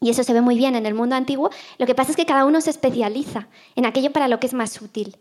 y 0.00 0.10
eso 0.10 0.24
se 0.24 0.32
ve 0.32 0.40
muy 0.40 0.56
bien 0.56 0.74
en 0.74 0.86
el 0.86 0.94
mundo 0.94 1.14
antiguo, 1.14 1.50
lo 1.78 1.86
que 1.86 1.94
pasa 1.94 2.10
es 2.10 2.16
que 2.16 2.26
cada 2.26 2.44
uno 2.44 2.60
se 2.60 2.70
especializa 2.70 3.48
en 3.76 3.86
aquello 3.86 4.10
para 4.10 4.28
lo 4.28 4.40
que 4.40 4.46
es 4.46 4.54
más 4.54 4.80
útil. 4.82 5.16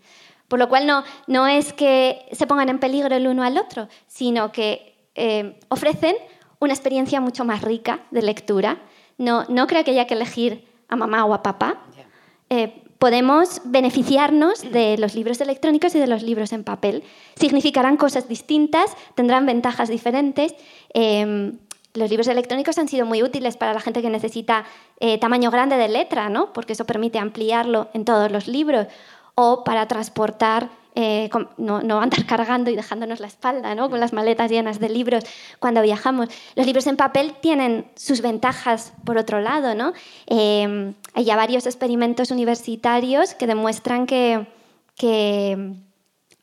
Por 0.47 0.59
lo 0.59 0.67
cual 0.67 0.87
no, 0.87 1.03
no 1.27 1.47
es 1.47 1.73
que 1.73 2.25
se 2.31 2.47
pongan 2.47 2.69
en 2.69 2.79
peligro 2.79 3.15
el 3.15 3.27
uno 3.27 3.43
al 3.43 3.57
otro, 3.57 3.87
sino 4.07 4.51
que 4.51 5.07
eh, 5.15 5.59
ofrecen 5.69 6.15
una 6.59 6.73
experiencia 6.73 7.21
mucho 7.21 7.45
más 7.45 7.61
rica 7.61 8.01
de 8.11 8.23
lectura. 8.23 8.81
No, 9.17 9.45
no 9.47 9.67
creo 9.67 9.83
que 9.83 9.91
haya 9.91 10.07
que 10.07 10.15
elegir 10.15 10.67
a 10.89 10.95
mamá 10.95 11.25
o 11.25 11.33
a 11.33 11.43
papá. 11.43 11.83
Eh, 12.49 12.82
podemos 13.03 13.59
beneficiarnos 13.65 14.61
de 14.61 14.97
los 14.97 15.13
libros 15.13 15.41
electrónicos 15.41 15.93
y 15.93 15.99
de 15.99 16.07
los 16.07 16.23
libros 16.23 16.53
en 16.53 16.63
papel. 16.63 17.03
Significarán 17.35 17.97
cosas 17.97 18.29
distintas, 18.29 18.95
tendrán 19.13 19.45
ventajas 19.45 19.89
diferentes. 19.89 20.55
Em, 20.93 21.57
los 21.95 22.09
libros 22.09 22.29
electrónicos 22.29 22.77
han 22.77 22.87
sido 22.87 23.05
muy 23.05 23.21
útiles 23.21 23.57
para 23.57 23.73
la 23.73 23.81
gente 23.81 24.01
que 24.01 24.09
necesita 24.09 24.63
eh, 25.01 25.17
tamaño 25.17 25.51
grande 25.51 25.75
de 25.75 25.89
letra, 25.89 26.29
¿no? 26.29 26.53
porque 26.53 26.71
eso 26.71 26.85
permite 26.85 27.19
ampliarlo 27.19 27.89
en 27.93 28.05
todos 28.05 28.31
los 28.31 28.47
libros, 28.47 28.87
o 29.35 29.65
para 29.65 29.85
transportar 29.89 30.69
eh, 30.95 31.29
no, 31.57 31.77
andar 31.77 32.25
cargando 32.27 32.69
y 32.69 32.75
dejándonos 32.75 33.19
la 33.19 33.27
espalda 33.27 33.75
¿no? 33.75 33.89
con 33.89 33.99
las 33.99 34.13
maletas 34.13 34.51
llenas 34.51 34.79
de 34.79 34.89
libros 34.89 35.23
cuando 35.59 35.81
viajamos. 35.81 36.29
Los 36.55 36.65
libros 36.65 36.87
en 36.87 36.97
papel 36.97 37.33
tienen 37.41 37.85
sus 37.95 38.21
ventajas 38.21 38.93
por 39.03 39.17
otro 39.17 39.39
lado. 39.39 39.75
¿no? 39.75 39.93
Eh, 40.27 40.93
hay 41.13 41.23
ya 41.23 41.35
varios 41.35 41.65
experimentos 41.65 42.31
universitarios 42.31 43.33
que 43.33 43.47
demuestran 43.47 44.05
que, 44.05 44.47
que 44.95 45.75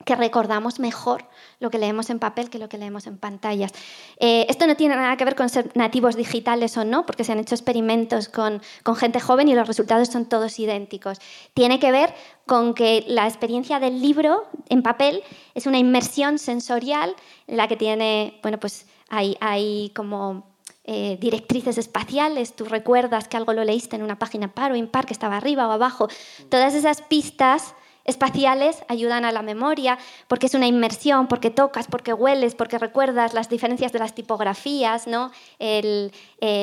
que 0.05 0.17
recordamos 0.17 0.81
mejor 0.81 1.27
lo 1.59 1.71
que 1.71 1.79
leemos 1.79 2.09
en 2.11 2.19
papel 2.19 2.49
que 2.49 2.59
lo 2.59 2.69
que 2.69 2.79
leemos 2.79 3.07
en 3.07 3.19
pantallas. 3.19 3.73
Eh, 4.19 4.47
esto 4.49 4.67
no 4.67 4.77
tiene 4.77 4.97
nada 4.97 5.17
que 5.17 5.25
ver 5.25 5.37
con 5.37 5.49
ser 5.49 5.71
nativos 5.75 6.17
digitales 6.17 6.77
o 6.77 6.85
no, 6.85 7.05
porque 7.05 7.25
se 7.25 7.33
han 7.33 7.39
hecho 7.39 7.55
experimentos 7.55 8.29
con, 8.29 8.63
con, 8.83 8.97
gente 8.97 9.21
joven 9.21 9.49
y 9.49 9.55
los 9.55 9.67
resultados 9.67 10.09
son 10.09 10.27
todos 10.27 10.59
idénticos. 10.59 11.19
Tiene 11.55 11.79
que 11.79 11.93
ver 11.93 12.15
con 12.47 12.75
que 12.75 13.05
la 13.09 13.27
experiencia 13.27 13.79
del 13.79 14.01
libro 14.01 14.49
en 14.69 14.83
papel 14.83 15.23
es 15.55 15.67
una 15.67 15.79
inmersión 15.79 16.39
sensorial 16.39 17.15
en 17.47 17.57
la 17.57 17.69
que 17.69 17.77
tiene, 17.77 18.39
bueno, 18.43 18.59
pues 18.59 18.87
hay, 19.11 19.37
hay 19.41 19.91
como 19.95 20.51
eh, 20.85 21.19
directrices 21.21 21.77
espaciales, 21.77 22.57
tú 22.57 22.65
recuerdas 22.65 23.29
que 23.29 23.37
algo 23.37 23.53
lo 23.53 23.65
leíste 23.65 23.97
en 23.97 24.03
una 24.03 24.19
página 24.19 24.55
par 24.55 24.73
o 24.73 24.77
impar, 24.77 25.05
que 25.05 25.13
estaba 25.13 25.37
arriba 25.37 25.69
o 25.69 25.73
abajo. 25.73 26.09
Todas 26.49 26.75
esas 26.75 27.03
pistas 27.03 27.75
espaciales 28.11 28.85
ayudan 28.89 29.25
a 29.25 29.33
la 29.33 29.41
memoria 29.41 29.99
porque 30.29 30.47
es 30.47 30.55
una 30.55 30.67
inmersión, 30.67 31.29
porque 31.29 31.51
tocas, 31.51 31.87
porque 31.87 32.13
hueles, 32.13 32.55
porque 32.55 32.79
recuerdas 32.79 33.33
las 33.33 33.49
diferencias 33.49 33.93
de 33.93 33.99
las 33.99 34.15
tipografías, 34.15 35.07
¿no? 35.07 35.31
Eh, 35.59 36.11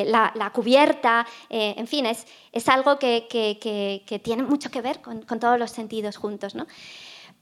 la, 0.07 0.51
cubierta, 0.53 1.25
eh, 1.49 1.73
en 1.77 1.87
fin, 1.87 2.05
es, 2.05 2.27
es 2.51 2.67
algo 2.67 2.99
que, 2.99 3.27
tiene 4.23 4.43
mucho 4.43 4.69
que 4.69 4.81
ver 4.81 5.01
con, 5.01 5.23
todos 5.39 5.57
los 5.57 5.71
sentidos 5.71 6.17
juntos. 6.17 6.55
¿no? 6.55 6.67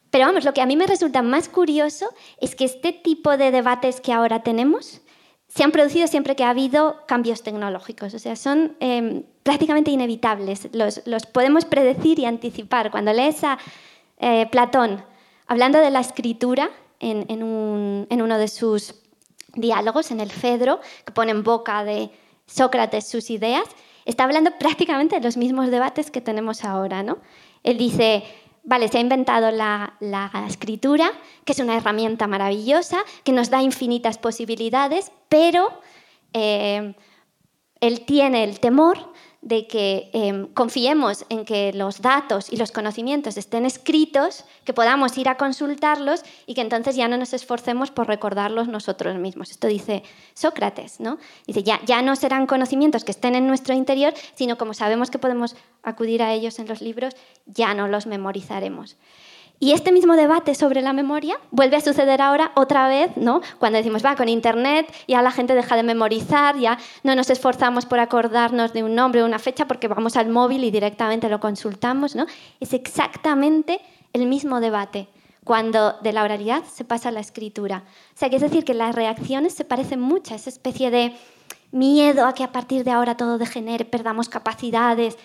Pero 0.10 0.28
vamos, 0.28 0.46
lo 0.46 0.54
que 0.54 0.62
a 0.62 0.66
mí 0.66 0.76
me 0.76 0.88
resulta 0.88 1.22
más 1.22 1.50
curioso 1.50 2.08
es 2.40 2.56
que 2.56 2.66
este 2.66 2.94
tipo 2.94 3.38
de 3.38 3.52
debates 3.52 4.02
que 4.02 4.14
ahora 4.14 4.44
tenemos 4.44 5.02
se 5.48 5.64
han 5.64 5.72
producido 5.72 6.08
siempre 6.08 6.36
que 6.36 6.44
ha 6.44 6.50
habido 6.50 7.06
cambios 7.08 7.42
tecnológicos, 7.44 8.14
o 8.14 8.20
sea, 8.20 8.36
son 8.36 8.76
em, 8.82 9.24
prácticamente 9.44 9.92
inevitables, 9.92 10.68
los, 10.74 11.02
los 11.06 11.26
podemos 11.26 11.64
predecir 11.64 12.20
y 12.20 12.26
anticipar. 12.26 12.92
Cuando 12.92 13.14
lees 13.14 13.44
a 13.44 13.58
eh, 14.18 14.48
Platón, 14.52 15.04
hablando 15.48 15.80
de 15.80 15.90
la 15.90 16.00
escritura 16.00 16.70
en, 17.00 17.44
uno 17.44 18.38
de 18.38 18.48
sus 18.48 18.96
diálogos, 19.54 20.12
en 20.12 20.20
el 20.20 20.32
Fedro, 20.32 20.80
que 21.06 21.12
pone 21.12 21.32
en 21.32 21.44
boca 21.44 21.84
de 21.84 22.10
Sócrates 22.48 23.08
sus 23.08 23.30
ideas, 23.30 23.68
está 24.06 24.24
hablando 24.24 24.52
prácticamente 24.60 25.16
de 25.16 25.22
los 25.22 25.38
mismos 25.38 25.70
debates 25.70 26.12
que 26.12 26.22
tenemos 26.22 26.64
ahora. 26.64 27.04
¿no? 27.04 27.18
Él 27.64 27.78
dice, 27.78 28.24
vale, 28.64 28.88
se 28.88 28.98
ha 28.98 29.02
inventado 29.02 29.52
la, 29.52 29.98
escritura, 30.48 31.12
que 31.44 31.54
es 31.54 31.60
una 31.60 31.78
herramienta 31.78 32.28
maravillosa, 32.28 32.98
que 33.24 33.32
nos 33.32 33.50
da 33.50 33.62
infinitas 33.62 34.18
posibilidades, 34.18 35.12
pero 35.30 35.70
eh, 36.34 36.96
él 37.82 38.02
tiene 38.06 38.44
el 38.44 38.60
temor 38.60 39.14
de 39.46 39.68
que 39.68 40.10
em, 40.12 40.48
confiemos 40.48 41.24
en 41.30 41.46
que 41.46 41.72
los 41.72 42.02
datos 42.02 42.52
y 42.52 42.58
los 42.58 42.72
conocimientos 42.72 43.38
estén 43.38 43.64
escritos, 43.68 44.44
que 44.66 44.74
podamos 44.74 45.16
ir 45.20 45.30
a 45.30 45.38
consultarlos 45.38 46.24
y 46.48 46.56
que 46.56 46.62
entonces 46.62 46.96
ya 46.96 47.08
no 47.08 47.16
nos 47.16 47.32
esforcemos 47.32 47.92
por 47.92 48.08
recordarlos 48.08 48.68
nosotros 48.68 49.16
mismos. 49.18 49.52
Esto 49.52 49.68
dice 49.68 50.02
Sócrates, 50.34 51.00
¿no? 51.00 51.20
Dice, 51.46 51.62
ya, 51.62 51.80
ya 51.86 52.02
no 52.02 52.16
serán 52.16 52.48
conocimientos 52.48 53.04
que 53.04 53.12
estén 53.12 53.36
en 53.36 53.46
nuestro 53.46 53.76
interior, 53.76 54.16
sino 54.34 54.58
como 54.58 54.74
sabemos 54.74 55.12
que 55.12 55.20
podemos 55.20 55.56
acudir 55.84 56.24
a 56.24 56.34
ellos 56.34 56.58
en 56.58 56.68
los 56.68 56.82
libros, 56.82 57.16
ya 57.46 57.76
no 57.76 57.88
los 57.88 58.08
memorizaremos. 58.08 58.98
Y 59.60 59.72
este 59.72 59.92
mismo 59.92 60.16
debate 60.16 60.54
sobre 60.54 60.82
la 60.82 60.92
memoria 60.92 61.40
vuelve 61.52 61.78
a 61.78 61.82
suceder 61.82 62.22
ahora 62.22 62.52
otra 62.56 62.88
vez, 62.90 63.16
¿no? 63.16 63.42
Cuando 63.58 63.78
decimos, 63.78 64.04
va, 64.04 64.16
con 64.16 64.28
Internet 64.28 64.94
ya 65.08 65.22
la 65.22 65.32
gente 65.32 65.56
deja 65.56 65.76
de 65.78 65.84
memorizar, 65.84 66.58
ya 66.58 66.78
no 67.04 67.16
nos 67.16 67.30
esforzamos 67.30 67.86
por 67.86 68.00
acordarnos 68.00 68.74
de 68.74 68.84
un 68.84 68.96
nombre 68.96 69.24
o 69.24 69.26
una 69.26 69.40
fecha 69.40 69.66
porque 69.66 69.88
vamos 69.88 70.18
al 70.18 70.28
móvil 70.28 70.64
y 70.66 70.72
directamente 70.72 71.30
lo 71.30 71.40
consultamos, 71.40 72.16
¿no? 72.16 72.26
Es 72.60 72.74
exactamente 72.74 73.80
el 74.12 74.26
mismo 74.26 74.60
debate 74.60 75.08
cuando 75.46 75.94
de 76.02 76.12
la 76.12 76.24
oralidad 76.24 76.64
se 76.66 76.84
pasa 76.84 77.10
a 77.10 77.12
la 77.12 77.20
escritura. 77.22 77.84
O 78.14 78.18
sea, 78.18 78.30
que 78.30 78.36
es 78.36 78.42
decir, 78.42 78.66
que 78.66 78.74
las 78.74 78.94
reacciones 78.94 79.54
se 79.54 79.64
parecen 79.64 80.02
mucho 80.02 80.34
a 80.34 80.38
esa 80.38 80.50
especie 80.50 80.92
de 80.92 81.16
miedo 81.72 82.26
a 82.26 82.34
que 82.34 82.44
a 82.44 82.52
partir 82.52 82.84
de 82.84 82.92
ahora 82.92 83.16
todo 83.16 83.38
degenere, 83.38 83.86
perdamos 83.86 84.28
capacidades, 84.28 85.18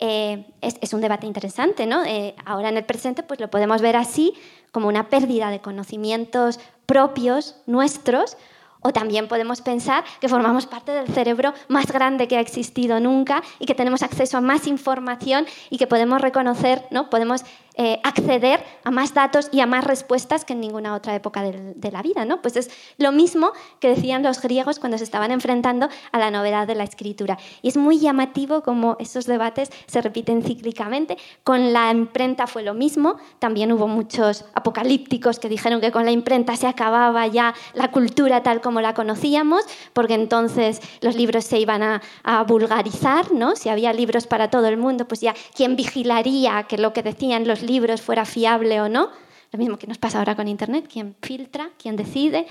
eh, 0.00 0.46
es, 0.62 0.92
un 0.94 1.00
debate 1.00 1.26
interesante, 1.26 1.86
¿no? 1.86 2.04
Eh, 2.04 2.34
ahora 2.44 2.70
en 2.70 2.78
el 2.78 2.84
presente 2.84 3.22
pues 3.22 3.38
lo 3.38 3.50
podemos 3.50 3.82
ver 3.82 3.96
así, 3.96 4.32
como 4.72 4.88
una 4.88 5.08
pérdida 5.08 5.50
de 5.50 5.60
conocimientos 5.60 6.58
propios, 6.86 7.56
nuestros, 7.66 8.36
o 8.82 8.92
también 8.92 9.28
podemos 9.28 9.60
pensar 9.60 10.04
que 10.20 10.28
formamos 10.28 10.66
parte 10.66 10.92
del 10.92 11.08
cerebro 11.08 11.52
más 11.68 11.90
grande 11.92 12.28
que 12.28 12.36
ha 12.36 12.40
existido 12.40 13.00
nunca 13.00 13.42
y 13.58 13.66
que 13.66 13.74
tenemos 13.74 14.02
acceso 14.02 14.38
a 14.38 14.40
más 14.40 14.66
información 14.66 15.46
y 15.68 15.78
que 15.78 15.86
podemos 15.86 16.20
reconocer, 16.20 16.86
¿no? 16.90 17.10
podemos 17.10 17.44
eh, 17.82 17.98
acceder 18.04 18.62
a 18.84 18.90
más 18.90 19.14
datos 19.14 19.48
y 19.52 19.60
a 19.60 19.66
más 19.66 19.84
respuestas 19.84 20.44
que 20.44 20.52
en 20.52 20.60
ninguna 20.60 20.94
otra 20.94 21.14
época 21.14 21.42
de, 21.42 21.90
la 21.90 22.02
vida. 22.02 22.26
¿no? 22.26 22.42
Pues 22.42 22.56
es 22.56 22.70
lo 22.98 23.10
mismo 23.10 23.52
que 23.78 23.88
decían 23.88 24.22
los 24.22 24.42
griegos 24.42 24.78
cuando 24.78 24.98
se 24.98 25.04
estaban 25.04 25.30
enfrentando 25.30 25.88
a 26.12 26.18
la 26.18 26.30
novedad 26.30 26.66
de 26.66 26.74
la 26.74 26.84
escritura. 26.84 27.38
Y 27.62 27.68
es 27.68 27.78
muy 27.78 27.98
llamativo 27.98 28.62
cómo 28.62 28.96
esos 28.98 29.24
debates 29.24 29.70
se 29.86 30.02
repiten 30.02 30.42
cíclicamente. 30.42 31.16
Con 31.42 31.72
la 31.72 31.90
imprenta 31.90 32.46
fue 32.46 32.62
lo 32.62 32.74
mismo. 32.74 33.16
También 33.38 33.72
hubo 33.72 33.88
muchos 33.88 34.44
apocalípticos 34.52 35.38
que 35.38 35.48
dijeron 35.48 35.80
que 35.80 35.90
con 35.90 36.04
la 36.04 36.10
imprenta 36.10 36.56
se 36.56 36.66
acababa 36.66 37.26
ya 37.28 37.54
la 37.72 37.90
cultura 37.90 38.42
tal 38.42 38.60
como 38.60 38.69
la 38.80 38.94
conocíamos, 38.94 39.62
porque 39.92 40.14
entonces 40.14 40.80
los 41.00 41.16
libros 41.16 41.44
se 41.44 41.58
iban 41.58 41.82
a, 41.82 42.02
a 42.22 42.44
vulgarizar. 42.44 43.32
¿no? 43.32 43.56
Si 43.56 43.68
había 43.68 43.92
libros 43.92 44.26
para 44.26 44.50
todo 44.50 44.66
el 44.68 44.76
mundo, 44.76 45.08
pues 45.08 45.20
ya 45.20 45.34
quién 45.54 45.76
vigilaría 45.76 46.64
que 46.64 46.78
lo 46.78 46.92
que 46.92 47.02
decían 47.02 47.48
los 47.48 47.62
libros 47.62 48.02
fuera 48.02 48.24
fiable 48.24 48.80
o 48.80 48.88
no. 48.88 49.08
Lo 49.52 49.58
mismo 49.58 49.78
que 49.78 49.86
nos 49.86 49.98
pasa 49.98 50.18
ahora 50.18 50.36
con 50.36 50.46
Internet, 50.46 50.88
quién 50.90 51.16
filtra, 51.20 51.70
quién 51.76 51.96
decide. 51.96 52.46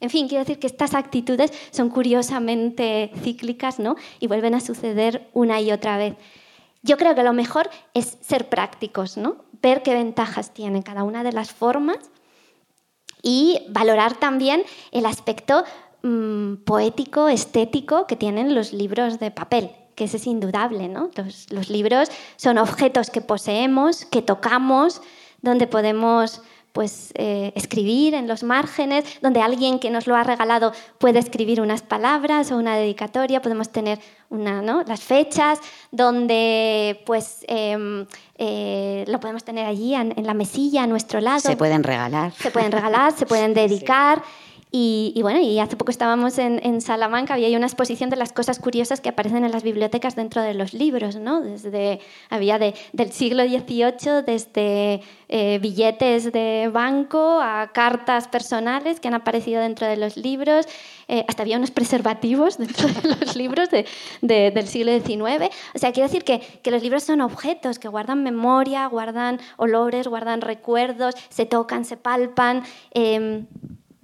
En 0.00 0.10
fin, 0.10 0.28
quiero 0.28 0.44
decir 0.44 0.58
que 0.58 0.66
estas 0.66 0.94
actitudes 0.94 1.52
son 1.70 1.90
curiosamente 1.90 3.12
cíclicas 3.22 3.78
¿no? 3.78 3.96
y 4.18 4.26
vuelven 4.26 4.54
a 4.54 4.60
suceder 4.60 5.28
una 5.34 5.60
y 5.60 5.70
otra 5.72 5.98
vez. 5.98 6.16
Yo 6.82 6.96
creo 6.96 7.14
que 7.14 7.22
lo 7.22 7.34
mejor 7.34 7.68
es 7.92 8.16
ser 8.22 8.48
prácticos, 8.48 9.18
¿no? 9.18 9.36
ver 9.60 9.82
qué 9.82 9.92
ventajas 9.92 10.52
tiene 10.54 10.82
cada 10.82 11.04
una 11.04 11.22
de 11.22 11.32
las 11.32 11.52
formas 11.52 11.98
y 13.22 13.62
valorar 13.68 14.18
también 14.18 14.62
el 14.92 15.06
aspecto 15.06 15.64
mm, 16.02 16.56
poético, 16.64 17.28
estético 17.28 18.06
que 18.06 18.16
tienen 18.16 18.54
los 18.54 18.72
libros 18.72 19.18
de 19.18 19.30
papel 19.30 19.70
que 20.00 20.04
ese 20.04 20.16
es 20.16 20.26
indudable, 20.26 20.88
¿no? 20.88 21.10
Los, 21.50 21.68
libros 21.68 22.08
son 22.36 22.56
objetos 22.56 23.10
que 23.10 23.20
poseemos, 23.20 24.06
que 24.06 24.22
tocamos, 24.22 25.02
donde 25.42 25.66
podemos 25.66 26.40
pues, 26.72 27.12
eh, 27.14 27.52
escribir 27.54 28.14
en 28.14 28.28
los 28.28 28.42
márgenes, 28.42 29.04
donde 29.20 29.42
alguien 29.42 29.78
que 29.78 29.90
nos 29.90 30.06
lo 30.06 30.14
ha 30.14 30.22
regalado 30.22 30.72
puede 30.98 31.18
escribir 31.18 31.60
unas 31.60 31.82
palabras 31.82 32.52
o 32.52 32.56
una 32.56 32.76
dedicatoria, 32.76 33.42
podemos 33.42 33.70
tener 33.70 33.98
una, 34.28 34.62
¿no? 34.62 34.82
las 34.84 35.00
fechas, 35.00 35.58
donde 35.90 37.02
pues, 37.06 37.44
em, 37.48 38.06
eh, 38.38 39.04
lo 39.08 39.18
podemos 39.18 39.42
tener 39.44 39.66
allí 39.66 39.94
en, 39.94 40.14
la 40.24 40.34
mesilla 40.34 40.84
a 40.84 40.86
nuestro 40.86 41.20
lado. 41.20 41.40
Se 41.40 41.56
pueden 41.56 41.82
regalar. 41.82 42.32
Se 42.32 42.50
pueden 42.50 42.72
regalar, 42.72 43.12
se 43.12 43.26
pueden 43.26 43.54
dedicar. 43.62 44.22
Y, 44.72 45.18
bueno, 45.22 45.40
y 45.40 45.58
hace 45.58 45.76
poco 45.76 45.90
estábamos 45.90 46.38
en, 46.38 46.80
Salamanca, 46.80 47.34
había 47.34 47.56
una 47.56 47.66
exposición 47.66 48.08
de 48.08 48.16
las 48.16 48.32
cosas 48.32 48.60
curiosas 48.60 49.00
que 49.00 49.08
aparecen 49.08 49.44
en 49.44 49.50
las 49.50 49.64
bibliotecas 49.64 50.14
dentro 50.14 50.42
de 50.42 50.54
los 50.54 50.74
libros, 50.74 51.16
¿no? 51.16 51.40
Desde, 51.40 51.98
había 52.28 52.58
del 52.58 53.12
siglo 53.12 53.42
XVIII, 53.42 54.22
desde 54.24 55.02
eh, 55.28 55.58
billetes 55.60 56.30
de 56.32 56.70
banco 56.72 57.40
a 57.40 57.72
cartas 57.72 58.28
personales 58.28 59.00
que 59.00 59.08
han 59.08 59.14
aparecido 59.14 59.60
dentro 59.60 59.88
de 59.88 59.96
los 59.96 60.16
libros, 60.16 60.66
eh, 61.08 61.24
hasta 61.26 61.42
había 61.42 61.56
unos 61.56 61.72
preservativos 61.72 62.56
dentro 62.58 62.86
de 62.86 63.16
los 63.16 63.34
libros 63.34 63.68
del 64.20 64.68
siglo 64.68 64.92
XIX. 64.92 65.52
O 65.74 65.78
sea, 65.80 65.90
quiero 65.90 66.08
decir 66.08 66.22
que, 66.22 66.38
que, 66.62 66.70
los 66.70 66.84
libros 66.84 67.02
son 67.02 67.22
objetos 67.22 67.80
que 67.80 67.88
guardan 67.88 68.22
memoria, 68.22 68.86
guardan 68.86 69.40
olores, 69.56 70.06
guardan 70.06 70.40
recuerdos, 70.40 71.16
se 71.28 71.44
tocan, 71.44 71.84
se 71.84 71.96
palpan. 71.96 72.62
Em, 72.92 73.46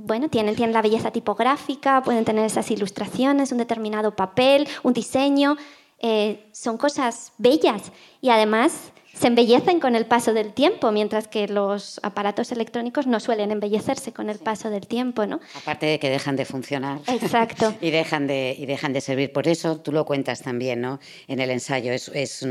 bueno, 0.06 0.28
tienen, 0.28 0.72
la 0.72 0.82
belleza 0.82 1.10
tipográfica, 1.10 2.02
pueden 2.02 2.24
tener 2.24 2.44
esas 2.44 2.70
ilustraciones, 2.70 3.50
un 3.50 3.58
determinado 3.58 4.14
papel, 4.14 4.68
un 4.84 4.92
diseño. 4.92 5.56
Eh, 5.98 6.48
son 6.52 6.76
cosas 6.78 7.32
bellas 7.38 7.90
y 8.20 8.30
además 8.30 8.92
se 9.18 9.28
embellecen 9.28 9.80
con 9.80 9.94
el 9.96 10.06
paso 10.06 10.34
del 10.34 10.52
tiempo, 10.52 10.92
mientras 10.92 11.26
que 11.26 11.48
los 11.48 12.00
aparatos 12.02 12.52
electrónicos 12.52 13.06
no 13.06 13.18
suelen 13.18 13.50
embellecerse 13.50 14.12
con 14.12 14.28
el 14.28 14.38
paso 14.38 14.68
del 14.68 14.86
tiempo, 14.86 15.26
¿no? 15.26 15.40
Aparte 15.54 15.86
de 15.86 15.98
que 15.98 16.10
dejan 16.10 16.36
de 16.36 16.44
funcionar. 16.44 17.00
Exacto. 17.06 17.74
y, 17.80 17.90
dejan 17.90 18.26
de, 18.26 18.54
y 18.58 18.66
dejan 18.66 18.92
de 18.92 19.00
servir. 19.00 19.32
Por 19.32 19.48
eso 19.48 19.80
tú 19.80 19.92
lo 19.92 20.04
cuentas 20.04 20.42
también, 20.42 20.80
¿no? 20.80 21.00
En 21.28 21.40
el 21.40 21.50
ensayo. 21.50 21.92
Es, 21.92 22.08
es 22.08 22.46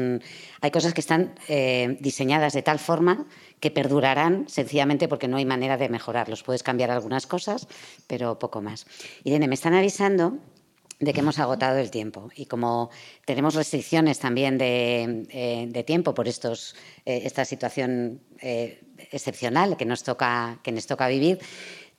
hay 0.62 0.72
cosas 0.72 0.94
que 0.94 1.02
están 1.02 1.36
eh, 1.48 1.98
diseñadas 2.00 2.54
de 2.54 2.64
tal 2.64 2.80
forma 2.80 3.26
que 3.60 3.70
perdurarán 3.72 4.46
sencillamente 4.48 5.08
porque 5.08 5.28
no 5.28 5.38
hay 5.38 5.46
manera 5.46 5.78
de 5.78 5.90
mejorarlos. 5.90 6.44
Puedes 6.44 6.64
cambiar 6.64 6.90
algunas 6.90 7.28
cosas, 7.28 7.68
pero 8.08 8.40
poco 8.40 8.62
más. 8.62 8.86
Irene, 9.24 9.48
me 9.48 9.56
están 9.56 9.76
avisando 9.76 10.40
de 11.00 11.14
que 11.14 11.20
hemos 11.20 11.40
agotado 11.40 11.78
el 11.78 11.92
tiempo 11.92 12.30
y 12.36 12.46
como 12.46 12.90
tenemos 13.26 13.56
restricciones 13.56 14.20
también 14.20 14.58
de, 14.58 15.28
eh, 15.30 15.84
tiempo 15.84 16.14
por 16.14 16.28
estos, 16.28 16.76
eh, 17.06 17.22
esta 17.26 17.44
situación 17.44 18.22
eh, 18.40 18.82
excepcional 19.12 19.76
que 19.78 19.86
nos, 19.86 20.04
toca, 20.04 20.60
que 20.64 20.72
nos 20.72 20.88
toca 20.88 21.08
vivir, 21.08 21.40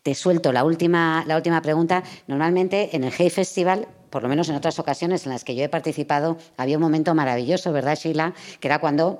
te 0.03 0.15
suelto 0.15 0.53
la 0.53 0.65
última, 0.65 1.25
la 1.27 1.37
última 1.37 1.61
pregunta. 1.61 2.05
Normalmente 2.27 2.97
en 2.97 3.05
el 3.05 3.13
Hey 3.17 3.31
Festival 3.31 3.89
por 4.09 4.23
lo 4.23 4.29
menos 4.29 4.49
en 4.49 4.55
otras 4.55 4.79
ocasiones 4.79 5.27
en 5.27 5.33
las 5.33 5.45
que 5.45 5.55
yo 5.55 5.65
he 5.65 5.69
participado, 5.69 6.39
había 6.57 6.77
un 6.77 6.83
momento 6.83 7.15
maravilloso, 7.15 7.73
¿verdad, 7.73 7.99
Sheila? 7.99 8.33
Que 8.61 8.69
era 8.69 8.79
cuando 8.79 9.19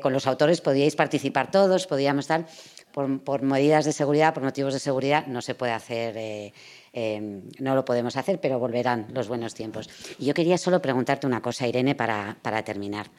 con 0.00 0.12
los 0.12 0.26
autores 0.26 0.62
podíais 0.62 0.96
participar 0.96 1.50
todos, 1.50 1.86
podíamos 1.86 2.24
estar, 2.24 2.46
por, 2.92 3.42
medidas 3.42 3.84
de 3.84 3.92
seguridad, 3.92 4.32
por 4.32 4.42
motivos 4.44 4.72
de 4.72 4.80
seguridad, 4.80 5.26
no 5.26 5.42
se 5.42 5.54
puede 5.54 5.72
hacer. 5.72 6.52
Eh, 6.92 7.12
eh, 7.12 7.42
no 7.58 7.74
lo 7.74 7.84
podemos 7.84 8.16
hacer, 8.16 8.40
pero 8.40 8.58
volverán 8.58 9.08
los 9.12 9.28
buenos 9.28 9.54
tiempos. 9.54 9.88
Y 10.18 10.26
yo 10.26 10.34
quería 10.34 10.58
solo 10.58 10.80
preguntarte 10.80 11.26
una 11.26 11.42
cosa, 11.42 11.66
Irene, 11.66 11.94
para, 11.94 12.36
para 12.42 12.62
terminar. 12.64 13.10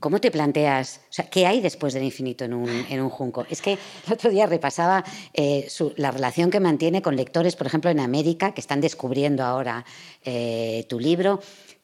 ¿Cómo 0.00 0.18
te 0.18 0.30
planteas, 0.30 1.02
qué 1.30 1.46
hay 1.46 1.60
después 1.60 1.92
del 1.92 2.04
infinito 2.04 2.46
en 2.46 2.54
un, 2.54 3.10
junco? 3.10 3.44
Es 3.50 3.60
que 3.60 3.72
el 4.06 4.12
otro 4.14 4.30
día 4.30 4.46
repasaba 4.46 5.04
eh, 5.34 5.68
la 5.96 6.10
relación 6.10 6.50
que 6.50 6.58
mantiene 6.58 7.02
con 7.02 7.16
lectores, 7.16 7.54
por 7.54 7.66
ejemplo, 7.66 7.90
en 7.90 8.00
América, 8.00 8.54
que 8.54 8.62
están 8.62 8.80
descubriendo 8.80 9.44
ahora 9.44 9.84
eh, 10.24 10.86
tu 10.88 10.98
libro. 10.98 11.40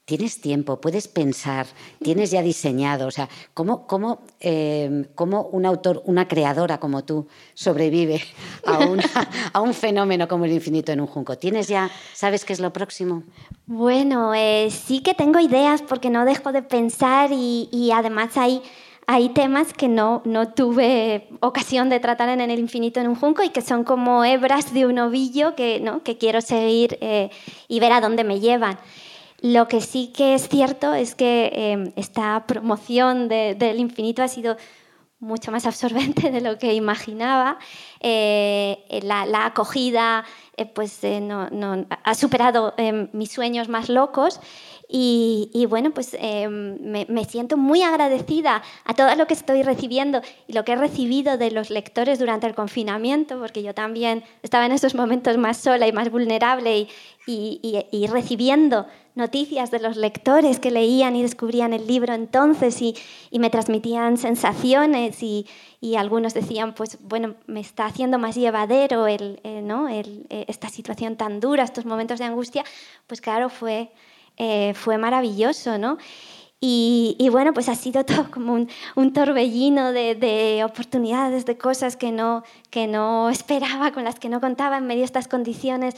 ¿Tienes 0.06 0.40
tiempo? 0.40 0.80
¿Puedes 0.80 1.08
pensar? 1.08 1.66
¿Tienes 2.00 2.30
ya 2.30 2.40
diseñado? 2.40 3.08
O 3.08 3.10
sea, 3.10 3.28
¿cómo, 3.54 3.88
cómo, 3.88 4.20
eh, 4.38 5.04
un 5.18 5.66
autor, 5.66 6.00
una 6.04 6.28
creadora 6.28 6.78
como 6.78 7.02
tú 7.02 7.26
sobrevive 7.54 8.22
a, 8.64 8.78
a, 9.52 9.60
un 9.60 9.74
fenómeno 9.74 10.28
como 10.28 10.44
el 10.44 10.52
infinito 10.52 10.92
en 10.92 11.00
un 11.00 11.08
junco? 11.08 11.36
¿Tienes 11.36 11.66
ya, 11.66 11.90
sabes 12.14 12.44
qué 12.44 12.52
es 12.52 12.60
lo 12.60 12.72
próximo? 12.72 13.24
Bueno, 13.66 14.32
eh, 14.32 14.68
sí 14.70 15.00
que 15.00 15.12
tengo 15.12 15.40
ideas 15.40 15.82
porque 15.82 16.08
no 16.08 16.24
dejo 16.24 16.52
de 16.52 16.62
pensar 16.62 17.30
y, 17.32 17.90
además 17.92 18.36
hay, 18.36 18.62
hay 19.08 19.30
temas 19.30 19.72
que 19.72 19.88
no, 19.88 20.22
no 20.24 20.52
tuve 20.52 21.26
ocasión 21.40 21.88
de 21.88 21.98
tratar 21.98 22.28
en 22.28 22.40
el 22.40 22.60
infinito 22.60 23.00
en 23.00 23.08
un 23.08 23.16
junco 23.16 23.42
y 23.42 23.48
que 23.48 23.60
son 23.60 23.82
como 23.82 24.24
hebras 24.24 24.72
de 24.72 24.86
un 24.86 25.00
ovillo 25.00 25.56
que, 25.56 25.80
¿no? 25.80 26.04
que 26.04 26.16
quiero 26.16 26.42
seguir 26.42 26.96
eh, 27.00 27.30
y 27.66 27.80
ver 27.80 27.90
a 27.90 28.00
dónde 28.00 28.22
me 28.22 28.38
llevan. 28.38 28.78
Lo 29.40 29.68
que 29.68 29.80
sí 29.80 30.12
que 30.14 30.34
es 30.34 30.48
cierto 30.48 30.94
es 30.94 31.14
que 31.14 31.50
em, 31.52 31.92
esta 31.96 32.46
promoción 32.46 33.28
del 33.28 33.78
infinito 33.80 34.22
ha 34.22 34.28
sido 34.28 34.56
mucho 35.18 35.50
más 35.50 35.66
absorbente 35.66 36.30
de 36.30 36.40
lo 36.40 36.58
que 36.58 36.74
imaginaba. 36.74 37.58
Eh, 38.00 39.00
la, 39.02 39.46
acogida 39.46 40.24
eh, 40.56 40.66
pues, 40.66 41.02
eh, 41.04 41.20
no, 41.20 41.48
ha 42.04 42.14
superado 42.14 42.74
em, 42.76 43.08
mis 43.12 43.32
sueños 43.32 43.68
más 43.68 43.88
locos 43.88 44.40
y, 44.88 45.66
bueno, 45.68 45.90
pues 45.90 46.16
em, 46.20 46.78
me, 46.80 47.06
me, 47.08 47.24
siento 47.24 47.56
muy 47.56 47.82
agradecida 47.82 48.62
a 48.84 48.94
todo 48.94 49.12
lo 49.16 49.26
que 49.26 49.34
estoy 49.34 49.64
recibiendo 49.64 50.20
y 50.46 50.52
lo 50.52 50.64
que 50.64 50.72
he 50.72 50.76
recibido 50.76 51.36
de 51.38 51.50
los 51.50 51.70
lectores 51.70 52.20
durante 52.20 52.46
el 52.46 52.54
confinamiento, 52.54 53.36
porque 53.40 53.64
yo 53.64 53.74
también 53.74 54.22
estaba 54.44 54.64
en 54.64 54.70
esos 54.70 54.94
momentos 54.94 55.38
más 55.38 55.56
sola 55.56 55.88
y 55.88 55.92
más 55.92 56.08
vulnerable 56.12 56.78
y, 56.78 56.88
y, 57.26 57.86
y 57.90 58.06
recibiendo 58.06 58.86
noticias 59.16 59.70
de 59.70 59.80
los 59.80 59.96
lectores 59.96 60.60
que 60.60 60.70
leían 60.70 61.16
y 61.16 61.22
descubrían 61.22 61.72
el 61.72 61.86
libro 61.86 62.14
entonces 62.14 62.80
y, 62.82 62.94
me 63.32 63.50
transmitían 63.50 64.16
sensaciones 64.16 65.22
y, 65.22 65.46
algunos 65.96 66.34
decían, 66.34 66.74
pues 66.74 66.98
bueno, 67.00 67.36
me 67.46 67.60
está 67.60 67.86
haciendo 67.86 68.18
más 68.18 68.34
llevadero 68.34 69.06
eh, 69.06 69.38
eh, 69.44 70.44
esta 70.48 70.68
situación 70.68 71.16
tan 71.16 71.40
dura, 71.40 71.64
estos 71.64 71.86
momentos 71.86 72.18
de 72.18 72.24
angustia, 72.24 72.64
pues 73.06 73.20
claro, 73.20 73.48
fue, 73.48 73.92
eh, 74.36 74.74
fue 74.74 74.98
maravilloso, 74.98 75.78
¿no? 75.78 75.96
Y, 76.60 77.28
bueno, 77.30 77.52
pues 77.52 77.68
ha 77.68 77.74
sido 77.74 78.04
todo 78.04 78.30
como 78.30 78.54
un, 78.96 79.12
torbellino 79.12 79.92
de, 79.92 80.62
oportunidades, 80.64 81.46
de 81.46 81.56
cosas 81.56 81.96
que 81.96 82.12
no, 82.12 82.42
que 82.70 82.86
no 82.86 83.30
esperaba, 83.30 83.92
con 83.92 84.04
las 84.04 84.18
que 84.18 84.28
no 84.28 84.40
contaba 84.40 84.78
en 84.78 84.86
medio 84.86 85.00
de 85.00 85.06
estas 85.06 85.28
condiciones 85.28 85.94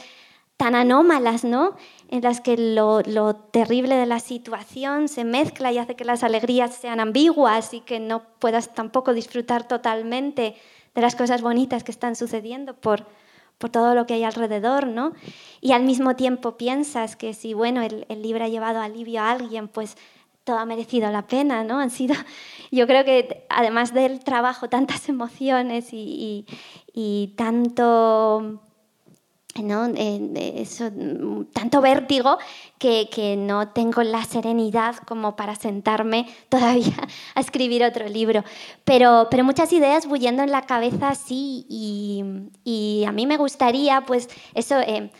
tan 0.59 0.75
anómalas, 0.75 1.45
¿no? 1.45 1.77
En 2.09 2.21
las 2.21 2.41
que 2.41 2.57
lo, 2.57 3.01
terrible 3.33 3.95
de 3.95 4.05
la 4.05 4.19
situación 4.19 5.07
se 5.07 5.23
mezcla 5.23 5.71
y 5.71 5.77
hace 5.77 5.95
que 5.95 6.03
las 6.03 6.21
alegrías 6.21 6.75
sean 6.75 6.99
ambiguas 6.99 7.73
y 7.73 7.79
que 7.79 8.01
no 8.01 8.23
puedas 8.39 8.73
tampoco 8.73 9.13
disfrutar 9.13 9.69
totalmente 9.69 10.57
de 10.95 11.01
las 11.01 11.15
cosas 11.15 11.41
bonitas 11.41 11.85
que 11.85 11.91
están 11.91 12.17
sucediendo 12.17 12.73
por, 12.73 13.05
por 13.57 13.69
todo 13.69 13.95
lo 13.95 14.05
que 14.05 14.15
hay 14.15 14.25
alrededor, 14.25 14.85
¿no? 14.85 15.13
Y 15.61 15.71
al 15.71 15.83
mismo 15.83 16.17
tiempo 16.17 16.57
piensas 16.57 17.15
que 17.15 17.33
si, 17.33 17.53
bueno, 17.53 17.81
el, 17.81 18.05
el 18.09 18.21
libro 18.21 18.43
ha 18.43 18.49
llevado 18.49 18.81
alivio 18.81 19.21
a 19.21 19.31
alguien, 19.31 19.69
pues 19.69 19.95
todo 20.43 20.57
ha 20.57 20.65
merecido 20.65 21.11
la 21.11 21.27
pena, 21.27 21.63
¿no? 21.63 21.79
Han 21.79 21.91
sido, 21.91 22.15
yo 22.71 22.87
creo 22.87 23.05
que 23.05 23.45
además 23.49 23.93
del 23.93 24.19
trabajo, 24.19 24.67
tantas 24.67 25.07
emociones 25.15 25.89
y, 25.91 27.33
tanto, 27.37 28.59
¿no? 29.55 29.87
Eso, 29.95 30.91
tanto 31.53 31.81
vértigo 31.81 32.37
que, 32.77 33.35
no 33.37 33.69
tengo 33.69 34.03
la 34.03 34.23
serenidad 34.23 34.95
como 34.97 35.35
para 35.35 35.55
sentarme 35.55 36.27
todavía 36.49 36.95
a 37.35 37.39
escribir 37.39 37.83
otro 37.83 38.07
libro. 38.07 38.43
Pero, 38.83 39.27
pero 39.29 39.43
muchas 39.43 39.71
ideas 39.73 40.07
bullendo 40.07 40.43
en 40.43 40.51
la 40.51 40.63
cabeza, 40.63 41.15
sí, 41.15 41.65
y, 41.69 43.03
a 43.05 43.11
mí 43.11 43.25
me 43.25 43.37
gustaría, 43.37 44.01
pues, 44.01 44.29
eso, 44.53 44.79
eh, 44.79 45.11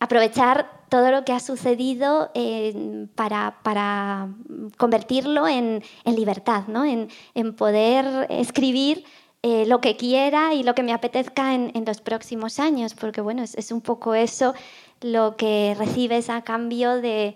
aprovechar 0.00 0.80
todo 0.88 1.12
lo 1.12 1.24
que 1.24 1.32
ha 1.32 1.40
sucedido 1.40 2.30
eh, 2.34 3.06
para, 3.14 4.28
convertirlo 4.76 5.46
en, 5.46 5.82
libertad, 6.04 6.64
¿no? 6.66 6.84
en, 6.84 7.08
poder 7.54 8.26
escribir 8.28 9.04
eh, 9.42 9.64
lo 9.66 9.80
que 9.80 9.96
quiera 9.96 10.52
y 10.52 10.62
lo 10.62 10.74
que 10.74 10.82
me 10.82 10.92
apetezca 10.92 11.54
en, 11.54 11.84
los 11.86 12.00
próximos 12.02 12.58
años, 12.58 12.94
porque 12.94 13.22
bueno, 13.22 13.42
es, 13.42 13.72
un 13.72 13.80
poco 13.80 14.14
eso 14.14 14.54
lo 15.00 15.36
que 15.36 15.74
recibes 15.78 16.28
a 16.28 16.42
cambio 16.42 17.00
de, 17.00 17.34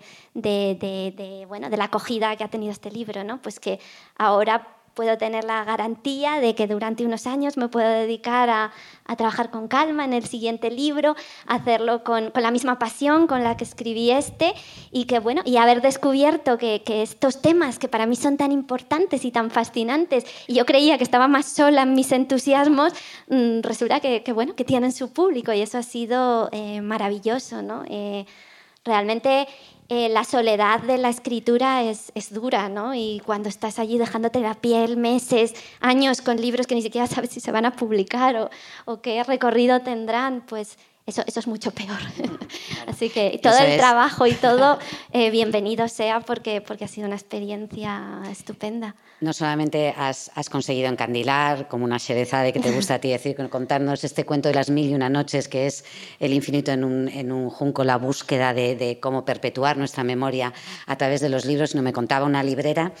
bueno, 1.47 1.69
de 1.71 1.77
la 1.77 1.85
acogida 1.85 2.35
que 2.35 2.43
ha 2.43 2.47
tenido 2.47 2.71
este 2.71 2.91
libro, 2.91 3.23
¿no? 3.23 3.41
pues 3.41 3.59
que 3.59 3.79
ahora 4.17 4.74
puedo 4.95 5.17
tener 5.17 5.43
la 5.43 5.63
garantía 5.63 6.39
de 6.39 6.55
que 6.55 6.67
durante 6.67 7.05
unos 7.05 7.27
años 7.27 7.57
me 7.57 7.67
puedo 7.67 7.87
dedicar 7.87 8.49
a, 8.49 8.71
trabajar 9.17 9.51
con 9.51 9.67
calma 9.67 10.03
en 10.03 10.13
el 10.13 10.25
siguiente 10.25 10.71
libro, 10.71 11.15
hacerlo 11.45 12.03
con, 12.03 12.31
la 12.33 12.49
misma 12.49 12.79
pasión 12.79 13.27
con 13.27 13.43
la 13.43 13.55
que 13.55 13.63
escribí 13.63 14.09
este 14.09 14.53
y 14.91 15.05
que 15.05 15.19
bueno, 15.19 15.43
y 15.45 15.57
haber 15.57 15.81
descubierto 15.81 16.57
que, 16.57 16.81
estos 16.87 17.41
temas 17.41 17.77
que 17.77 17.87
para 17.87 18.07
mí 18.07 18.15
son 18.15 18.37
tan 18.37 18.51
importantes 18.51 19.25
y 19.25 19.31
tan 19.31 19.51
fascinantes, 19.51 20.25
y 20.47 20.55
yo 20.55 20.65
creía 20.65 20.97
que 20.97 21.03
estaba 21.03 21.27
más 21.27 21.45
sola 21.45 21.83
en 21.83 21.93
mis 21.93 22.11
entusiasmos, 22.11 22.93
mm, 23.27 23.59
resulta 23.61 23.99
que, 23.99 24.23
bueno, 24.33 24.55
que 24.55 24.63
tienen 24.63 24.91
su 24.91 25.11
público 25.11 25.53
y 25.53 25.61
eso 25.61 25.77
ha 25.77 25.83
sido 25.83 26.49
eh, 26.51 26.81
maravilloso, 26.81 27.61
¿no? 27.61 27.83
Eh, 27.87 28.25
realmente 28.85 29.47
eh, 29.89 30.09
la 30.09 30.23
soledad 30.23 30.81
de 30.81 30.97
la 30.97 31.09
escritura 31.09 31.83
es, 31.83 32.11
dura, 32.33 32.69
¿no? 32.69 32.95
Y 32.95 33.21
cuando 33.25 33.49
estás 33.49 33.77
allí 33.77 33.97
dejándote 33.97 34.39
la 34.39 34.55
piel 34.55 34.97
meses, 34.97 35.53
años 35.79 36.21
con 36.21 36.37
libros 36.37 36.65
que 36.65 36.75
ni 36.75 36.81
siquiera 36.81 37.07
sabes 37.07 37.29
si 37.29 37.39
se 37.39 37.51
van 37.51 37.65
a 37.65 37.75
publicar 37.75 38.49
o 38.85 39.01
qué 39.01 39.23
recorrido 39.23 39.81
tendrán, 39.81 40.43
pues 40.47 40.77
eso, 41.05 41.23
eso 41.27 41.39
es 41.39 41.47
mucho 41.47 41.71
peor. 41.71 41.99
Así 42.87 43.09
que 43.09 43.39
todo 43.41 43.57
el 43.59 43.77
trabajo 43.77 44.25
y 44.25 44.33
todo, 44.33 44.79
eh, 45.13 45.29
bienvenido 45.29 45.87
sea 45.87 46.19
porque, 46.19 46.61
porque 46.61 46.85
ha 46.85 46.87
sido 46.87 47.05
una 47.07 47.15
experiencia 47.15 48.23
estupenda. 48.29 48.95
No 49.21 49.31
solamente 49.31 49.93
has, 49.97 50.31
has 50.35 50.49
conseguido 50.49 50.89
encandilar, 50.89 51.67
como 51.67 51.85
una 51.85 51.99
xereza 51.99 52.41
de 52.41 52.51
que 52.51 52.59
te 52.59 52.71
gusta 52.71 52.95
a 52.95 52.99
ti 52.99 53.09
decir, 53.09 53.35
contarnos 53.49 54.03
este 54.03 54.25
cuento 54.25 54.49
de 54.49 54.55
las 54.55 54.69
mil 54.69 54.89
y 54.89 54.95
una 54.95 55.09
noches, 55.09 55.47
que 55.47 55.67
es 55.67 55.85
el 56.19 56.33
infinito 56.33 56.71
en 56.71 56.83
un, 56.83 57.07
en 57.09 57.31
un 57.31 57.49
junco, 57.49 57.83
la 57.83 57.97
búsqueda 57.97 58.53
de, 58.53 58.75
de 58.75 58.99
cómo 58.99 59.25
perpetuar 59.25 59.77
nuestra 59.77 60.03
memoria 60.03 60.53
a 60.87 60.95
través 60.97 61.21
de 61.21 61.29
los 61.29 61.45
libros. 61.45 61.75
No 61.75 61.81
me 61.81 61.93
contaba 61.93 62.25
una 62.25 62.43
librera 62.43 62.93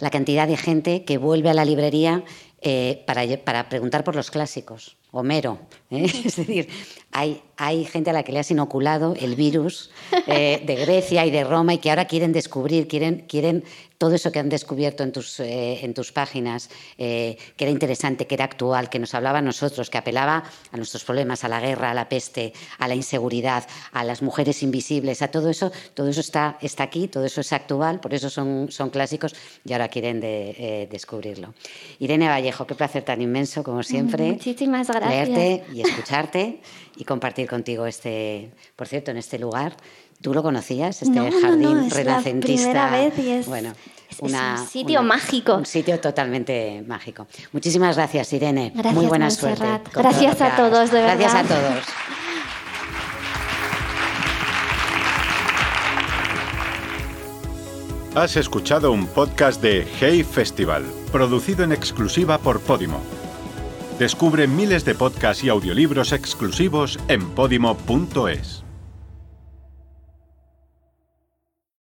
la 0.00 0.10
cantidad 0.10 0.48
de 0.48 0.56
gente 0.56 1.04
que 1.04 1.18
vuelve 1.18 1.50
a 1.50 1.54
la 1.54 1.64
librería 1.64 2.24
eh, 2.62 3.04
para, 3.06 3.22
para 3.44 3.68
preguntar 3.68 4.04
por 4.04 4.16
los 4.16 4.30
clásicos. 4.30 4.96
Homero. 5.12 5.58
¿Eh? 5.90 6.04
Es 6.24 6.36
decir, 6.36 6.68
hay, 7.12 7.42
hay 7.56 7.84
gente 7.84 8.10
a 8.10 8.12
la 8.12 8.22
que 8.22 8.32
le 8.32 8.38
has 8.38 8.50
inoculado 8.50 9.14
el 9.18 9.34
virus 9.34 9.90
eh, 10.26 10.62
de 10.64 10.76
Grecia 10.76 11.26
y 11.26 11.30
de 11.30 11.44
Roma 11.44 11.74
y 11.74 11.78
que 11.78 11.90
ahora 11.90 12.06
quieren 12.06 12.32
descubrir, 12.32 12.88
quieren, 12.88 13.24
quieren 13.28 13.64
todo 13.98 14.14
eso 14.14 14.32
que 14.32 14.38
han 14.38 14.48
descubierto 14.48 15.02
en 15.02 15.12
tus, 15.12 15.40
eh, 15.40 15.84
en 15.84 15.92
tus 15.92 16.10
páginas, 16.10 16.70
que 16.96 17.36
era 17.58 17.70
interesante, 17.70 18.26
que 18.26 18.34
era 18.34 18.46
actual, 18.46 18.88
que 18.88 18.98
nos 18.98 19.14
hablaba 19.14 19.40
a 19.40 19.42
nosotros, 19.42 19.90
que 19.90 19.98
apelaba 19.98 20.42
a 20.72 20.76
nuestros 20.78 21.04
problemas, 21.04 21.44
a 21.44 21.48
la 21.48 21.60
guerra, 21.60 21.90
a 21.90 21.94
la 21.94 22.08
peste, 22.08 22.54
a 22.78 22.88
la 22.88 22.94
inseguridad, 22.94 23.66
a 23.92 24.02
las 24.02 24.22
mujeres 24.22 24.62
invisibles, 24.62 25.20
a 25.20 25.28
todo 25.28 25.50
eso, 25.50 25.70
todo 25.92 26.08
eso 26.08 26.20
está, 26.20 26.56
está 26.62 26.84
aquí, 26.84 27.08
todo 27.08 27.26
eso 27.26 27.42
es 27.42 27.52
actual, 27.52 28.00
por 28.00 28.14
eso 28.14 28.30
son, 28.30 28.68
son 28.70 28.88
clásicos 28.88 29.34
y 29.66 29.74
ahora 29.74 29.88
quieren 29.88 30.20
descubrirlo. 30.88 31.52
Irene 31.98 32.28
Vallejo, 32.28 32.66
qué 32.66 32.74
placer 32.74 33.02
tan 33.02 33.20
inmenso, 33.20 33.62
como 33.62 33.82
siempre. 33.82 34.32
Muchísimas 34.32 34.88
gracias 34.88 35.10
leerte 35.10 35.64
y 35.74 35.79
escucharte 35.82 36.60
y 36.96 37.04
compartir 37.04 37.48
contigo 37.48 37.86
este, 37.86 38.50
por 38.76 38.86
cierto, 38.88 39.10
en 39.10 39.16
este 39.16 39.38
lugar. 39.38 39.76
¿Tú 40.20 40.34
lo 40.34 40.42
conocías, 40.42 41.00
este 41.00 41.18
jardín 41.40 41.90
renacentista? 41.90 42.90
vez 42.90 43.18
y 43.18 43.30
es, 43.30 43.46
bueno, 43.46 43.72
un 44.20 44.66
sitio 44.70 45.02
mágico. 45.02 45.54
Un 45.54 45.64
sitio 45.64 45.98
totalmente 45.98 46.84
mágico. 46.86 47.26
Muchísimas 47.52 47.96
gracias, 47.96 48.32
Irene. 48.34 48.72
Muy 48.92 49.06
buena 49.06 49.30
suerte. 49.30 49.64
Gracias 49.94 50.40
a 50.42 50.56
todos, 50.56 50.90
de 50.90 51.00
verdad. 51.00 51.18
Gracias 51.18 51.34
a 51.34 51.48
todos. 51.48 51.84
Has 58.14 58.36
escuchado 58.36 58.90
un 58.90 59.06
podcast 59.06 59.62
de 59.62 59.86
Hey 60.00 60.24
Festival, 60.24 60.84
producido 61.12 61.62
en 61.62 61.70
exclusiva 61.70 62.38
por 62.38 62.60
Podimo 62.60 63.00
Descubre 64.00 64.46
miles 64.46 64.86
de 64.86 64.94
podcasts 64.94 65.44
y 65.44 65.50
audiolibros 65.50 66.12
exclusivos 66.14 66.98
en 67.08 67.20
podimo.es. 67.32 68.59